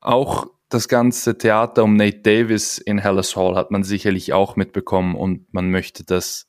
auch 0.00 0.46
das 0.68 0.88
ganze 0.88 1.36
Theater 1.36 1.82
um 1.82 1.96
Nate 1.96 2.20
Davis 2.20 2.78
in 2.78 3.02
Hallis 3.02 3.34
Hall 3.34 3.56
hat 3.56 3.72
man 3.72 3.82
sicherlich 3.82 4.32
auch 4.32 4.54
mitbekommen 4.54 5.16
und 5.16 5.52
man 5.52 5.70
möchte 5.70 6.04
das 6.04 6.48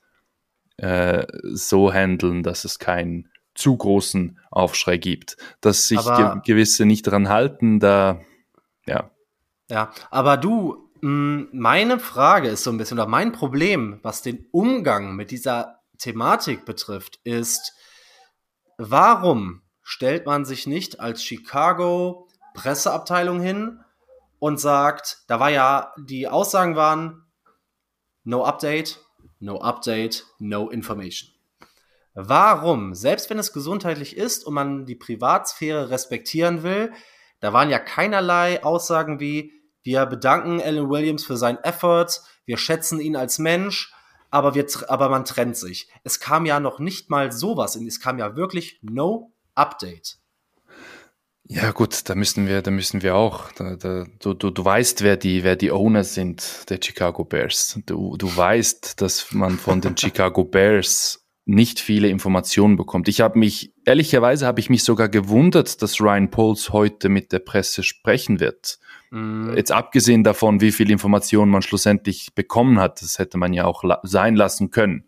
äh, 0.77 1.25
so 1.41 1.91
handeln, 1.91 2.43
dass 2.43 2.63
es 2.63 2.77
kein 2.77 3.30
zu 3.55 3.76
großen 3.76 4.39
Aufschrei 4.49 4.97
gibt. 4.97 5.38
Dass 5.61 5.88
sich 5.88 6.03
ge 6.03 6.36
gewisse 6.45 6.86
nicht 6.86 7.07
daran 7.07 7.30
halten, 7.30 7.80
da, 7.80 8.19
ja. 8.86 9.11
Ja, 9.69 9.91
aber 10.09 10.38
du, 10.38 10.89
mh, 11.01 11.47
meine 11.53 11.99
Frage 11.99 12.49
ist 12.49 12.63
so 12.63 12.71
ein 12.71 12.78
bisschen, 12.78 12.99
oder 12.99 13.07
mein 13.07 13.32
Problem, 13.32 13.99
was 14.03 14.21
den 14.21 14.47
Umgang 14.51 15.15
mit 15.15 15.32
dieser 15.32 15.80
Thematik 15.97 16.65
betrifft, 16.65 17.19
ist, 17.23 17.73
warum 18.78 19.61
stellt 19.84 20.26
man 20.26 20.45
sich 20.45 20.67
nicht 20.67 20.99
als 20.99 21.23
Chicago 21.23 22.28
Presseabteilung 22.53 23.39
hin 23.39 23.80
und 24.39 24.59
sagt, 24.59 25.23
da 25.28 25.39
war 25.39 25.49
ja, 25.49 25.93
die 25.97 26.28
Aussagen 26.28 26.76
waren, 26.76 27.26
no 28.23 28.43
update, 28.43 28.99
no 29.39 29.61
update, 29.61 30.26
no 30.39 30.69
information. 30.69 31.30
Warum, 32.14 32.93
selbst 32.93 33.30
wenn 33.30 33.39
es 33.39 33.53
gesundheitlich 33.53 34.18
ist 34.18 34.45
und 34.45 34.53
man 34.53 34.86
die 34.86 34.95
Privatsphäre 34.95 35.89
respektieren 35.89 36.64
will, 36.64 36.91
da 37.39 37.53
waren 37.53 37.70
ja 37.70 37.80
keinerlei 37.80 38.64
Aussagen 38.64 39.20
wie, 39.20 39.53
wir 39.84 40.05
bedanken 40.05 40.62
Alan 40.62 40.89
Williams 40.89 41.26
für 41.26 41.38
seinen 41.38 41.57
Effort, 41.59 42.09
wir 42.45 42.57
schätzen 42.57 42.99
ihn 42.99 43.16
als 43.16 43.39
Mensch, 43.39 43.93
aber, 44.30 44.55
wir, 44.55 44.66
aber 44.88 45.09
man 45.09 45.26
trennt 45.26 45.57
sich. 45.57 45.89
Es 46.03 46.20
kam 46.20 46.45
ja 46.45 46.59
noch 46.59 46.80
nicht 46.80 47.09
mal 47.09 47.32
sowas, 47.32 47.76
es 47.76 47.99
kam 47.99 48.20
ja 48.20 48.36
wirklich 48.36 48.80
no 48.82 49.34
Update. 49.55 50.18
Ja 51.43 51.72
gut, 51.72 52.07
da 52.09 52.16
müssen 52.16 52.47
wir, 52.47 52.62
da 52.62 52.72
müssen 52.72 53.01
wir 53.01 53.16
auch. 53.16 53.51
Da, 53.53 53.76
da, 53.76 54.05
du, 54.20 54.34
du, 54.34 54.51
du 54.51 54.64
weißt, 54.64 55.01
wer 55.01 55.18
die, 55.18 55.43
wer 55.43 55.57
die 55.57 55.72
Owner 55.72 56.05
sind 56.05 56.70
der 56.70 56.80
Chicago 56.82 57.26
Bears. 57.26 57.78
Du, 57.86 58.16
du 58.16 58.34
weißt, 58.34 59.01
dass 59.01 59.34
man 59.34 59.57
von 59.57 59.82
den 59.82 59.97
Chicago 59.97 60.45
Bears 60.45 61.20
nicht 61.45 61.79
viele 61.79 62.07
Informationen 62.07 62.75
bekommt. 62.75 63.07
Ich 63.07 63.21
habe 63.21 63.39
mich, 63.39 63.73
ehrlicherweise 63.85 64.45
habe 64.45 64.59
ich 64.59 64.69
mich 64.69 64.83
sogar 64.83 65.09
gewundert, 65.09 65.81
dass 65.81 65.99
Ryan 65.99 66.29
Poles 66.29 66.71
heute 66.71 67.09
mit 67.09 67.31
der 67.31 67.39
Presse 67.39 67.83
sprechen 67.83 68.39
wird. 68.39 68.79
Mhm. 69.09 69.53
Jetzt 69.55 69.71
abgesehen 69.71 70.23
davon, 70.23 70.61
wie 70.61 70.71
viel 70.71 70.91
Informationen 70.91 71.51
man 71.51 71.61
schlussendlich 71.61 72.33
bekommen 72.35 72.79
hat, 72.79 73.01
das 73.01 73.19
hätte 73.19 73.37
man 73.37 73.53
ja 73.53 73.65
auch 73.65 73.83
la 73.83 73.99
sein 74.03 74.35
lassen 74.35 74.71
können. 74.71 75.05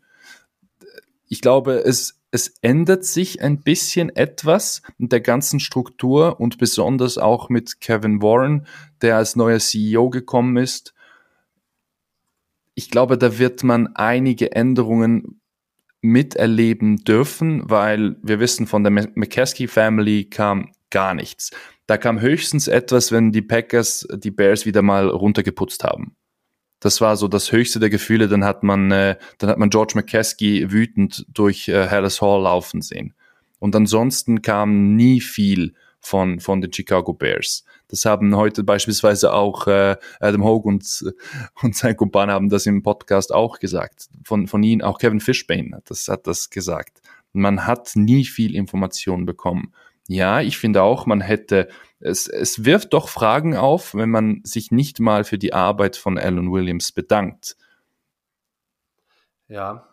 Ich 1.28 1.42
glaube, 1.42 1.84
es, 1.86 2.20
es 2.32 2.56
ändert 2.62 3.06
sich 3.06 3.42
ein 3.42 3.62
bisschen 3.62 4.10
etwas 4.10 4.82
in 4.98 5.10
der 5.10 5.22
ganzen 5.22 5.60
Struktur 5.60 6.40
und 6.40 6.58
besonders 6.58 7.18
auch 7.18 7.50
mit 7.50 7.80
Kevin 7.80 8.22
Warren, 8.22 8.68
der 9.02 9.18
als 9.18 9.36
neuer 9.36 9.60
CEO 9.60 10.10
gekommen 10.10 10.58
ist. 10.58 10.94
Ich 12.76 12.90
glaube, 12.90 13.18
da 13.20 13.38
wird 13.38 13.64
man 13.64 13.96
einige 13.96 14.52
Änderungen 14.52 15.40
miterleben 16.04 16.98
dürfen, 16.98 17.64
weil 17.70 18.18
wir 18.22 18.40
wissen, 18.40 18.68
von 18.68 18.84
der 18.84 18.92
McCaskey 18.92 19.68
Family 19.68 20.26
kam 20.26 20.72
gar 20.92 21.14
nichts. 21.14 21.52
Da 21.88 21.98
kam 21.98 22.22
höchstens 22.22 22.68
etwas, 22.68 23.12
wenn 23.12 23.32
die 23.32 23.42
Packers 23.42 24.08
die 24.14 24.32
Bears 24.32 24.66
wieder 24.66 24.82
mal 24.82 25.08
runtergeputzt 25.08 25.84
haben. 25.84 26.16
Das 26.80 27.00
war 27.00 27.16
so 27.16 27.30
das 27.30 27.54
höchste 27.54 27.80
der 27.80 27.90
Gefühle. 27.90 28.28
Dann 28.28 28.44
hat 28.44 28.64
man, 28.64 28.92
äh, 28.92 29.16
dann 29.38 29.50
hat 29.50 29.58
man 29.58 29.70
George 29.70 29.94
McCaskey 29.96 30.72
wütend 30.72 31.26
durch 31.30 31.70
äh, 31.70 31.88
Harris 31.88 32.22
Hall 32.22 32.44
laufen 32.44 32.82
sehen. 32.82 33.14
Und 33.60 33.74
ansonsten 33.76 34.42
kam 34.42 34.96
nie 34.96 35.22
viel 35.22 35.74
von, 36.02 36.42
von 36.42 36.60
den 36.60 36.74
Chicago 36.74 37.14
Bears. 37.14 37.64
Das 37.88 38.06
haben 38.06 38.36
heute 38.36 38.64
beispielsweise 38.64 39.34
auch 39.34 39.68
äh, 39.68 39.98
Adam 40.20 40.44
Hogue 40.44 40.72
und, 40.72 41.14
und 41.62 41.76
sein 41.76 41.96
Kumpan 41.96 42.32
haben 42.32 42.50
das 42.50 42.66
im 42.66 42.84
Podcast 42.84 43.34
auch 43.34 43.60
gesagt. 43.60 44.10
Von, 44.24 44.48
von 44.48 44.64
ihnen, 44.64 44.82
auch 44.82 44.98
Kevin 44.98 45.20
Fishbane 45.20 45.82
das, 45.86 46.08
hat 46.08 46.28
das 46.28 46.50
gesagt. 46.50 47.02
Man 47.34 47.66
hat 47.66 47.92
nie 47.96 48.26
viel 48.26 48.56
Information 48.56 49.26
bekommen. 49.26 49.74
Ja, 50.08 50.42
ich 50.42 50.58
finde 50.58 50.82
auch, 50.82 51.06
man 51.06 51.22
hätte, 51.22 51.70
es, 52.00 52.28
es 52.28 52.66
wirft 52.66 52.94
doch 52.94 53.08
Fragen 53.08 53.56
auf, 53.56 53.96
wenn 53.96 54.10
man 54.10 54.42
sich 54.44 54.72
nicht 54.72 55.00
mal 55.00 55.24
für 55.24 55.38
die 55.38 55.54
Arbeit 55.54 55.96
von 55.96 56.18
Alan 56.18 56.52
Williams 56.52 56.92
bedankt. 56.92 57.56
Ja, 59.48 59.88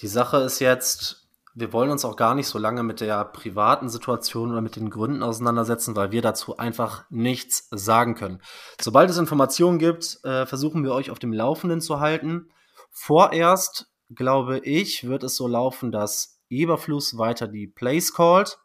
die 0.00 0.08
Sache 0.08 0.38
ist 0.38 0.58
jetzt, 0.58 1.21
wir 1.54 1.72
wollen 1.72 1.90
uns 1.90 2.04
auch 2.04 2.16
gar 2.16 2.34
nicht 2.34 2.46
so 2.46 2.58
lange 2.58 2.82
mit 2.82 3.00
der 3.00 3.24
privaten 3.24 3.88
Situation 3.88 4.50
oder 4.50 4.60
mit 4.60 4.76
den 4.76 4.90
Gründen 4.90 5.22
auseinandersetzen, 5.22 5.96
weil 5.96 6.12
wir 6.12 6.22
dazu 6.22 6.56
einfach 6.56 7.04
nichts 7.10 7.68
sagen 7.70 8.14
können. 8.14 8.40
Sobald 8.80 9.10
es 9.10 9.18
Informationen 9.18 9.78
gibt, 9.78 10.20
äh, 10.24 10.46
versuchen 10.46 10.84
wir 10.84 10.92
euch 10.92 11.10
auf 11.10 11.18
dem 11.18 11.32
Laufenden 11.32 11.80
zu 11.80 12.00
halten. 12.00 12.50
Vorerst, 12.90 13.90
glaube 14.14 14.58
ich, 14.58 15.06
wird 15.06 15.22
es 15.22 15.36
so 15.36 15.46
laufen, 15.46 15.92
dass 15.92 16.40
Eberfluss 16.48 17.18
weiter 17.18 17.48
die 17.48 17.66
Plays 17.66 18.12
callt 18.14 18.58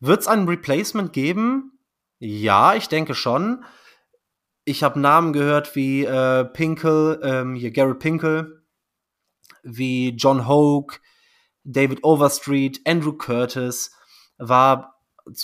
wird 0.00 0.20
es 0.20 0.28
ein 0.28 0.46
Replacement 0.46 1.12
geben? 1.12 1.78
Ja, 2.18 2.74
ich 2.74 2.88
denke 2.88 3.14
schon. 3.14 3.64
Ich 4.64 4.82
habe 4.82 5.00
Namen 5.00 5.32
gehört 5.32 5.74
wie 5.74 6.04
äh, 6.04 6.44
Pinkel, 6.44 7.20
ähm, 7.22 7.54
hier 7.54 7.70
Garrett 7.70 7.98
Pinkel, 7.98 8.62
wie 9.62 10.10
John 10.10 10.46
Hoke, 10.46 11.00
David 11.68 12.02
Overstreet, 12.02 12.80
Andrew 12.86 13.12
Curtis, 13.12 13.92
war 14.38 14.94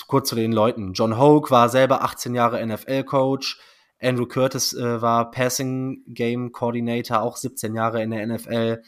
kurz 0.06 0.30
zu 0.30 0.34
den 0.34 0.52
Leuten. 0.52 0.94
John 0.94 1.18
Hoke 1.18 1.50
war 1.50 1.68
selber 1.68 2.02
18 2.02 2.34
Jahre 2.34 2.64
NFL-Coach. 2.66 3.60
Andrew 4.00 4.26
Curtis 4.26 4.72
äh, 4.72 5.02
war 5.02 5.30
Passing 5.30 6.02
Game 6.06 6.52
Coordinator, 6.52 7.20
auch 7.20 7.36
17 7.36 7.74
Jahre 7.74 8.02
in 8.02 8.10
der 8.10 8.26
NFL. 8.26 8.82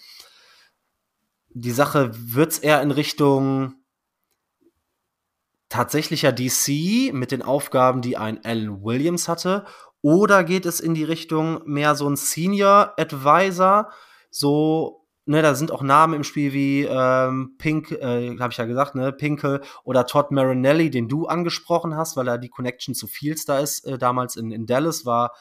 Die 1.50 1.70
Sache 1.70 2.10
wird's 2.12 2.58
eher 2.58 2.80
in 2.82 2.90
Richtung 2.90 3.74
tatsächlicher 5.68 6.32
DC 6.32 7.12
mit 7.12 7.32
den 7.32 7.42
Aufgaben, 7.42 8.00
die 8.00 8.16
ein 8.16 8.44
Alan 8.44 8.82
Williams 8.82 9.28
hatte? 9.28 9.66
Oder 10.00 10.44
geht 10.44 10.64
es 10.64 10.80
in 10.80 10.94
die 10.94 11.04
Richtung 11.04 11.62
mehr 11.66 11.94
so 11.94 12.08
ein 12.08 12.16
Senior 12.16 12.94
Advisor? 12.98 13.90
So, 14.30 15.05
ne, 15.26 15.42
da 15.42 15.54
sind 15.54 15.70
auch 15.70 15.82
Namen 15.82 16.14
im 16.14 16.24
Spiel 16.24 16.52
wie 16.52 16.84
ähm, 16.84 17.56
Pink, 17.58 17.90
äh, 17.90 18.38
habe 18.38 18.52
ich 18.52 18.58
ja 18.58 18.64
gesagt, 18.64 18.94
ne, 18.94 19.12
Pinkel 19.12 19.60
oder 19.84 20.06
Todd 20.06 20.30
Marinelli, 20.30 20.90
den 20.90 21.08
du 21.08 21.26
angesprochen 21.26 21.96
hast, 21.96 22.16
weil 22.16 22.28
er 22.28 22.38
die 22.38 22.48
Connection 22.48 22.94
zu 22.94 23.06
Fields 23.06 23.44
da 23.44 23.58
ist. 23.58 23.84
Äh, 23.86 23.98
damals 23.98 24.36
in, 24.36 24.50
in 24.50 24.66
Dallas 24.66 25.04
war, 25.04 25.32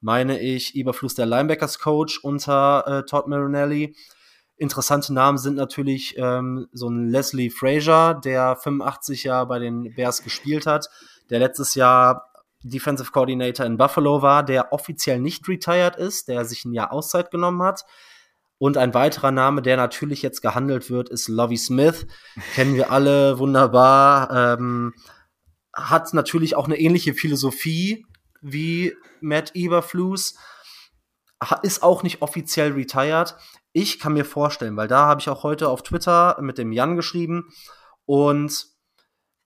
meine 0.00 0.40
ich, 0.40 0.74
Überfluss 0.74 1.14
der 1.14 1.26
Linebackers 1.26 1.78
Coach 1.78 2.18
unter 2.22 2.84
äh, 2.86 3.04
Todd 3.04 3.28
Marinelli. 3.28 3.94
Interessante 4.56 5.12
Namen 5.12 5.38
sind 5.38 5.56
natürlich 5.56 6.14
ähm, 6.16 6.68
so 6.72 6.88
ein 6.88 7.08
Leslie 7.08 7.50
Frazier, 7.50 8.14
der 8.14 8.56
85 8.56 9.24
Jahre 9.24 9.46
bei 9.46 9.58
den 9.58 9.94
Bears 9.94 10.22
gespielt 10.22 10.66
hat, 10.66 10.88
der 11.30 11.40
letztes 11.40 11.74
Jahr 11.74 12.30
Defensive 12.62 13.10
Coordinator 13.10 13.66
in 13.66 13.76
Buffalo 13.76 14.22
war, 14.22 14.42
der 14.42 14.72
offiziell 14.72 15.20
nicht 15.20 15.46
retired 15.48 15.96
ist, 15.96 16.28
der 16.28 16.44
sich 16.44 16.64
ein 16.64 16.72
Jahr 16.72 16.92
Auszeit 16.92 17.30
genommen 17.30 17.62
hat. 17.62 17.84
Und 18.58 18.76
ein 18.76 18.94
weiterer 18.94 19.30
Name, 19.30 19.62
der 19.62 19.76
natürlich 19.76 20.22
jetzt 20.22 20.40
gehandelt 20.40 20.88
wird, 20.90 21.08
ist 21.08 21.28
Lovie 21.28 21.56
Smith. 21.56 22.06
Kennen 22.54 22.74
wir 22.74 22.90
alle 22.90 23.38
wunderbar. 23.38 24.30
Ähm, 24.58 24.94
hat 25.72 26.14
natürlich 26.14 26.54
auch 26.56 26.66
eine 26.66 26.78
ähnliche 26.78 27.14
Philosophie 27.14 28.06
wie 28.40 28.94
Matt 29.20 29.52
Eberflus. 29.54 30.36
Ist 31.62 31.82
auch 31.82 32.02
nicht 32.02 32.22
offiziell 32.22 32.72
retired. 32.72 33.36
Ich 33.72 33.98
kann 33.98 34.12
mir 34.12 34.24
vorstellen, 34.24 34.76
weil 34.76 34.88
da 34.88 35.06
habe 35.06 35.20
ich 35.20 35.28
auch 35.28 35.42
heute 35.42 35.68
auf 35.68 35.82
Twitter 35.82 36.38
mit 36.40 36.58
dem 36.58 36.72
Jan 36.72 36.94
geschrieben 36.94 37.52
und 38.06 38.66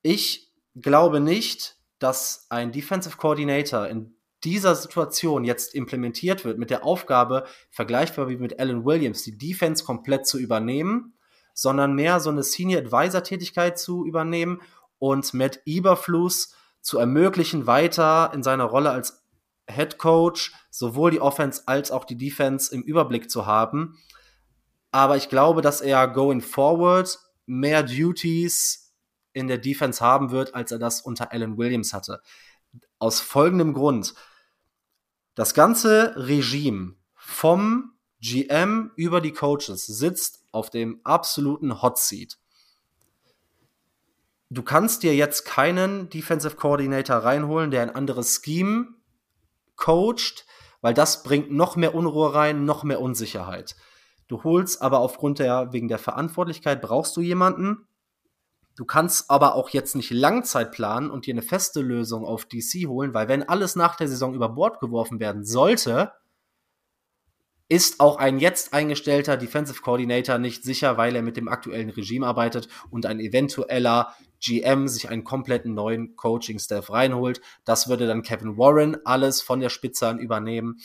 ich 0.03 0.53
glaube 0.75 1.21
nicht, 1.21 1.77
dass 1.99 2.47
ein 2.51 2.71
Defensive 2.71 3.17
Coordinator 3.17 3.89
in 3.89 4.18
dieser 4.45 4.74
Situation 4.74 5.45
jetzt 5.45 5.74
implementiert 5.74 6.45
wird 6.45 6.59
mit 6.59 6.70
der 6.70 6.84
Aufgabe, 6.84 7.45
vergleichbar 7.70 8.28
wie 8.28 8.36
mit 8.36 8.61
Alan 8.61 8.84
Williams, 8.84 9.22
die 9.22 9.36
Defense 9.36 9.84
komplett 9.84 10.26
zu 10.26 10.39
übernehmen, 10.39 11.14
sondern 11.55 11.95
mehr 11.95 12.20
so 12.20 12.30
eine 12.30 12.43
Senior 12.43 12.82
Advisor 12.82 13.22
Tätigkeit 13.22 13.78
zu 13.78 14.07
übernehmen 14.07 14.61
und 14.99 15.34
Matt 15.34 15.61
Eberflus 15.66 16.55
zu 16.80 16.99
ermöglichen, 16.99 17.66
weiter 17.66 18.30
in 18.32 18.43
seiner 18.43 18.64
Rolle 18.64 18.91
als 18.91 19.24
Head 19.68 19.99
Coach 19.99 20.55
sowohl 20.70 21.11
die 21.11 21.20
Offense 21.20 21.62
als 21.66 21.91
auch 21.91 22.05
die 22.05 22.16
Defense 22.16 22.74
im 22.74 22.82
Überblick 22.82 23.30
zu 23.30 23.47
haben 23.47 23.99
aber 24.91 25.16
ich 25.16 25.28
glaube, 25.28 25.62
dass 25.62 25.80
er 25.80 26.09
going 26.09 26.41
forward 26.41 27.18
mehr 27.47 27.82
Duties 27.82 28.95
in 29.32 29.47
der 29.47 29.59
Defense 29.59 30.05
haben 30.05 30.30
wird, 30.30 30.55
als 30.55 30.72
er 30.72 30.78
das 30.78 31.01
unter 31.01 31.32
Alan 31.32 31.59
Williams 31.59 31.93
hatte. 31.93 32.20
Aus 32.99 33.20
folgendem 33.20 33.74
Grund. 33.74 34.14
Das 35.34 35.55
ganze 35.55 36.14
Regime 36.16 36.96
vom 37.14 37.92
GM 38.20 38.90
über 38.96 39.20
die 39.20 39.32
Coaches 39.32 39.86
sitzt 39.86 40.44
auf 40.51 40.70
dem 40.70 41.01
absoluten 41.05 41.82
Hot 41.82 41.99
Seat. 41.99 42.38
Du 44.51 44.62
kannst 44.62 45.03
dir 45.03 45.14
jetzt 45.14 45.44
keinen 45.44 46.09
Defensive 46.09 46.57
Coordinator 46.57 47.16
reinholen, 47.16 47.70
der 47.70 47.82
ein 47.82 47.94
anderes 47.94 48.40
Scheme 48.42 48.94
coacht, 49.76 50.46
weil 50.80 50.94
das 50.94 51.22
bringt 51.22 51.51
noch 51.51 51.76
mehr 51.76 51.94
Unruhe 51.94 52.34
rein, 52.34 52.64
noch 52.64 52.82
mehr 52.82 53.01
Unsicherheit. 53.01 53.76
Du 54.28 54.44
holst 54.44 54.82
aber 54.82 55.01
aufgrund 55.01 55.38
der, 55.38 55.72
wegen 55.72 55.88
der 55.88 55.99
Verantwortlichkeit 55.99 56.82
brauchst 56.82 57.16
du 57.16 57.20
jemanden. 57.20 57.88
Du 58.79 58.85
kannst 58.85 59.29
aber 59.29 59.57
auch 59.57 59.70
jetzt 59.70 59.97
nicht 59.97 60.12
Langzeit 60.12 60.70
planen 60.70 61.11
und 61.11 61.26
dir 61.26 61.35
eine 61.35 61.43
feste 61.43 61.81
Lösung 61.81 62.24
auf 62.24 62.45
DC 62.45 62.87
holen, 62.87 63.12
weil 63.12 63.26
wenn 63.26 63.43
alles 63.43 63.74
nach 63.74 63.97
der 63.97 64.07
Saison 64.07 64.35
über 64.35 64.51
Bord 64.51 64.79
geworfen 64.79 65.18
werden 65.18 65.45
sollte, 65.45 66.12
ist 67.68 67.99
auch 67.99 68.18
ein 68.18 68.39
jetzt 68.39 68.72
eingestellter 68.72 69.37
Defensive 69.37 69.83
Coordinator 69.83 70.39
nicht 70.39 70.62
sicher, 70.62 70.97
weil 70.97 71.16
er 71.16 71.22
mit 71.22 71.37
dem 71.37 71.49
aktuellen 71.49 71.91
Regime 71.91 72.24
arbeitet 72.24 72.68
und 72.89 73.05
ein 73.05 73.18
eventueller 73.18 74.14
GM 74.39 74.87
sich 74.87 75.09
einen 75.09 75.24
kompletten 75.24 75.74
neuen 75.74 76.14
Coaching-Staff 76.14 76.93
reinholt. 76.93 77.41
Das 77.64 77.89
würde 77.89 78.07
dann 78.07 78.22
Kevin 78.22 78.59
Warren 78.59 78.97
alles 79.05 79.43
von 79.43 79.59
der 79.59 79.70
Spitze 79.70 80.07
an 80.07 80.20
übernehmen 80.20 80.79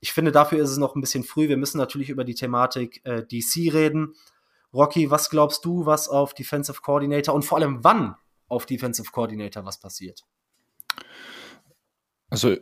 ich 0.00 0.12
finde, 0.12 0.30
dafür 0.30 0.62
ist 0.62 0.70
es 0.70 0.78
noch 0.78 0.94
ein 0.94 1.00
bisschen 1.00 1.24
früh. 1.24 1.48
Wir 1.48 1.56
müssen 1.56 1.78
natürlich 1.78 2.10
über 2.10 2.24
die 2.24 2.34
Thematik 2.34 3.00
äh, 3.04 3.24
DC 3.24 3.72
reden. 3.72 4.14
Rocky, 4.72 5.10
was 5.10 5.30
glaubst 5.30 5.64
du, 5.64 5.86
was 5.86 6.08
auf 6.08 6.34
Defensive 6.34 6.80
Coordinator 6.82 7.34
und 7.34 7.44
vor 7.44 7.58
allem 7.58 7.82
wann 7.82 8.16
auf 8.48 8.66
Defensive 8.66 9.10
Coordinator 9.10 9.64
was 9.64 9.80
passiert? 9.80 10.22
Also 12.30 12.56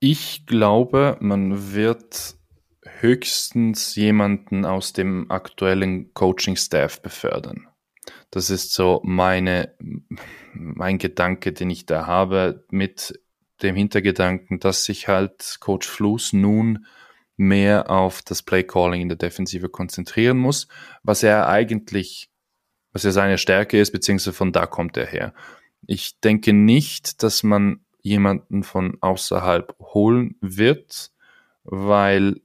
ich 0.00 0.46
glaube, 0.46 1.16
man 1.20 1.72
wird 1.72 2.36
höchstens 2.84 3.94
jemanden 3.94 4.64
aus 4.64 4.92
dem 4.92 5.30
aktuellen 5.30 6.12
Coaching-Staff 6.12 7.00
befördern. 7.00 7.68
Das 8.30 8.50
ist 8.50 8.74
so 8.74 9.00
meine, 9.04 9.74
mein 10.52 10.98
Gedanke, 10.98 11.52
den 11.52 11.70
ich 11.70 11.86
da 11.86 12.06
habe, 12.06 12.64
mit 12.70 13.18
dem 13.62 13.76
Hintergedanken, 13.76 14.60
dass 14.60 14.84
sich 14.84 15.08
halt 15.08 15.56
Coach 15.60 15.88
Flus 15.88 16.32
nun 16.32 16.86
mehr 17.36 17.90
auf 17.90 18.22
das 18.22 18.42
Playcalling 18.42 19.02
in 19.02 19.08
der 19.08 19.18
Defensive 19.18 19.68
konzentrieren 19.68 20.38
muss, 20.38 20.68
was 21.02 21.22
er 21.22 21.48
eigentlich, 21.48 22.30
was 22.92 23.02
ja 23.02 23.10
seine 23.10 23.38
Stärke 23.38 23.80
ist, 23.80 23.90
beziehungsweise 23.90 24.32
von 24.32 24.52
da 24.52 24.66
kommt 24.66 24.96
er 24.96 25.06
her. 25.06 25.34
Ich 25.86 26.20
denke 26.20 26.52
nicht, 26.52 27.22
dass 27.22 27.42
man 27.42 27.80
jemanden 28.02 28.62
von 28.62 28.98
außerhalb 29.00 29.74
holen 29.80 30.36
wird, 30.40 31.10
weil 31.64 32.40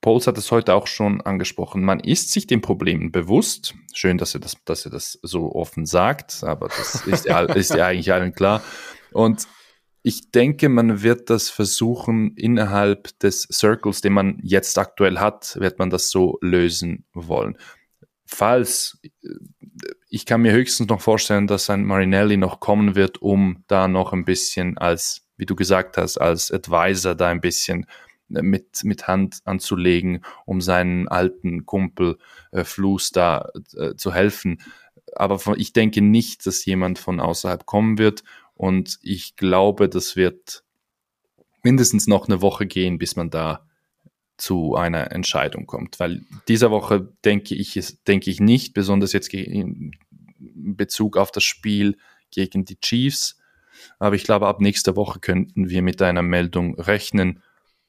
Pauls 0.00 0.26
hat 0.26 0.36
es 0.36 0.50
heute 0.50 0.74
auch 0.74 0.86
schon 0.86 1.20
angesprochen. 1.20 1.84
Man 1.84 2.00
ist 2.00 2.32
sich 2.32 2.46
den 2.46 2.60
Problemen 2.60 3.12
bewusst. 3.12 3.74
Schön, 3.94 4.18
dass 4.18 4.34
er 4.34 4.40
das, 4.40 4.56
dass 4.64 4.84
er 4.84 4.90
das 4.90 5.18
so 5.22 5.54
offen 5.54 5.86
sagt, 5.86 6.42
aber 6.42 6.68
das 6.68 7.06
ist 7.06 7.26
ja, 7.26 7.40
ist 7.54 7.74
ja 7.74 7.86
eigentlich 7.86 8.12
allen 8.12 8.32
klar. 8.32 8.62
Und 9.12 9.46
ich 10.06 10.30
denke, 10.30 10.68
man 10.68 11.02
wird 11.02 11.30
das 11.30 11.50
versuchen, 11.50 12.36
innerhalb 12.36 13.18
des 13.18 13.48
Circles, 13.50 14.02
den 14.02 14.12
man 14.12 14.38
jetzt 14.40 14.78
aktuell 14.78 15.18
hat, 15.18 15.56
wird 15.58 15.80
man 15.80 15.90
das 15.90 16.10
so 16.10 16.38
lösen 16.40 17.04
wollen. 17.12 17.58
Falls, 18.24 19.00
ich 20.08 20.24
kann 20.24 20.42
mir 20.42 20.52
höchstens 20.52 20.88
noch 20.88 21.00
vorstellen, 21.00 21.48
dass 21.48 21.70
ein 21.70 21.84
Marinelli 21.84 22.36
noch 22.36 22.60
kommen 22.60 22.94
wird, 22.94 23.20
um 23.20 23.64
da 23.66 23.88
noch 23.88 24.12
ein 24.12 24.24
bisschen 24.24 24.78
als, 24.78 25.26
wie 25.38 25.46
du 25.46 25.56
gesagt 25.56 25.96
hast, 25.96 26.18
als 26.18 26.52
Advisor 26.52 27.16
da 27.16 27.26
ein 27.26 27.40
bisschen 27.40 27.86
mit, 28.28 28.84
mit 28.84 29.08
Hand 29.08 29.40
anzulegen, 29.44 30.24
um 30.44 30.60
seinen 30.60 31.08
alten 31.08 31.66
Kumpel 31.66 32.18
äh, 32.52 32.62
Flus 32.62 33.10
da 33.10 33.48
äh, 33.76 33.96
zu 33.96 34.14
helfen. 34.14 34.58
Aber 35.16 35.40
ich 35.56 35.72
denke 35.72 36.00
nicht, 36.00 36.46
dass 36.46 36.64
jemand 36.64 37.00
von 37.00 37.18
außerhalb 37.18 37.66
kommen 37.66 37.98
wird. 37.98 38.22
Und 38.56 38.98
ich 39.02 39.36
glaube, 39.36 39.88
das 39.88 40.16
wird 40.16 40.64
mindestens 41.62 42.06
noch 42.06 42.26
eine 42.26 42.40
Woche 42.40 42.66
gehen, 42.66 42.98
bis 42.98 43.16
man 43.16 43.30
da 43.30 43.66
zu 44.36 44.74
einer 44.74 45.12
Entscheidung 45.12 45.66
kommt. 45.66 46.00
Weil 46.00 46.22
dieser 46.48 46.70
Woche 46.70 47.12
denke 47.24 47.54
ich, 47.54 47.98
denke 48.06 48.30
ich 48.30 48.40
nicht, 48.40 48.74
besonders 48.74 49.12
jetzt 49.12 49.32
in 49.32 49.92
Bezug 50.38 51.16
auf 51.16 51.30
das 51.30 51.44
Spiel 51.44 51.96
gegen 52.30 52.64
die 52.64 52.80
Chiefs. 52.80 53.38
Aber 53.98 54.16
ich 54.16 54.24
glaube, 54.24 54.46
ab 54.46 54.60
nächster 54.60 54.96
Woche 54.96 55.20
könnten 55.20 55.68
wir 55.68 55.82
mit 55.82 56.02
einer 56.02 56.22
Meldung 56.22 56.78
rechnen 56.78 57.42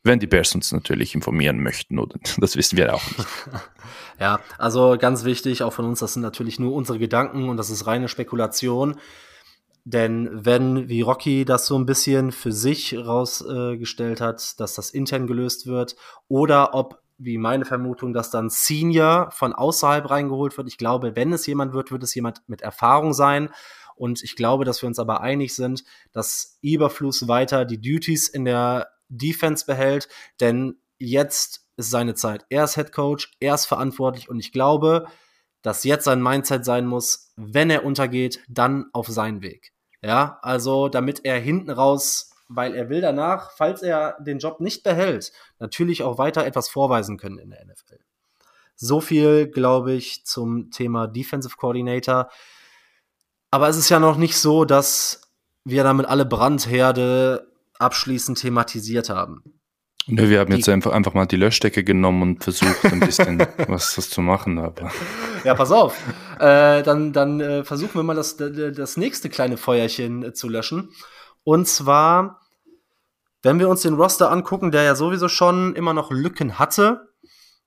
wenn 0.07 0.19
die 0.19 0.27
Bears 0.27 0.55
uns 0.55 0.71
natürlich 0.71 1.13
informieren 1.13 1.61
möchten, 1.61 1.99
oder 1.99 2.17
das 2.37 2.55
wissen 2.55 2.77
wir 2.77 2.93
auch 2.95 3.03
nicht. 3.17 3.27
ja, 4.19 4.39
also 4.57 4.97
ganz 4.99 5.23
wichtig, 5.23 5.61
auch 5.61 5.73
von 5.73 5.85
uns, 5.85 5.99
das 5.99 6.13
sind 6.13 6.23
natürlich 6.23 6.59
nur 6.59 6.73
unsere 6.73 6.97
Gedanken 6.97 7.49
und 7.49 7.57
das 7.57 7.69
ist 7.69 7.85
reine 7.85 8.07
Spekulation. 8.07 8.95
Denn 9.89 10.29
wenn, 10.33 10.89
wie 10.89 10.99
Rocky 10.99 11.45
das 11.45 11.65
so 11.65 11.79
ein 11.79 11.85
bisschen 11.85 12.33
für 12.33 12.51
sich 12.51 12.97
rausgestellt 12.97 14.19
äh, 14.19 14.23
hat, 14.23 14.59
dass 14.59 14.73
das 14.73 14.89
intern 14.89 15.27
gelöst 15.27 15.65
wird, 15.65 15.95
oder 16.27 16.73
ob, 16.73 17.01
wie 17.17 17.37
meine 17.37 17.63
Vermutung, 17.63 18.11
dass 18.11 18.29
dann 18.29 18.49
Senior 18.49 19.31
von 19.31 19.53
außerhalb 19.53 20.09
reingeholt 20.09 20.57
wird. 20.57 20.67
Ich 20.67 20.77
glaube, 20.77 21.15
wenn 21.15 21.31
es 21.31 21.47
jemand 21.47 21.71
wird, 21.71 21.89
wird 21.89 22.03
es 22.03 22.13
jemand 22.13 22.41
mit 22.47 22.61
Erfahrung 22.61 23.13
sein. 23.13 23.49
Und 23.95 24.21
ich 24.23 24.35
glaube, 24.35 24.65
dass 24.65 24.81
wir 24.81 24.87
uns 24.87 24.99
aber 24.99 25.21
einig 25.21 25.55
sind, 25.55 25.85
dass 26.11 26.59
Eberfluss 26.61 27.29
weiter 27.29 27.63
die 27.63 27.79
Duties 27.79 28.27
in 28.27 28.43
der 28.43 28.89
Defense 29.07 29.65
behält, 29.65 30.09
denn 30.41 30.81
jetzt 30.99 31.65
ist 31.77 31.91
seine 31.91 32.13
Zeit. 32.13 32.45
Er 32.49 32.65
ist 32.65 32.75
Head 32.75 32.91
Coach, 32.91 33.31
er 33.39 33.55
ist 33.55 33.67
verantwortlich 33.67 34.27
und 34.27 34.37
ich 34.39 34.51
glaube, 34.51 35.07
dass 35.61 35.85
jetzt 35.85 36.03
sein 36.03 36.21
Mindset 36.21 36.65
sein 36.65 36.85
muss, 36.85 37.31
wenn 37.37 37.69
er 37.69 37.85
untergeht, 37.85 38.43
dann 38.49 38.87
auf 38.91 39.07
seinen 39.07 39.41
Weg. 39.41 39.71
Ja, 40.01 40.39
also 40.41 40.89
damit 40.89 41.25
er 41.25 41.39
hinten 41.39 41.71
raus, 41.71 42.31
weil 42.47 42.75
er 42.75 42.89
will 42.89 43.01
danach, 43.01 43.51
falls 43.51 43.81
er 43.81 44.17
den 44.19 44.39
Job 44.39 44.59
nicht 44.59 44.83
behält, 44.83 45.31
natürlich 45.59 46.03
auch 46.03 46.17
weiter 46.17 46.45
etwas 46.45 46.69
vorweisen 46.69 47.17
können 47.17 47.39
in 47.39 47.49
der 47.49 47.65
NFL. 47.65 47.99
So 48.75 49.01
viel, 49.01 49.47
glaube 49.47 49.93
ich, 49.93 50.23
zum 50.25 50.69
Thema 50.69 51.07
Defensive 51.07 51.57
Coordinator. 51.57 52.29
Aber 53.49 53.67
es 53.69 53.77
ist 53.77 53.89
ja 53.89 53.99
noch 53.99 54.17
nicht 54.17 54.37
so, 54.37 54.65
dass 54.65 55.21
wir 55.63 55.83
damit 55.83 56.05
alle 56.05 56.25
Brandherde 56.25 57.51
abschließend 57.79 58.39
thematisiert 58.39 59.09
haben. 59.09 59.56
Nö, 60.07 60.29
wir 60.29 60.39
haben 60.39 60.53
jetzt 60.53 60.69
einfach, 60.69 60.91
einfach 60.93 61.13
mal 61.13 61.25
die 61.25 61.35
Löschdecke 61.35 61.83
genommen 61.83 62.21
und 62.21 62.43
versucht, 62.43 62.85
ein 62.85 63.01
bisschen 63.01 63.39
was, 63.67 63.97
was 63.97 64.09
zu 64.09 64.21
machen. 64.21 64.57
Aber. 64.57 64.89
Ja, 65.43 65.53
pass 65.53 65.71
auf. 65.71 65.97
Äh, 66.39 66.81
dann 66.83 67.11
dann 67.11 67.41
äh, 67.41 67.63
versuchen 67.65 67.95
wir 67.95 68.03
mal 68.03 68.15
das, 68.15 68.37
das 68.37 68.95
nächste 68.95 69.29
kleine 69.29 69.57
Feuerchen 69.57 70.23
äh, 70.23 70.33
zu 70.33 70.47
löschen. 70.47 70.91
Und 71.43 71.67
zwar, 71.67 72.41
wenn 73.43 73.59
wir 73.59 73.67
uns 73.67 73.81
den 73.81 73.95
Roster 73.95 74.31
angucken, 74.31 74.71
der 74.71 74.83
ja 74.83 74.95
sowieso 74.95 75.27
schon 75.27 75.75
immer 75.75 75.93
noch 75.93 76.09
Lücken 76.09 76.57
hatte, 76.57 77.07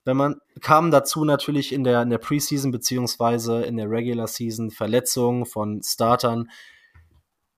wenn 0.04 0.16
man 0.16 0.36
kam 0.62 0.90
dazu 0.90 1.24
natürlich 1.24 1.72
in 1.72 1.84
der, 1.84 2.02
in 2.02 2.10
der 2.10 2.18
Preseason 2.18 2.70
beziehungsweise 2.70 3.62
in 3.62 3.76
der 3.76 3.90
Regular 3.90 4.26
Season 4.26 4.70
Verletzungen 4.70 5.44
von 5.44 5.82
Startern, 5.82 6.48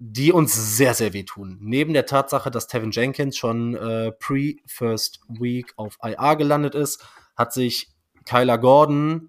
die 0.05 0.33
uns 0.33 0.77
sehr, 0.77 0.95
sehr 0.95 1.13
wehtun. 1.13 1.59
Neben 1.61 1.93
der 1.93 2.07
Tatsache, 2.07 2.51
dass 2.51 2.67
Tevin 2.67 2.91
Jenkins 2.91 3.37
schon 3.37 3.77
äh, 3.77 4.11
pre-First 4.11 5.21
Week 5.29 5.73
auf 5.77 5.97
IR 6.03 6.35
gelandet 6.35 6.75
ist, 6.75 7.07
hat 7.37 7.53
sich 7.53 7.93
Kyler 8.25 8.59
Gordon 8.59 9.29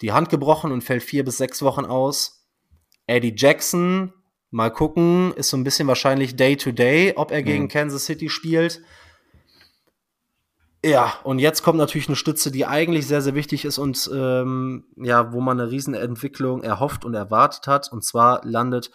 die 0.00 0.10
Hand 0.10 0.28
gebrochen 0.28 0.72
und 0.72 0.82
fällt 0.82 1.04
vier 1.04 1.24
bis 1.24 1.36
sechs 1.36 1.62
Wochen 1.62 1.84
aus. 1.84 2.44
Eddie 3.06 3.34
Jackson, 3.36 4.12
mal 4.50 4.70
gucken, 4.70 5.32
ist 5.34 5.50
so 5.50 5.56
ein 5.56 5.62
bisschen 5.62 5.86
wahrscheinlich 5.86 6.34
Day-to-Day, 6.34 7.10
-Day, 7.10 7.16
ob 7.16 7.30
er 7.30 7.44
gegen 7.44 7.64
mhm. 7.64 7.68
Kansas 7.68 8.06
City 8.06 8.28
spielt. 8.30 8.82
Ja, 10.84 11.14
und 11.22 11.38
jetzt 11.38 11.62
kommt 11.62 11.78
natürlich 11.78 12.08
eine 12.08 12.16
Stütze, 12.16 12.50
die 12.50 12.66
eigentlich 12.66 13.06
sehr, 13.06 13.22
sehr 13.22 13.36
wichtig 13.36 13.64
ist 13.64 13.78
und 13.78 14.10
ähm, 14.12 14.86
ja, 14.96 15.32
wo 15.32 15.40
man 15.40 15.60
eine 15.60 15.70
Riesenentwicklung 15.70 16.64
erhofft 16.64 17.04
und 17.04 17.14
erwartet 17.14 17.68
hat. 17.68 17.92
Und 17.92 18.02
zwar 18.02 18.44
landet 18.44 18.90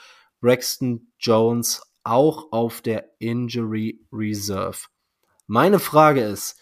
Braxton 0.46 1.12
Jones 1.18 1.82
auch 2.04 2.52
auf 2.52 2.82
der 2.82 3.10
Injury 3.18 4.06
Reserve. 4.12 4.78
Meine 5.48 5.80
Frage 5.80 6.22
ist, 6.22 6.62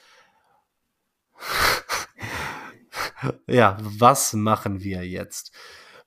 ja, 3.48 3.78
was 3.82 4.32
machen 4.32 4.82
wir 4.82 5.06
jetzt? 5.06 5.52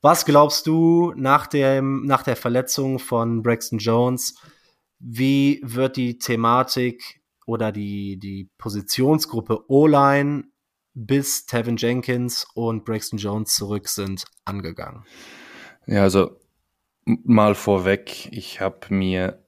Was 0.00 0.24
glaubst 0.24 0.66
du 0.66 1.12
nach, 1.16 1.46
dem, 1.46 2.06
nach 2.06 2.22
der 2.22 2.36
Verletzung 2.36 2.98
von 2.98 3.42
Braxton 3.42 3.78
Jones? 3.78 4.38
Wie 4.98 5.60
wird 5.62 5.98
die 5.98 6.18
Thematik 6.18 7.20
oder 7.44 7.72
die, 7.72 8.18
die 8.18 8.48
Positionsgruppe 8.56 9.70
O-Line 9.70 10.44
bis 10.94 11.44
Tevin 11.44 11.76
Jenkins 11.76 12.46
und 12.54 12.86
Braxton 12.86 13.18
Jones 13.18 13.54
zurück 13.54 13.88
sind 13.88 14.24
angegangen? 14.46 15.04
Ja, 15.86 16.04
also 16.04 16.40
Mal 17.08 17.54
vorweg, 17.54 18.28
ich 18.32 18.60
habe 18.60 18.78
mir, 18.90 19.38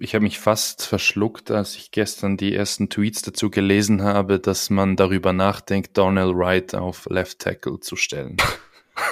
ich 0.00 0.16
habe 0.16 0.24
mich 0.24 0.40
fast 0.40 0.84
verschluckt, 0.84 1.52
als 1.52 1.76
ich 1.76 1.92
gestern 1.92 2.36
die 2.36 2.52
ersten 2.52 2.90
Tweets 2.90 3.22
dazu 3.22 3.48
gelesen 3.48 4.02
habe, 4.02 4.40
dass 4.40 4.70
man 4.70 4.96
darüber 4.96 5.32
nachdenkt, 5.32 5.96
Donnell 5.96 6.34
Wright 6.34 6.74
auf 6.74 7.06
Left 7.08 7.38
Tackle 7.38 7.78
zu 7.78 7.94
stellen. 7.94 8.38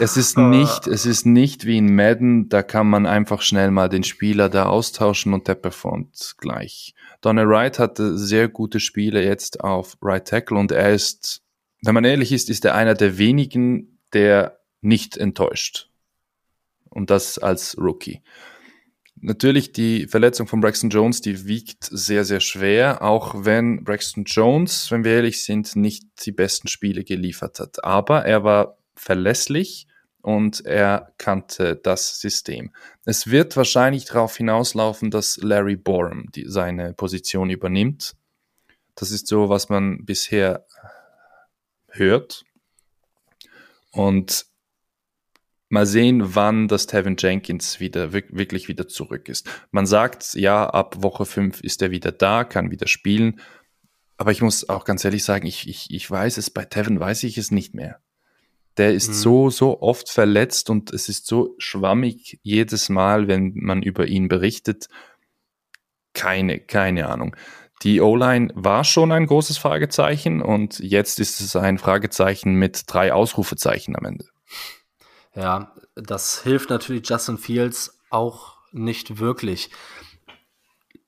es 0.00 0.18
ist 0.18 0.36
nicht, 0.36 0.86
es 0.86 1.06
ist 1.06 1.24
nicht 1.24 1.64
wie 1.64 1.78
in 1.78 1.94
Madden, 1.94 2.50
da 2.50 2.62
kann 2.62 2.88
man 2.88 3.06
einfach 3.06 3.40
schnell 3.40 3.70
mal 3.70 3.88
den 3.88 4.04
Spieler 4.04 4.50
da 4.50 4.66
austauschen 4.66 5.32
und 5.32 5.48
der 5.48 5.54
performt 5.54 6.34
gleich. 6.36 6.94
Donnell 7.22 7.48
Wright 7.48 7.78
hatte 7.78 8.18
sehr 8.18 8.48
gute 8.48 8.78
Spiele 8.78 9.24
jetzt 9.24 9.60
auf 9.60 9.96
Right 10.02 10.28
Tackle 10.28 10.58
und 10.58 10.70
er 10.70 10.90
ist, 10.90 11.40
wenn 11.82 11.94
man 11.94 12.04
ehrlich 12.04 12.30
ist, 12.30 12.50
ist 12.50 12.66
er 12.66 12.74
einer 12.74 12.94
der 12.94 13.16
wenigen, 13.16 14.00
der 14.12 14.59
nicht 14.80 15.16
enttäuscht. 15.16 15.90
Und 16.88 17.10
das 17.10 17.38
als 17.38 17.76
Rookie. 17.78 18.22
Natürlich 19.22 19.72
die 19.72 20.06
Verletzung 20.06 20.46
von 20.46 20.60
Braxton 20.60 20.88
Jones, 20.88 21.20
die 21.20 21.46
wiegt 21.46 21.84
sehr, 21.84 22.24
sehr 22.24 22.40
schwer, 22.40 23.02
auch 23.02 23.44
wenn 23.44 23.84
Braxton 23.84 24.24
Jones, 24.24 24.90
wenn 24.90 25.04
wir 25.04 25.12
ehrlich 25.12 25.44
sind, 25.44 25.76
nicht 25.76 26.04
die 26.24 26.32
besten 26.32 26.68
Spiele 26.68 27.04
geliefert 27.04 27.60
hat. 27.60 27.84
Aber 27.84 28.24
er 28.24 28.44
war 28.44 28.78
verlässlich 28.94 29.86
und 30.22 30.64
er 30.64 31.12
kannte 31.18 31.76
das 31.76 32.18
System. 32.18 32.72
Es 33.04 33.30
wird 33.30 33.56
wahrscheinlich 33.56 34.06
darauf 34.06 34.36
hinauslaufen, 34.36 35.10
dass 35.10 35.36
Larry 35.36 35.76
Borum 35.76 36.30
die, 36.34 36.46
seine 36.48 36.94
Position 36.94 37.50
übernimmt. 37.50 38.16
Das 38.94 39.10
ist 39.10 39.26
so, 39.26 39.50
was 39.50 39.68
man 39.68 40.04
bisher 40.04 40.66
hört. 41.88 42.44
Und 43.92 44.46
Mal 45.70 45.86
sehen, 45.86 46.34
wann 46.34 46.66
das 46.68 46.86
Tevin 46.86 47.16
Jenkins 47.16 47.78
wieder 47.78 48.12
wirklich 48.12 48.66
wieder 48.66 48.88
zurück 48.88 49.28
ist. 49.28 49.48
Man 49.70 49.86
sagt, 49.86 50.34
ja, 50.34 50.68
ab 50.68 50.96
Woche 51.02 51.24
5 51.24 51.60
ist 51.60 51.80
er 51.80 51.92
wieder 51.92 52.10
da, 52.10 52.42
kann 52.42 52.72
wieder 52.72 52.88
spielen. 52.88 53.40
Aber 54.16 54.32
ich 54.32 54.42
muss 54.42 54.68
auch 54.68 54.84
ganz 54.84 55.04
ehrlich 55.04 55.24
sagen, 55.24 55.46
ich, 55.46 55.68
ich, 55.68 55.86
ich 55.90 56.10
weiß 56.10 56.38
es, 56.38 56.50
bei 56.50 56.64
Tevin 56.64 56.98
weiß 56.98 57.22
ich 57.22 57.38
es 57.38 57.52
nicht 57.52 57.72
mehr. 57.74 58.00
Der 58.78 58.92
ist 58.92 59.08
Mhm. 59.08 59.14
so, 59.14 59.50
so 59.50 59.80
oft 59.80 60.08
verletzt 60.10 60.70
und 60.70 60.92
es 60.92 61.08
ist 61.08 61.26
so 61.26 61.54
schwammig 61.58 62.40
jedes 62.42 62.88
Mal, 62.88 63.28
wenn 63.28 63.52
man 63.54 63.82
über 63.82 64.06
ihn 64.08 64.26
berichtet. 64.28 64.88
Keine, 66.14 66.58
keine 66.58 67.08
Ahnung. 67.08 67.36
Die 67.82 68.00
O-Line 68.00 68.52
war 68.54 68.84
schon 68.84 69.12
ein 69.12 69.26
großes 69.26 69.56
Fragezeichen 69.56 70.42
und 70.42 70.80
jetzt 70.80 71.20
ist 71.20 71.40
es 71.40 71.54
ein 71.56 71.78
Fragezeichen 71.78 72.54
mit 72.54 72.82
drei 72.88 73.12
Ausrufezeichen 73.12 73.96
am 73.96 74.04
Ende. 74.04 74.26
Ja, 75.34 75.74
das 75.94 76.42
hilft 76.42 76.70
natürlich 76.70 77.08
Justin 77.08 77.38
Fields 77.38 78.00
auch 78.10 78.56
nicht 78.72 79.18
wirklich. 79.18 79.70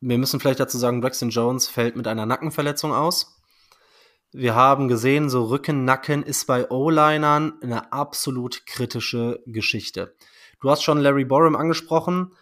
Wir 0.00 0.18
müssen 0.18 0.40
vielleicht 0.40 0.60
dazu 0.60 0.78
sagen, 0.78 1.00
Braxton 1.00 1.30
Jones 1.30 1.68
fällt 1.68 1.96
mit 1.96 2.06
einer 2.06 2.26
Nackenverletzung 2.26 2.92
aus. 2.92 3.40
Wir 4.32 4.54
haben 4.54 4.88
gesehen, 4.88 5.28
so 5.28 5.44
Rücken, 5.44 5.84
Nacken 5.84 6.22
ist 6.22 6.46
bei 6.46 6.70
O-Linern 6.70 7.54
eine 7.62 7.92
absolut 7.92 8.64
kritische 8.66 9.42
Geschichte. 9.46 10.16
Du 10.60 10.70
hast 10.70 10.82
schon 10.82 10.98
Larry 10.98 11.24
Borum 11.24 11.54
angesprochen. 11.54 12.32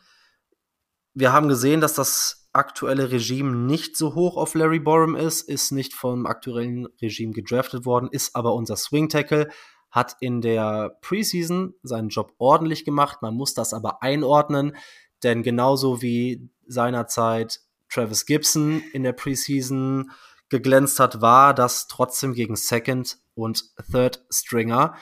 Wir 1.15 1.33
haben 1.33 1.49
gesehen, 1.49 1.81
dass 1.81 1.95
das 1.95 2.49
aktuelle 2.53 3.11
Regime 3.11 3.57
nicht 3.57 3.97
so 3.97 4.15
hoch 4.15 4.37
auf 4.37 4.55
Larry 4.55 4.79
Borum 4.79 5.17
ist, 5.17 5.49
ist 5.49 5.73
nicht 5.73 5.95
vom 5.95 6.27
aktuellen 6.27 6.87
Regime 7.01 7.33
gedraftet 7.33 7.85
worden, 7.85 8.09
ist 8.13 8.37
aber 8.37 8.55
unser 8.55 8.77
Swing 8.77 9.09
Tackle, 9.09 9.51
hat 9.91 10.17
in 10.21 10.41
der 10.41 10.97
Preseason 11.01 11.75
seinen 11.83 12.09
Job 12.09 12.35
ordentlich 12.39 12.85
gemacht. 12.85 13.23
Man 13.23 13.35
muss 13.35 13.55
das 13.55 13.75
aber 13.75 14.03
einordnen, 14.03 14.77
denn 15.23 15.43
genauso 15.43 16.03
wie 16.03 16.49
seinerzeit 16.67 17.61
Travis 17.89 18.27
Gibson 18.27 18.83
in 18.93 19.03
der 19.03 19.13
Preseason 19.13 20.11
geglänzt 20.49 21.01
hat, 21.01 21.21
war 21.21 21.55
das 21.55 21.87
trotzdem 21.89 22.35
gegen 22.35 22.57
Second 22.57 23.19
und 23.35 23.65
Third 23.91 24.25
Stringer. 24.33 24.95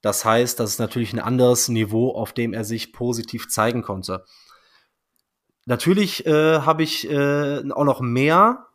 Das 0.00 0.24
heißt, 0.24 0.58
das 0.58 0.70
ist 0.70 0.78
natürlich 0.78 1.12
ein 1.12 1.20
anderes 1.20 1.68
Niveau, 1.68 2.10
auf 2.10 2.32
dem 2.32 2.52
er 2.52 2.64
sich 2.64 2.92
positiv 2.92 3.48
zeigen 3.48 3.82
konnte. 3.82 4.24
Natürlich 5.64 6.26
äh, 6.26 6.60
habe 6.60 6.82
ich 6.82 7.08
äh, 7.08 7.70
auch 7.70 7.84
noch 7.84 8.00
mehr 8.00 8.66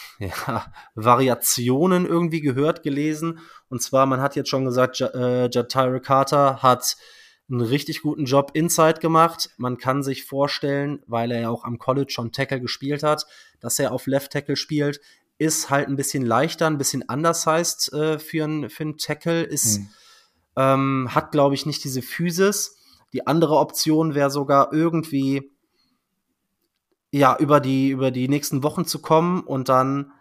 ja, 0.18 0.72
Variationen 0.94 2.06
irgendwie 2.06 2.40
gehört, 2.40 2.82
gelesen. 2.82 3.38
Und 3.68 3.82
zwar, 3.82 4.06
man 4.06 4.20
hat 4.20 4.36
jetzt 4.36 4.48
schon 4.50 4.64
gesagt, 4.64 4.98
J 4.98 5.14
äh, 5.14 5.48
Jatire 5.50 6.00
Carter 6.00 6.62
hat 6.62 6.96
einen 7.50 7.60
richtig 7.60 8.02
guten 8.02 8.24
Job 8.24 8.52
inside 8.54 9.00
gemacht. 9.00 9.50
Man 9.58 9.76
kann 9.76 10.02
sich 10.02 10.24
vorstellen, 10.24 11.02
weil 11.06 11.30
er 11.32 11.40
ja 11.42 11.48
auch 11.50 11.64
am 11.64 11.78
College 11.78 12.10
schon 12.10 12.32
Tackle 12.32 12.60
gespielt 12.60 13.02
hat, 13.02 13.26
dass 13.60 13.78
er 13.78 13.92
auf 13.92 14.06
Left 14.06 14.32
Tackle 14.32 14.56
spielt. 14.56 15.00
Ist 15.38 15.70
halt 15.70 15.88
ein 15.88 15.96
bisschen 15.96 16.24
leichter, 16.24 16.66
ein 16.66 16.78
bisschen 16.78 17.08
anders 17.08 17.46
heißt 17.46 17.92
äh, 17.92 18.18
für 18.18 18.44
einen 18.44 18.70
für 18.70 18.84
ein 18.84 18.96
Tackle. 18.96 19.42
Ist, 19.42 19.80
Mhm. 19.80 19.88
ähm, 20.56 21.08
hat, 21.10 21.32
glaube 21.32 21.54
ich, 21.54 21.66
nicht 21.66 21.82
diese 21.84 22.02
Physis. 22.02 22.76
Die 23.12 23.26
andere 23.26 23.56
Option 23.56 24.14
wäre 24.14 24.30
sogar 24.30 24.72
irgendwie 24.72 25.50
ja, 27.12 27.36
über 27.38 27.60
die, 27.60 27.90
über 27.90 28.10
die 28.10 28.26
nächsten 28.26 28.62
Wochen 28.62 28.86
zu 28.86 29.00
kommen 29.00 29.42
und 29.42 29.68
dann 29.68 30.12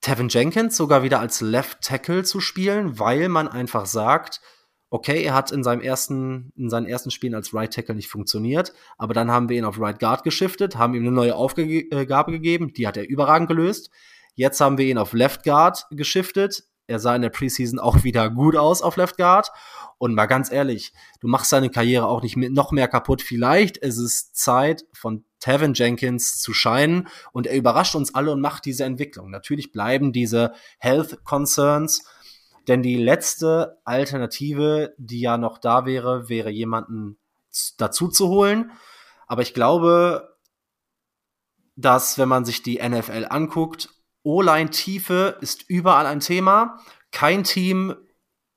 Tevin 0.00 0.28
Jenkins 0.28 0.76
sogar 0.76 1.02
wieder 1.02 1.20
als 1.20 1.40
Left 1.40 1.82
Tackle 1.82 2.24
zu 2.24 2.40
spielen, 2.40 2.98
weil 2.98 3.28
man 3.28 3.48
einfach 3.48 3.86
sagt, 3.86 4.40
okay, 4.88 5.22
er 5.22 5.34
hat 5.34 5.50
in 5.50 5.62
seinem 5.62 5.82
ersten, 5.82 6.52
in 6.56 6.70
seinen 6.70 6.86
ersten 6.86 7.10
Spielen 7.10 7.34
als 7.34 7.52
Right 7.52 7.72
Tackle 7.72 7.94
nicht 7.94 8.08
funktioniert, 8.08 8.72
aber 8.96 9.12
dann 9.12 9.30
haben 9.30 9.48
wir 9.48 9.58
ihn 9.58 9.64
auf 9.64 9.78
Right 9.78 9.98
Guard 9.98 10.24
geschiftet, 10.24 10.76
haben 10.76 10.94
ihm 10.94 11.02
eine 11.02 11.12
neue 11.12 11.34
Aufgabe 11.34 12.32
gegeben, 12.32 12.72
die 12.72 12.86
hat 12.86 12.96
er 12.96 13.08
überragend 13.08 13.48
gelöst. 13.48 13.90
Jetzt 14.34 14.60
haben 14.60 14.78
wir 14.78 14.86
ihn 14.86 14.98
auf 14.98 15.12
Left 15.12 15.44
Guard 15.44 15.86
geschiftet. 15.90 16.64
Er 16.86 17.00
sah 17.00 17.16
in 17.16 17.22
der 17.22 17.30
Preseason 17.30 17.78
auch 17.78 18.04
wieder 18.04 18.30
gut 18.30 18.56
aus 18.56 18.82
auf 18.82 18.96
Left 18.96 19.16
Guard. 19.16 19.50
Und 19.98 20.14
mal 20.14 20.26
ganz 20.26 20.52
ehrlich, 20.52 20.92
du 21.20 21.28
machst 21.28 21.50
seine 21.50 21.70
Karriere 21.70 22.06
auch 22.06 22.22
nicht 22.22 22.36
mit 22.36 22.52
noch 22.52 22.70
mehr 22.70 22.86
kaputt. 22.86 23.22
Vielleicht 23.22 23.78
ist 23.78 23.98
es 23.98 24.32
Zeit, 24.32 24.84
von 24.92 25.24
Tevin 25.40 25.74
Jenkins 25.74 26.38
zu 26.38 26.52
scheinen 26.52 27.08
und 27.32 27.46
er 27.46 27.56
überrascht 27.56 27.94
uns 27.94 28.14
alle 28.14 28.32
und 28.32 28.40
macht 28.40 28.64
diese 28.64 28.84
Entwicklung. 28.84 29.30
Natürlich 29.30 29.72
bleiben 29.72 30.12
diese 30.12 30.52
Health 30.78 31.24
Concerns, 31.24 32.06
denn 32.68 32.82
die 32.82 32.96
letzte 32.96 33.78
Alternative, 33.84 34.94
die 34.98 35.20
ja 35.20 35.38
noch 35.38 35.58
da 35.58 35.86
wäre, 35.86 36.28
wäre 36.28 36.50
jemanden 36.50 37.18
dazu 37.78 38.08
zu 38.08 38.28
holen. 38.28 38.72
Aber 39.26 39.42
ich 39.42 39.54
glaube, 39.54 40.36
dass 41.76 42.18
wenn 42.18 42.28
man 42.28 42.44
sich 42.44 42.62
die 42.62 42.80
NFL 42.82 43.26
anguckt, 43.28 43.90
O-Line-Tiefe 44.26 45.38
ist 45.40 45.64
überall 45.68 46.04
ein 46.06 46.18
Thema. 46.18 46.80
Kein 47.12 47.44
Team 47.44 47.94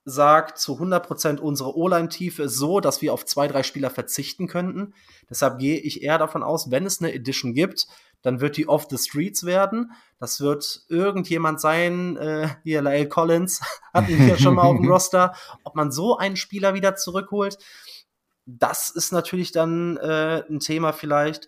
sagt 0.03 0.57
zu 0.57 0.79
100% 0.79 1.37
unsere 1.37 1.77
O-Line-Tiefe 1.77 2.43
ist 2.43 2.57
so, 2.57 2.79
dass 2.79 3.03
wir 3.03 3.13
auf 3.13 3.23
zwei, 3.23 3.47
drei 3.47 3.61
Spieler 3.61 3.91
verzichten 3.91 4.47
könnten. 4.47 4.95
Deshalb 5.29 5.59
gehe 5.59 5.77
ich 5.77 6.01
eher 6.01 6.17
davon 6.17 6.41
aus, 6.41 6.71
wenn 6.71 6.87
es 6.87 6.99
eine 6.99 7.13
Edition 7.13 7.53
gibt, 7.53 7.85
dann 8.23 8.41
wird 8.41 8.57
die 8.57 8.67
off 8.67 8.87
the 8.89 8.97
streets 8.97 9.45
werden. 9.45 9.91
Das 10.17 10.41
wird 10.41 10.85
irgendjemand 10.89 11.61
sein, 11.61 12.17
äh, 12.17 12.49
hier 12.63 12.81
Lyle 12.81 13.07
Collins 13.07 13.61
hatten 13.93 14.17
wir 14.25 14.39
schon 14.39 14.55
mal 14.55 14.63
auf 14.63 14.77
dem 14.77 14.87
Roster. 14.89 15.35
Ob 15.63 15.75
man 15.75 15.91
so 15.91 16.17
einen 16.17 16.35
Spieler 16.35 16.73
wieder 16.73 16.95
zurückholt, 16.95 17.59
das 18.47 18.89
ist 18.89 19.13
natürlich 19.13 19.51
dann 19.51 19.97
äh, 19.97 20.43
ein 20.49 20.59
Thema 20.59 20.93
vielleicht. 20.93 21.47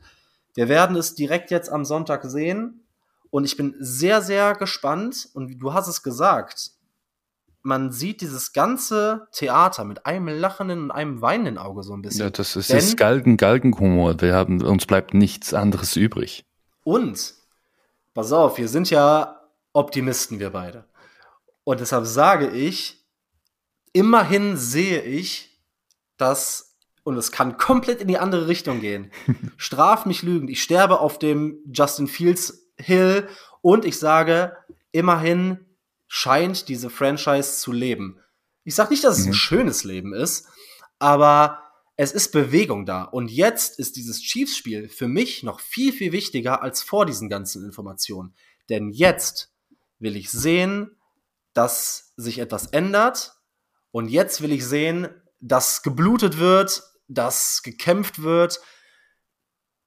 Wir 0.53 0.69
werden 0.69 0.95
es 0.95 1.15
direkt 1.15 1.49
jetzt 1.49 1.71
am 1.71 1.85
Sonntag 1.85 2.23
sehen. 2.25 2.85
Und 3.31 3.45
ich 3.45 3.57
bin 3.57 3.75
sehr, 3.79 4.21
sehr 4.21 4.53
gespannt. 4.53 5.29
Und 5.33 5.57
du 5.57 5.73
hast 5.73 5.87
es 5.87 6.03
gesagt, 6.03 6.71
man 7.63 7.91
sieht 7.91 8.21
dieses 8.21 8.53
ganze 8.53 9.27
Theater 9.31 9.83
mit 9.85 10.05
einem 10.05 10.27
lachenden 10.27 10.83
und 10.83 10.91
einem 10.91 11.21
weinenden 11.21 11.57
Auge 11.57 11.83
so 11.83 11.93
ein 11.93 12.01
bisschen. 12.01 12.21
Ja, 12.21 12.29
das 12.29 12.55
ist, 12.55 12.69
Denn- 12.69 12.77
ist 12.77 12.97
Galgen, 12.97 13.37
Galgenhumor. 13.37 14.19
Wir 14.21 14.35
haben, 14.35 14.61
uns 14.61 14.85
bleibt 14.85 15.13
nichts 15.13 15.53
anderes 15.53 15.95
übrig. 15.95 16.45
Und, 16.83 17.33
pass 18.13 18.31
auf, 18.31 18.57
wir 18.57 18.67
sind 18.67 18.89
ja 18.89 19.41
Optimisten, 19.73 20.39
wir 20.39 20.49
beide. 20.49 20.85
Und 21.63 21.79
deshalb 21.79 22.05
sage 22.05 22.49
ich, 22.49 23.05
immerhin 23.93 24.57
sehe 24.57 25.01
ich, 25.03 25.59
dass, 26.17 26.75
und 27.03 27.15
es 27.17 27.31
kann 27.31 27.57
komplett 27.57 28.01
in 28.01 28.07
die 28.07 28.17
andere 28.17 28.47
Richtung 28.47 28.81
gehen. 28.81 29.11
Straf 29.57 30.05
mich 30.05 30.23
lügend. 30.23 30.49
Ich 30.49 30.63
sterbe 30.63 30.99
auf 30.99 31.19
dem 31.19 31.59
Justin 31.71 32.07
Fields 32.07 32.70
Hill 32.77 33.27
und 33.61 33.85
ich 33.85 33.97
sage, 33.97 34.55
immerhin 34.91 35.65
scheint 36.07 36.67
diese 36.67 36.89
Franchise 36.89 37.57
zu 37.57 37.71
leben. 37.71 38.19
Ich 38.63 38.75
sage 38.75 38.91
nicht, 38.91 39.03
dass 39.03 39.17
es 39.19 39.25
ein 39.25 39.29
Mhm. 39.29 39.35
schönes 39.35 39.83
Leben 39.83 40.13
ist, 40.13 40.47
aber 40.99 41.59
es 41.95 42.11
ist 42.11 42.31
Bewegung 42.31 42.85
da. 42.85 43.03
Und 43.03 43.29
jetzt 43.29 43.79
ist 43.79 43.95
dieses 43.95 44.21
Chiefs-Spiel 44.21 44.89
für 44.89 45.07
mich 45.07 45.43
noch 45.43 45.59
viel, 45.59 45.93
viel 45.93 46.11
wichtiger 46.11 46.61
als 46.61 46.81
vor 46.81 47.05
diesen 47.05 47.29
ganzen 47.29 47.63
Informationen. 47.63 48.33
Denn 48.69 48.89
jetzt 48.89 49.51
will 49.99 50.15
ich 50.15 50.31
sehen, 50.31 50.97
dass 51.53 52.13
sich 52.17 52.39
etwas 52.39 52.67
ändert. 52.67 53.33
Und 53.91 54.07
jetzt 54.09 54.41
will 54.41 54.51
ich 54.51 54.65
sehen, 54.65 55.09
dass 55.39 55.83
geblutet 55.83 56.37
wird, 56.37 56.83
dass 57.07 57.61
gekämpft 57.61 58.21
wird. 58.21 58.59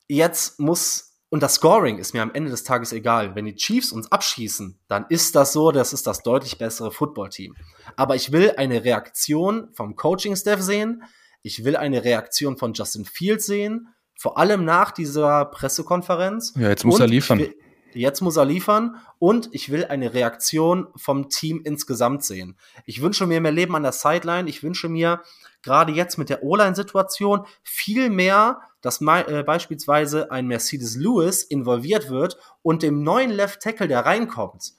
Jetzt 0.09 0.61
muss, 0.61 1.14
und 1.35 1.43
das 1.43 1.55
Scoring 1.55 1.99
ist 1.99 2.15
mir 2.15 2.23
am 2.23 2.31
Ende 2.33 2.49
des 2.53 2.63
Tages 2.63 2.93
egal. 2.93 3.35
Wenn 3.35 3.45
die 3.45 3.57
Chiefs 3.57 3.91
uns 3.91 4.13
abschießen, 4.13 4.79
dann 4.87 5.05
ist 5.09 5.35
das 5.35 5.53
so, 5.53 5.73
das 5.73 5.93
ist 5.93 6.07
das 6.07 6.23
deutlich 6.23 6.59
bessere 6.59 6.93
Footballteam. 6.93 7.57
Aber 7.97 8.15
ich 8.15 8.31
will 8.31 8.53
eine 8.57 8.85
Reaktion 8.85 9.69
vom 9.73 9.97
Coaching-Staff 9.97 10.63
sehen. 10.63 11.03
Ich 11.43 11.65
will 11.65 11.77
eine 11.77 12.05
Reaktion 12.05 12.57
von 12.57 12.73
Justin 12.73 13.05
Fields 13.05 13.47
sehen. 13.47 13.89
Vor 14.17 14.39
allem 14.39 14.65
nach 14.65 14.93
dieser 14.93 15.47
Pressekonferenz. 15.47 16.55
Ja, 16.57 16.69
jetzt 16.69 16.85
muss 16.85 16.95
Und 16.95 17.01
er 17.01 17.09
liefern. 17.09 17.39
will- 17.41 17.57
Jetzt 17.97 18.23
muss 18.23 18.37
er 18.37 18.45
liefern 18.45 18.97
und 19.21 19.49
ich 19.53 19.71
will 19.71 19.85
eine 19.85 20.15
Reaktion 20.15 20.89
vom 20.97 21.29
Team 21.29 21.61
insgesamt 21.65 22.25
sehen. 22.25 22.57
Ich 22.87 23.01
wünsche 23.03 23.25
mir 23.27 23.41
mehr 23.41 23.53
Leben 23.53 23.77
an 23.77 23.85
der 23.85 23.93
Sideline. 23.93 24.49
Ich 24.49 24.65
wünsche 24.65 24.89
mir 24.89 25.23
gerade 25.63 25.93
jetzt 25.93 26.19
mit 26.19 26.29
der 26.29 26.43
O-Line-Situation 26.43 27.47
viel 27.63 28.11
mehr, 28.11 28.61
dass 28.85 29.01
äh, 29.01 29.43
beispielsweise 29.43 30.31
ein 30.31 30.47
Mercedes 30.47 30.97
Lewis 30.97 31.43
involviert 31.43 32.11
wird 32.11 32.37
und 32.61 32.83
dem 32.83 33.03
neuen 33.03 33.31
Left 33.31 33.63
Tackle, 33.63 33.89
der 33.89 34.05
reinkommt, 34.05 34.75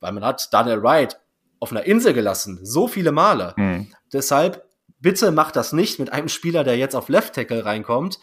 weil 0.00 0.12
man 0.12 0.22
hat 0.22 0.52
Daniel 0.52 0.82
Wright 0.82 1.18
auf 1.58 1.70
einer 1.70 1.84
Insel 1.84 2.12
gelassen, 2.12 2.60
so 2.62 2.86
viele 2.86 3.12
Male. 3.12 3.54
Hm. 3.56 3.90
Deshalb 4.12 4.68
bitte 5.00 5.32
macht 5.32 5.56
das 5.56 5.72
nicht 5.72 5.98
mit 5.98 6.12
einem 6.12 6.28
Spieler, 6.28 6.64
der 6.64 6.76
jetzt 6.76 6.94
auf 6.94 7.08
Left 7.08 7.34
Tackle 7.34 7.64
reinkommt. 7.64 8.20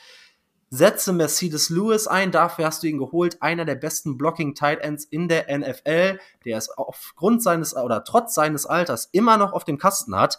Setze 0.69 1.13
Mercedes 1.13 1.71
Lewis 1.71 2.05
ein, 2.05 2.31
dafür 2.31 2.67
hast 2.67 2.83
du 2.83 2.87
ihn 2.87 2.99
geholt, 2.99 3.41
einer 3.41 3.65
der 3.65 3.75
besten 3.75 4.17
Blocking 4.17 4.53
Tight 4.53 4.81
Ends 4.81 5.03
in 5.03 5.27
der 5.27 5.45
NFL, 5.57 6.19
der 6.45 6.57
es 6.57 6.69
aufgrund 6.69 7.41
seines 7.41 7.75
oder 7.75 8.03
trotz 8.03 8.35
seines 8.35 8.67
Alters 8.67 9.09
immer 9.11 9.37
noch 9.37 9.53
auf 9.53 9.63
dem 9.65 9.79
Kasten 9.79 10.15
hat. 10.15 10.37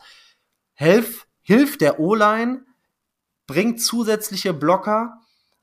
Helf, 0.73 1.27
hilf 1.43 1.79
der 1.79 1.99
O-Line, 1.99 2.65
bring 3.47 3.79
zusätzliche 3.79 4.55
Blocker, 4.55 5.21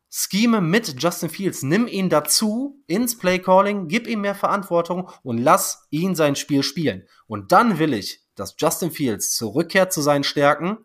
scheme 0.09 0.61
mit 0.61 1.01
Justin 1.01 1.29
Fields, 1.29 1.63
nimm 1.63 1.87
ihn 1.87 2.09
dazu 2.09 2.83
ins 2.87 3.17
Play 3.17 3.39
Calling, 3.39 3.87
gib 3.87 4.07
ihm 4.07 4.21
mehr 4.21 4.35
Verantwortung 4.35 5.09
und 5.23 5.37
lass 5.37 5.87
ihn 5.89 6.15
sein 6.15 6.35
Spiel 6.35 6.63
spielen. 6.63 7.07
Und 7.27 7.51
dann 7.51 7.79
will 7.79 7.93
ich, 7.93 8.21
dass 8.35 8.55
Justin 8.57 8.91
Fields 8.91 9.35
zurückkehrt 9.35 9.93
zu 9.93 10.01
seinen 10.01 10.23
Stärken 10.23 10.77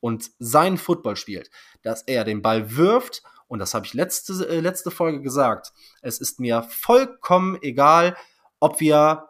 und 0.00 0.30
seinen 0.38 0.78
Football 0.78 1.16
spielt, 1.16 1.50
dass 1.82 2.02
er 2.02 2.24
den 2.24 2.42
Ball 2.42 2.76
wirft 2.76 3.22
und 3.52 3.58
das 3.58 3.74
habe 3.74 3.84
ich 3.84 3.92
letzte, 3.92 4.48
äh, 4.48 4.60
letzte 4.60 4.90
Folge 4.90 5.20
gesagt. 5.20 5.74
Es 6.00 6.22
ist 6.22 6.40
mir 6.40 6.62
vollkommen 6.62 7.58
egal, 7.60 8.16
ob 8.60 8.80
wir 8.80 9.28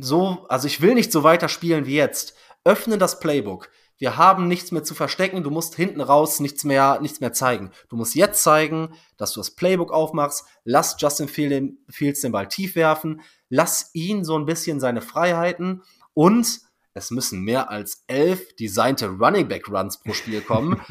so, 0.00 0.46
also 0.48 0.66
ich 0.66 0.80
will 0.80 0.94
nicht 0.94 1.12
so 1.12 1.22
weiter 1.22 1.50
spielen 1.50 1.84
wie 1.84 1.96
jetzt. 1.96 2.34
Öffne 2.64 2.96
das 2.96 3.20
Playbook. 3.20 3.68
Wir 4.04 4.18
haben 4.18 4.48
nichts 4.48 4.70
mehr 4.70 4.84
zu 4.84 4.94
verstecken. 4.94 5.42
Du 5.42 5.50
musst 5.50 5.76
hinten 5.76 6.02
raus 6.02 6.38
nichts 6.38 6.62
mehr, 6.62 7.00
nichts 7.00 7.20
mehr 7.20 7.32
zeigen. 7.32 7.70
Du 7.88 7.96
musst 7.96 8.14
jetzt 8.14 8.42
zeigen, 8.42 8.92
dass 9.16 9.32
du 9.32 9.40
das 9.40 9.52
Playbook 9.52 9.90
aufmachst. 9.90 10.44
Lass 10.62 10.96
Justin 10.98 11.26
Fields 11.26 12.20
den 12.20 12.30
Ball 12.30 12.46
tief 12.46 12.76
werfen. 12.76 13.22
Lass 13.48 13.94
ihn 13.94 14.22
so 14.22 14.38
ein 14.38 14.44
bisschen 14.44 14.78
seine 14.78 15.00
Freiheiten. 15.00 15.84
Und 16.12 16.60
es 16.92 17.12
müssen 17.12 17.44
mehr 17.44 17.70
als 17.70 18.04
elf 18.06 18.54
designte 18.56 19.08
Running 19.08 19.48
Back 19.48 19.70
Runs 19.70 19.98
pro 19.98 20.12
Spiel 20.12 20.42
kommen. 20.42 20.82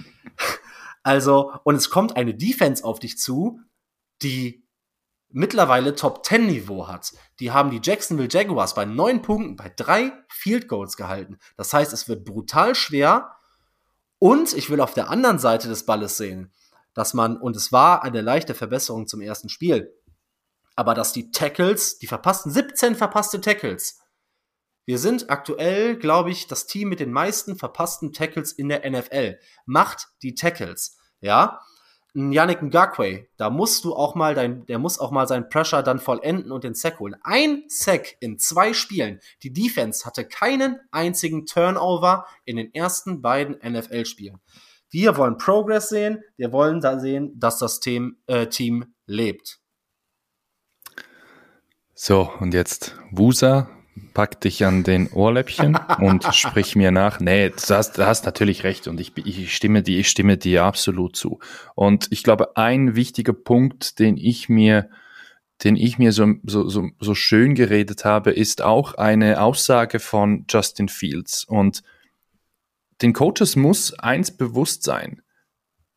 also, 1.03 1.51
und 1.63 1.75
es 1.75 1.91
kommt 1.91 2.17
eine 2.17 2.33
Defense 2.33 2.83
auf 2.83 2.97
dich 2.97 3.19
zu, 3.19 3.59
die 4.23 4.62
mittlerweile 5.33 5.95
Top 5.95 6.25
10 6.25 6.47
Niveau 6.47 6.87
hat. 6.87 7.11
Die 7.39 7.51
haben 7.51 7.71
die 7.71 7.81
Jacksonville 7.83 8.29
Jaguars 8.31 8.75
bei 8.75 8.85
neun 8.85 9.21
Punkten 9.21 9.55
bei 9.55 9.69
drei 9.75 10.13
Field 10.29 10.67
Goals 10.67 10.95
gehalten. 10.95 11.37
Das 11.57 11.73
heißt, 11.73 11.91
es 11.91 12.07
wird 12.07 12.23
brutal 12.23 12.75
schwer. 12.75 13.35
Und 14.19 14.53
ich 14.53 14.69
will 14.69 14.79
auf 14.79 14.93
der 14.93 15.09
anderen 15.09 15.39
Seite 15.39 15.67
des 15.67 15.85
Balles 15.85 16.15
sehen, 16.15 16.53
dass 16.93 17.13
man, 17.13 17.35
und 17.35 17.57
es 17.57 17.73
war 17.73 18.03
eine 18.03 18.21
leichte 18.21 18.53
Verbesserung 18.53 19.07
zum 19.07 19.19
ersten 19.19 19.49
Spiel, 19.49 19.93
aber 20.75 20.93
dass 20.93 21.11
die 21.11 21.31
Tackles, 21.31 21.97
die 21.97 22.07
verpassten 22.07 22.51
17 22.51 22.95
verpasste 22.95 23.41
Tackles, 23.41 23.99
wir 24.85 24.99
sind 24.99 25.29
aktuell, 25.29 25.97
glaube 25.97 26.31
ich, 26.31 26.47
das 26.47 26.67
Team 26.67 26.89
mit 26.89 26.99
den 26.99 27.11
meisten 27.11 27.57
verpassten 27.57 28.13
Tackles 28.13 28.51
in 28.51 28.69
der 28.69 28.89
NFL. 28.89 29.39
Macht 29.65 30.09
die 30.21 30.35
Tackles, 30.35 30.97
ja? 31.21 31.61
Yannick 32.15 32.61
Ngakwe, 32.61 33.27
da 33.37 33.49
musst 33.49 33.85
du 33.85 33.95
auch 33.95 34.13
mal 34.13 34.35
dein, 34.35 34.65
der 34.67 34.77
muss 34.77 34.99
auch 34.99 35.09
mal 35.09 35.27
seinen 35.27 35.49
Pressure 35.49 35.81
dann 35.81 35.99
vollenden 35.99 36.51
und 36.51 36.63
den 36.63 36.75
Sack 36.75 36.99
holen. 36.99 37.15
Ein 37.23 37.63
Sack 37.67 38.17
in 38.19 38.37
zwei 38.37 38.73
Spielen. 38.73 39.19
Die 39.41 39.51
Defense 39.51 40.05
hatte 40.05 40.23
keinen 40.23 40.79
einzigen 40.91 41.47
Turnover 41.47 42.27
in 42.45 42.57
den 42.57 42.73
ersten 42.73 43.21
beiden 43.21 43.55
NFL-Spielen. 43.55 44.39
Wir 44.91 45.17
wollen 45.17 45.37
Progress 45.37 45.89
sehen. 45.89 46.21
Wir 46.37 46.51
wollen 46.51 46.81
da 46.81 46.99
sehen, 46.99 47.33
dass 47.39 47.57
das 47.57 47.79
Team, 47.79 48.17
äh, 48.27 48.45
Team 48.45 48.93
lebt. 49.07 49.59
So, 51.95 52.31
und 52.39 52.53
jetzt 52.53 52.95
Wusa 53.09 53.69
pack 54.13 54.41
dich 54.41 54.65
an 54.65 54.83
den 54.83 55.07
Ohrläppchen 55.11 55.77
und 55.99 56.23
sprich 56.33 56.75
mir 56.75 56.91
nach. 56.91 57.19
Nee, 57.19 57.49
du 57.49 57.75
hast, 57.75 57.97
du 57.97 58.05
hast 58.05 58.25
natürlich 58.25 58.63
recht 58.63 58.87
und 58.87 58.99
ich, 58.99 59.13
ich 59.17 59.55
stimme 59.55 59.83
dir, 59.83 59.99
ich 59.99 60.09
stimme 60.09 60.37
dir 60.37 60.63
absolut 60.63 61.15
zu. 61.15 61.39
Und 61.75 62.07
ich 62.11 62.23
glaube, 62.23 62.57
ein 62.57 62.95
wichtiger 62.95 63.33
Punkt, 63.33 63.99
den 63.99 64.17
ich 64.17 64.49
mir, 64.49 64.89
den 65.63 65.75
ich 65.75 65.97
mir 65.97 66.11
so, 66.11 66.33
so, 66.43 66.67
so, 66.69 66.89
so 66.99 67.15
schön 67.15 67.55
geredet 67.55 68.05
habe, 68.05 68.31
ist 68.31 68.61
auch 68.61 68.95
eine 68.95 69.41
Aussage 69.41 69.99
von 69.99 70.45
Justin 70.49 70.89
Fields. 70.89 71.43
Und 71.45 71.83
den 73.01 73.13
Coaches 73.13 73.55
muss 73.55 73.93
eins 73.93 74.35
bewusst 74.35 74.83
sein. 74.83 75.21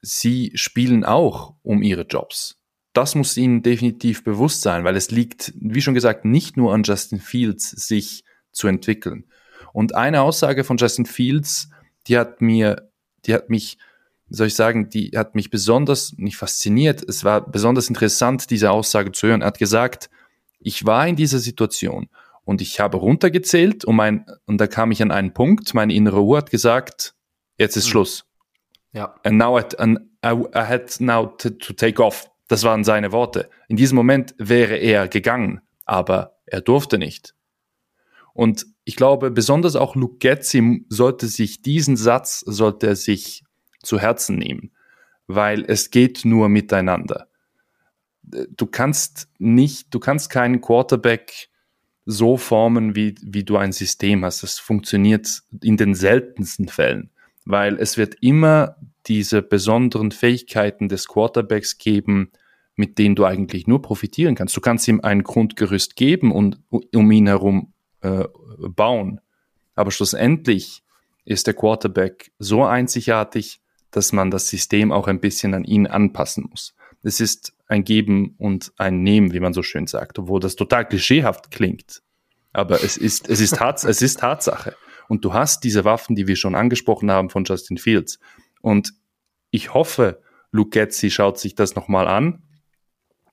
Sie 0.00 0.52
spielen 0.54 1.04
auch 1.04 1.54
um 1.62 1.82
ihre 1.82 2.02
Jobs 2.02 2.58
das 2.96 3.14
muss 3.14 3.36
ihnen 3.36 3.62
definitiv 3.62 4.24
bewusst 4.24 4.62
sein, 4.62 4.84
weil 4.84 4.96
es 4.96 5.10
liegt, 5.10 5.52
wie 5.56 5.82
schon 5.82 5.94
gesagt, 5.94 6.24
nicht 6.24 6.56
nur 6.56 6.72
an 6.72 6.82
Justin 6.82 7.20
Fields, 7.20 7.70
sich 7.70 8.24
zu 8.52 8.68
entwickeln. 8.68 9.24
Und 9.72 9.94
eine 9.94 10.22
Aussage 10.22 10.64
von 10.64 10.78
Justin 10.78 11.06
Fields, 11.06 11.68
die 12.06 12.18
hat 12.18 12.40
mir, 12.40 12.90
die 13.26 13.34
hat 13.34 13.50
mich, 13.50 13.78
soll 14.30 14.46
ich 14.46 14.54
sagen, 14.54 14.88
die 14.88 15.10
hat 15.14 15.34
mich 15.34 15.50
besonders, 15.50 16.14
nicht 16.16 16.36
fasziniert, 16.36 17.04
es 17.06 17.24
war 17.24 17.46
besonders 17.46 17.88
interessant, 17.88 18.50
diese 18.50 18.70
Aussage 18.70 19.12
zu 19.12 19.28
hören. 19.28 19.42
Er 19.42 19.48
hat 19.48 19.58
gesagt, 19.58 20.08
ich 20.58 20.86
war 20.86 21.06
in 21.06 21.16
dieser 21.16 21.38
Situation 21.38 22.08
und 22.44 22.62
ich 22.62 22.80
habe 22.80 22.96
runtergezählt 22.96 23.84
und 23.84 23.96
mein, 23.96 24.24
und 24.46 24.58
da 24.58 24.66
kam 24.66 24.90
ich 24.90 25.02
an 25.02 25.10
einen 25.10 25.34
Punkt, 25.34 25.74
meine 25.74 25.92
innere 25.92 26.22
Uhr 26.22 26.38
hat 26.38 26.50
gesagt, 26.50 27.14
jetzt 27.58 27.76
ist 27.76 27.84
hm. 27.84 27.90
Schluss. 27.90 28.24
Ja. 28.92 29.14
And 29.24 29.36
now 29.36 29.58
I, 29.58 29.64
and 29.76 29.98
I, 30.24 30.30
I 30.30 30.60
had 30.60 30.98
now 31.00 31.26
to, 31.26 31.50
to 31.50 31.74
take 31.74 32.02
off. 32.02 32.30
Das 32.48 32.62
waren 32.62 32.84
seine 32.84 33.12
Worte. 33.12 33.50
In 33.68 33.76
diesem 33.76 33.96
Moment 33.96 34.34
wäre 34.38 34.76
er 34.76 35.08
gegangen, 35.08 35.60
aber 35.84 36.38
er 36.46 36.60
durfte 36.60 36.98
nicht. 36.98 37.34
Und 38.32 38.66
ich 38.84 38.96
glaube, 38.96 39.30
besonders 39.30 39.76
auch 39.76 39.96
Luke 39.96 40.18
Getzi 40.18 40.84
sollte 40.88 41.26
sich 41.26 41.62
diesen 41.62 41.96
Satz, 41.96 42.40
sollte 42.40 42.88
er 42.88 42.96
sich 42.96 43.44
zu 43.82 43.98
Herzen 43.98 44.36
nehmen, 44.36 44.72
weil 45.26 45.64
es 45.66 45.90
geht 45.90 46.24
nur 46.24 46.48
miteinander. 46.48 47.28
Du 48.22 48.66
kannst 48.66 49.28
nicht, 49.38 49.94
du 49.94 50.00
kannst 50.00 50.30
keinen 50.30 50.60
Quarterback 50.60 51.48
so 52.04 52.36
formen, 52.36 52.94
wie, 52.94 53.14
wie 53.22 53.44
du 53.44 53.56
ein 53.56 53.72
System 53.72 54.24
hast. 54.24 54.42
Das 54.42 54.58
funktioniert 54.58 55.42
in 55.62 55.76
den 55.76 55.94
seltensten 55.94 56.68
Fällen, 56.68 57.10
weil 57.44 57.76
es 57.78 57.96
wird 57.96 58.16
immer 58.20 58.76
diese 59.06 59.42
besonderen 59.42 60.10
Fähigkeiten 60.10 60.88
des 60.88 61.08
Quarterbacks 61.08 61.78
geben, 61.78 62.32
mit 62.74 62.98
denen 62.98 63.14
du 63.14 63.24
eigentlich 63.24 63.66
nur 63.66 63.80
profitieren 63.80 64.34
kannst. 64.34 64.56
Du 64.56 64.60
kannst 64.60 64.86
ihm 64.88 65.00
ein 65.00 65.22
Grundgerüst 65.22 65.96
geben 65.96 66.32
und 66.32 66.60
um 66.70 67.10
ihn 67.10 67.26
herum 67.26 67.72
äh, 68.02 68.24
bauen. 68.58 69.20
Aber 69.74 69.90
schlussendlich 69.90 70.82
ist 71.24 71.46
der 71.46 71.54
Quarterback 71.54 72.32
so 72.38 72.64
einzigartig, 72.64 73.60
dass 73.90 74.12
man 74.12 74.30
das 74.30 74.48
System 74.48 74.92
auch 74.92 75.08
ein 75.08 75.20
bisschen 75.20 75.54
an 75.54 75.64
ihn 75.64 75.86
anpassen 75.86 76.46
muss. 76.50 76.74
Es 77.02 77.20
ist 77.20 77.54
ein 77.68 77.84
Geben 77.84 78.34
und 78.38 78.72
ein 78.78 79.02
Nehmen, 79.02 79.32
wie 79.32 79.40
man 79.40 79.52
so 79.52 79.62
schön 79.62 79.86
sagt, 79.86 80.18
obwohl 80.18 80.40
das 80.40 80.56
total 80.56 80.86
klischeehaft 80.86 81.50
klingt. 81.50 82.02
Aber 82.52 82.82
es 82.82 82.96
ist, 82.96 83.28
es 83.28 83.40
ist, 83.40 83.56
Tats 83.56 83.84
es 83.84 84.02
ist 84.02 84.20
Tatsache. 84.20 84.74
Und 85.08 85.24
du 85.24 85.32
hast 85.32 85.62
diese 85.62 85.84
Waffen, 85.84 86.16
die 86.16 86.26
wir 86.26 86.36
schon 86.36 86.54
angesprochen 86.54 87.10
haben 87.10 87.30
von 87.30 87.44
Justin 87.44 87.78
Fields. 87.78 88.18
Und 88.66 88.94
ich 89.52 89.74
hoffe, 89.74 90.20
Luke 90.50 90.70
Getzi 90.70 91.08
schaut 91.08 91.38
sich 91.38 91.54
das 91.54 91.76
nochmal 91.76 92.08
an 92.08 92.42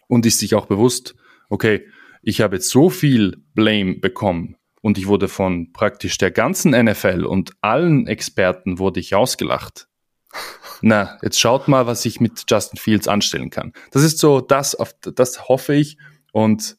und 0.06 0.28
ist 0.28 0.38
sich 0.38 0.54
auch 0.54 0.68
bewusst, 0.68 1.16
okay, 1.50 1.88
ich 2.22 2.40
habe 2.42 2.58
jetzt 2.58 2.70
so 2.70 2.92
viel 2.92 3.44
Blame 3.56 3.96
bekommen 3.96 4.58
und 4.82 5.00
ich 5.00 5.08
wurde 5.08 5.28
von 5.28 5.74
praktisch 5.74 6.20
der 6.20 6.30
ganzen 6.30 6.80
NFL 6.80 7.26
und 7.26 7.54
allen 7.62 8.06
Experten 8.06 8.78
wurde 8.78 9.00
ich 9.00 9.16
ausgelacht. 9.16 9.88
Na, 10.82 11.18
jetzt 11.24 11.40
schaut 11.40 11.68
mal, 11.68 11.88
was 11.88 12.06
ich 12.06 12.20
mit 12.20 12.44
Justin 12.48 12.78
Fields 12.78 13.08
anstellen 13.08 13.50
kann. 13.50 13.74
Das 13.90 14.04
ist 14.04 14.20
so 14.20 14.40
das, 14.40 14.76
auf 14.76 14.94
das 15.02 15.50
hoffe 15.50 15.74
ich 15.74 15.98
und 16.32 16.78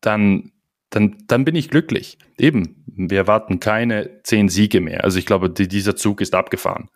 dann, 0.00 0.52
dann, 0.88 1.18
dann 1.26 1.44
bin 1.44 1.56
ich 1.56 1.68
glücklich. 1.68 2.16
Eben, 2.38 2.86
wir 2.86 3.18
erwarten 3.18 3.60
keine 3.60 4.22
zehn 4.22 4.48
Siege 4.48 4.80
mehr. 4.80 5.04
Also 5.04 5.18
ich 5.18 5.26
glaube, 5.26 5.50
die, 5.50 5.68
dieser 5.68 5.94
Zug 5.94 6.22
ist 6.22 6.34
abgefahren. 6.34 6.88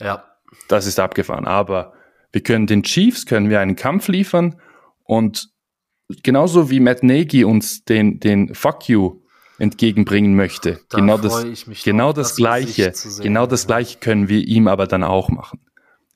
Ja. 0.00 0.24
Das 0.68 0.86
ist 0.86 0.98
abgefahren. 1.00 1.46
Aber 1.46 1.94
wir 2.32 2.42
können 2.42 2.66
den 2.66 2.82
Chiefs, 2.82 3.26
können 3.26 3.50
wir 3.50 3.60
einen 3.60 3.76
Kampf 3.76 4.08
liefern 4.08 4.60
und 5.04 5.48
genauso 6.22 6.70
wie 6.70 6.80
Matt 6.80 7.02
Nagy 7.02 7.44
uns 7.44 7.84
den, 7.84 8.20
den 8.20 8.54
Fuck 8.54 8.88
you 8.88 9.20
entgegenbringen 9.58 10.34
möchte, 10.34 10.80
Da 10.88 10.98
genau 10.98 11.18
das, 11.18 11.44
genau 11.84 12.06
drauf, 12.06 12.14
das 12.16 12.28
das 12.30 12.36
Gleiche, 12.36 12.92
sehen. 12.94 13.22
genau 13.22 13.46
das 13.46 13.62
Ja. 13.62 13.66
Gleiche 13.68 13.98
können 13.98 14.28
wir 14.28 14.40
ihm 14.40 14.66
aber 14.66 14.86
dann 14.86 15.04
auch 15.04 15.28
machen. 15.28 15.60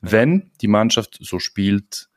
Wenn 0.01 0.51
die 0.61 0.67
Mannschaft 0.67 1.17
so 1.21 1.39
spielt, 1.39 2.09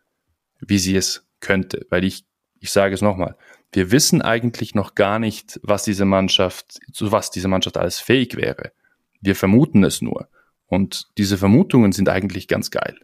wie 0.61 0.79
sie 0.79 0.97
es 0.97 1.27
könnte. 1.41 1.87
Weil 1.91 2.05
ich, 2.05 2.25
ich 2.59 2.71
sage 2.71 2.95
es 2.95 3.01
nochmal, 3.03 3.37
wir 3.73 3.93
wissen 3.93 4.23
eigentlich 4.23 4.75
noch 4.75 4.95
gar 4.95 5.19
nicht, 5.19 5.61
was 5.63 5.85
diese 5.85 6.05
Mannschaft, 6.05 6.81
zu 6.93 7.13
was 7.13 7.31
diese 7.31 7.49
Mannschaft 7.49 7.77
alles 7.77 7.99
fähig 7.99 8.37
wäre. 8.37 8.73
Wir 9.21 9.37
vermuten 9.37 9.85
es 9.85 10.03
nur. 10.03 10.29
Und 10.71 11.09
diese 11.19 11.37
Vermutungen 11.37 11.91
sind 11.93 12.09
eigentlich 12.09 12.49
ganz 12.49 12.71
geil. 12.71 12.97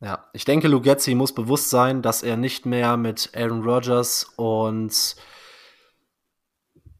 Ja, 0.00 0.28
ich 0.32 0.44
denke, 0.44 0.68
Lugetzi 0.68 1.14
muss 1.14 1.34
bewusst 1.34 1.70
sein, 1.70 2.02
dass 2.02 2.22
er 2.22 2.36
nicht 2.36 2.66
mehr 2.66 2.96
mit 2.96 3.30
Aaron 3.36 3.62
Rodgers 3.62 4.32
und 4.36 5.16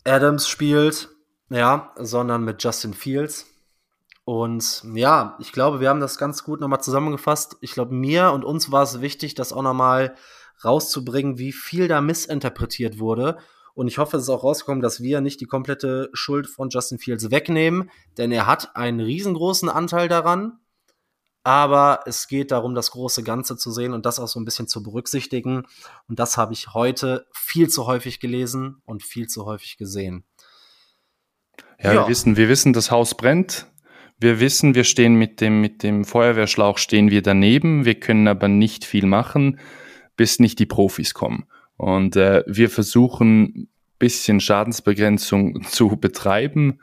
Adams 0.04 0.46
spielt, 0.46 1.08
ja, 1.48 1.92
sondern 1.96 2.44
mit 2.44 2.62
Justin 2.62 2.92
Fields. 2.92 3.46
Und 4.24 4.84
ja, 4.94 5.36
ich 5.40 5.52
glaube, 5.52 5.80
wir 5.80 5.88
haben 5.88 6.00
das 6.00 6.18
ganz 6.18 6.44
gut 6.44 6.60
nochmal 6.60 6.82
zusammengefasst. 6.82 7.56
Ich 7.62 7.72
glaube, 7.72 7.94
mir 7.94 8.30
und 8.32 8.44
uns 8.44 8.70
war 8.70 8.82
es 8.82 9.00
wichtig, 9.00 9.34
das 9.34 9.52
auch 9.54 9.62
nochmal 9.62 10.14
rauszubringen, 10.62 11.38
wie 11.38 11.52
viel 11.52 11.88
da 11.88 12.02
missinterpretiert 12.02 12.98
wurde. 12.98 13.38
Und 13.74 13.88
ich 13.88 13.98
hoffe, 13.98 14.16
es 14.16 14.24
ist 14.24 14.28
auch 14.28 14.44
rausgekommen, 14.44 14.80
dass 14.82 15.02
wir 15.02 15.20
nicht 15.20 15.40
die 15.40 15.46
komplette 15.46 16.08
Schuld 16.12 16.46
von 16.46 16.68
Justin 16.70 16.98
Fields 16.98 17.30
wegnehmen, 17.30 17.90
denn 18.16 18.30
er 18.32 18.46
hat 18.46 18.76
einen 18.76 19.00
riesengroßen 19.00 19.68
Anteil 19.68 20.08
daran. 20.08 20.58
aber 21.46 22.00
es 22.06 22.26
geht 22.26 22.50
darum, 22.50 22.74
das 22.74 22.90
große 22.90 23.22
Ganze 23.22 23.56
zu 23.58 23.70
sehen 23.70 23.92
und 23.92 24.06
das 24.06 24.18
auch 24.18 24.28
so 24.28 24.40
ein 24.40 24.46
bisschen 24.46 24.66
zu 24.66 24.82
berücksichtigen. 24.82 25.66
Und 26.08 26.18
das 26.18 26.38
habe 26.38 26.54
ich 26.54 26.72
heute 26.72 27.26
viel 27.32 27.68
zu 27.68 27.86
häufig 27.86 28.18
gelesen 28.18 28.80
und 28.86 29.02
viel 29.02 29.26
zu 29.26 29.44
häufig 29.44 29.76
gesehen. 29.76 30.24
Ja, 31.78 31.92
Ja. 31.92 32.02
Wir, 32.02 32.08
wissen, 32.08 32.36
wir 32.38 32.48
wissen, 32.48 32.72
das 32.72 32.90
Haus 32.90 33.14
brennt. 33.14 33.66
Wir 34.18 34.40
wissen, 34.40 34.74
wir 34.74 34.84
stehen 34.84 35.16
mit 35.16 35.42
dem, 35.42 35.60
mit 35.60 35.82
dem 35.82 36.04
Feuerwehrschlauch 36.06 36.78
stehen 36.78 37.10
wir 37.10 37.20
daneben. 37.20 37.84
Wir 37.84 38.00
können 38.00 38.26
aber 38.26 38.48
nicht 38.48 38.86
viel 38.86 39.04
machen, 39.04 39.58
bis 40.16 40.38
nicht 40.38 40.58
die 40.58 40.66
Profis 40.66 41.12
kommen. 41.12 41.46
Und 41.76 42.16
äh, 42.16 42.44
wir 42.46 42.70
versuchen, 42.70 43.68
bisschen 43.98 44.40
Schadensbegrenzung 44.40 45.62
zu 45.68 45.96
betreiben. 45.96 46.80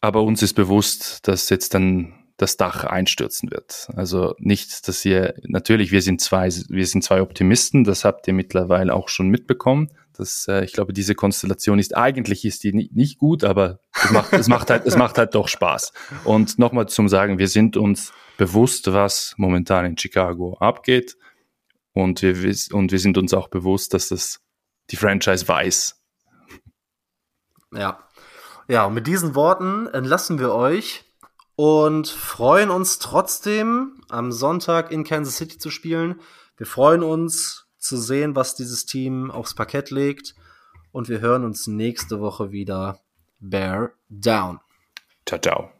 Aber 0.00 0.22
uns 0.22 0.42
ist 0.42 0.54
bewusst, 0.54 1.26
dass 1.28 1.50
jetzt 1.50 1.74
dann 1.74 2.14
das 2.36 2.56
Dach 2.56 2.84
einstürzen 2.84 3.50
wird. 3.50 3.88
Also 3.94 4.34
nicht, 4.38 4.88
dass 4.88 5.04
ihr, 5.04 5.34
natürlich, 5.42 5.92
wir 5.92 6.00
sind 6.00 6.22
zwei, 6.22 6.48
wir 6.68 6.86
sind 6.86 7.04
zwei 7.04 7.20
Optimisten, 7.20 7.84
das 7.84 8.06
habt 8.06 8.26
ihr 8.28 8.32
mittlerweile 8.32 8.94
auch 8.94 9.10
schon 9.10 9.28
mitbekommen. 9.28 9.90
Das, 10.16 10.46
äh, 10.48 10.64
ich 10.64 10.72
glaube, 10.72 10.94
diese 10.94 11.14
Konstellation 11.14 11.78
ist 11.78 11.96
eigentlich 11.96 12.46
ist 12.46 12.64
die 12.64 12.72
nicht, 12.72 12.94
nicht 12.94 13.18
gut, 13.18 13.44
aber 13.44 13.80
es 13.92 14.10
macht, 14.10 14.32
es 14.32 14.48
macht 14.48 14.70
halt, 14.70 14.86
es 14.86 14.96
macht 14.96 15.18
halt 15.18 15.34
doch 15.34 15.48
Spaß. 15.48 15.92
Und 16.24 16.58
nochmal 16.58 16.88
zum 16.88 17.08
Sagen, 17.08 17.38
wir 17.38 17.48
sind 17.48 17.76
uns 17.76 18.12
bewusst, 18.38 18.90
was 18.90 19.34
momentan 19.36 19.84
in 19.84 19.98
Chicago 19.98 20.56
abgeht. 20.60 21.16
Und 21.92 22.22
wir, 22.22 22.56
und 22.72 22.92
wir 22.92 22.98
sind 22.98 23.18
uns 23.18 23.34
auch 23.34 23.48
bewusst, 23.48 23.94
dass 23.94 24.08
das 24.08 24.40
die 24.90 24.96
Franchise 24.96 25.46
weiß. 25.46 26.00
Ja. 27.72 28.06
Ja, 28.68 28.84
und 28.84 28.94
mit 28.94 29.06
diesen 29.06 29.34
Worten 29.34 29.88
entlassen 29.88 30.38
wir 30.38 30.54
euch 30.54 31.04
und 31.56 32.08
freuen 32.08 32.70
uns 32.70 32.98
trotzdem, 32.98 34.00
am 34.08 34.32
Sonntag 34.32 34.92
in 34.92 35.04
Kansas 35.04 35.36
City 35.36 35.58
zu 35.58 35.70
spielen. 35.70 36.20
Wir 36.56 36.66
freuen 36.66 37.02
uns 37.02 37.66
zu 37.78 37.96
sehen, 37.96 38.36
was 38.36 38.54
dieses 38.54 38.86
Team 38.86 39.30
aufs 39.30 39.54
Parkett 39.54 39.90
legt. 39.90 40.34
Und 40.92 41.08
wir 41.08 41.20
hören 41.20 41.44
uns 41.44 41.66
nächste 41.66 42.20
Woche 42.20 42.52
wieder. 42.52 43.00
Bear 43.40 43.92
down. 44.08 44.60
Ciao, 45.26 45.40
ciao. 45.40 45.79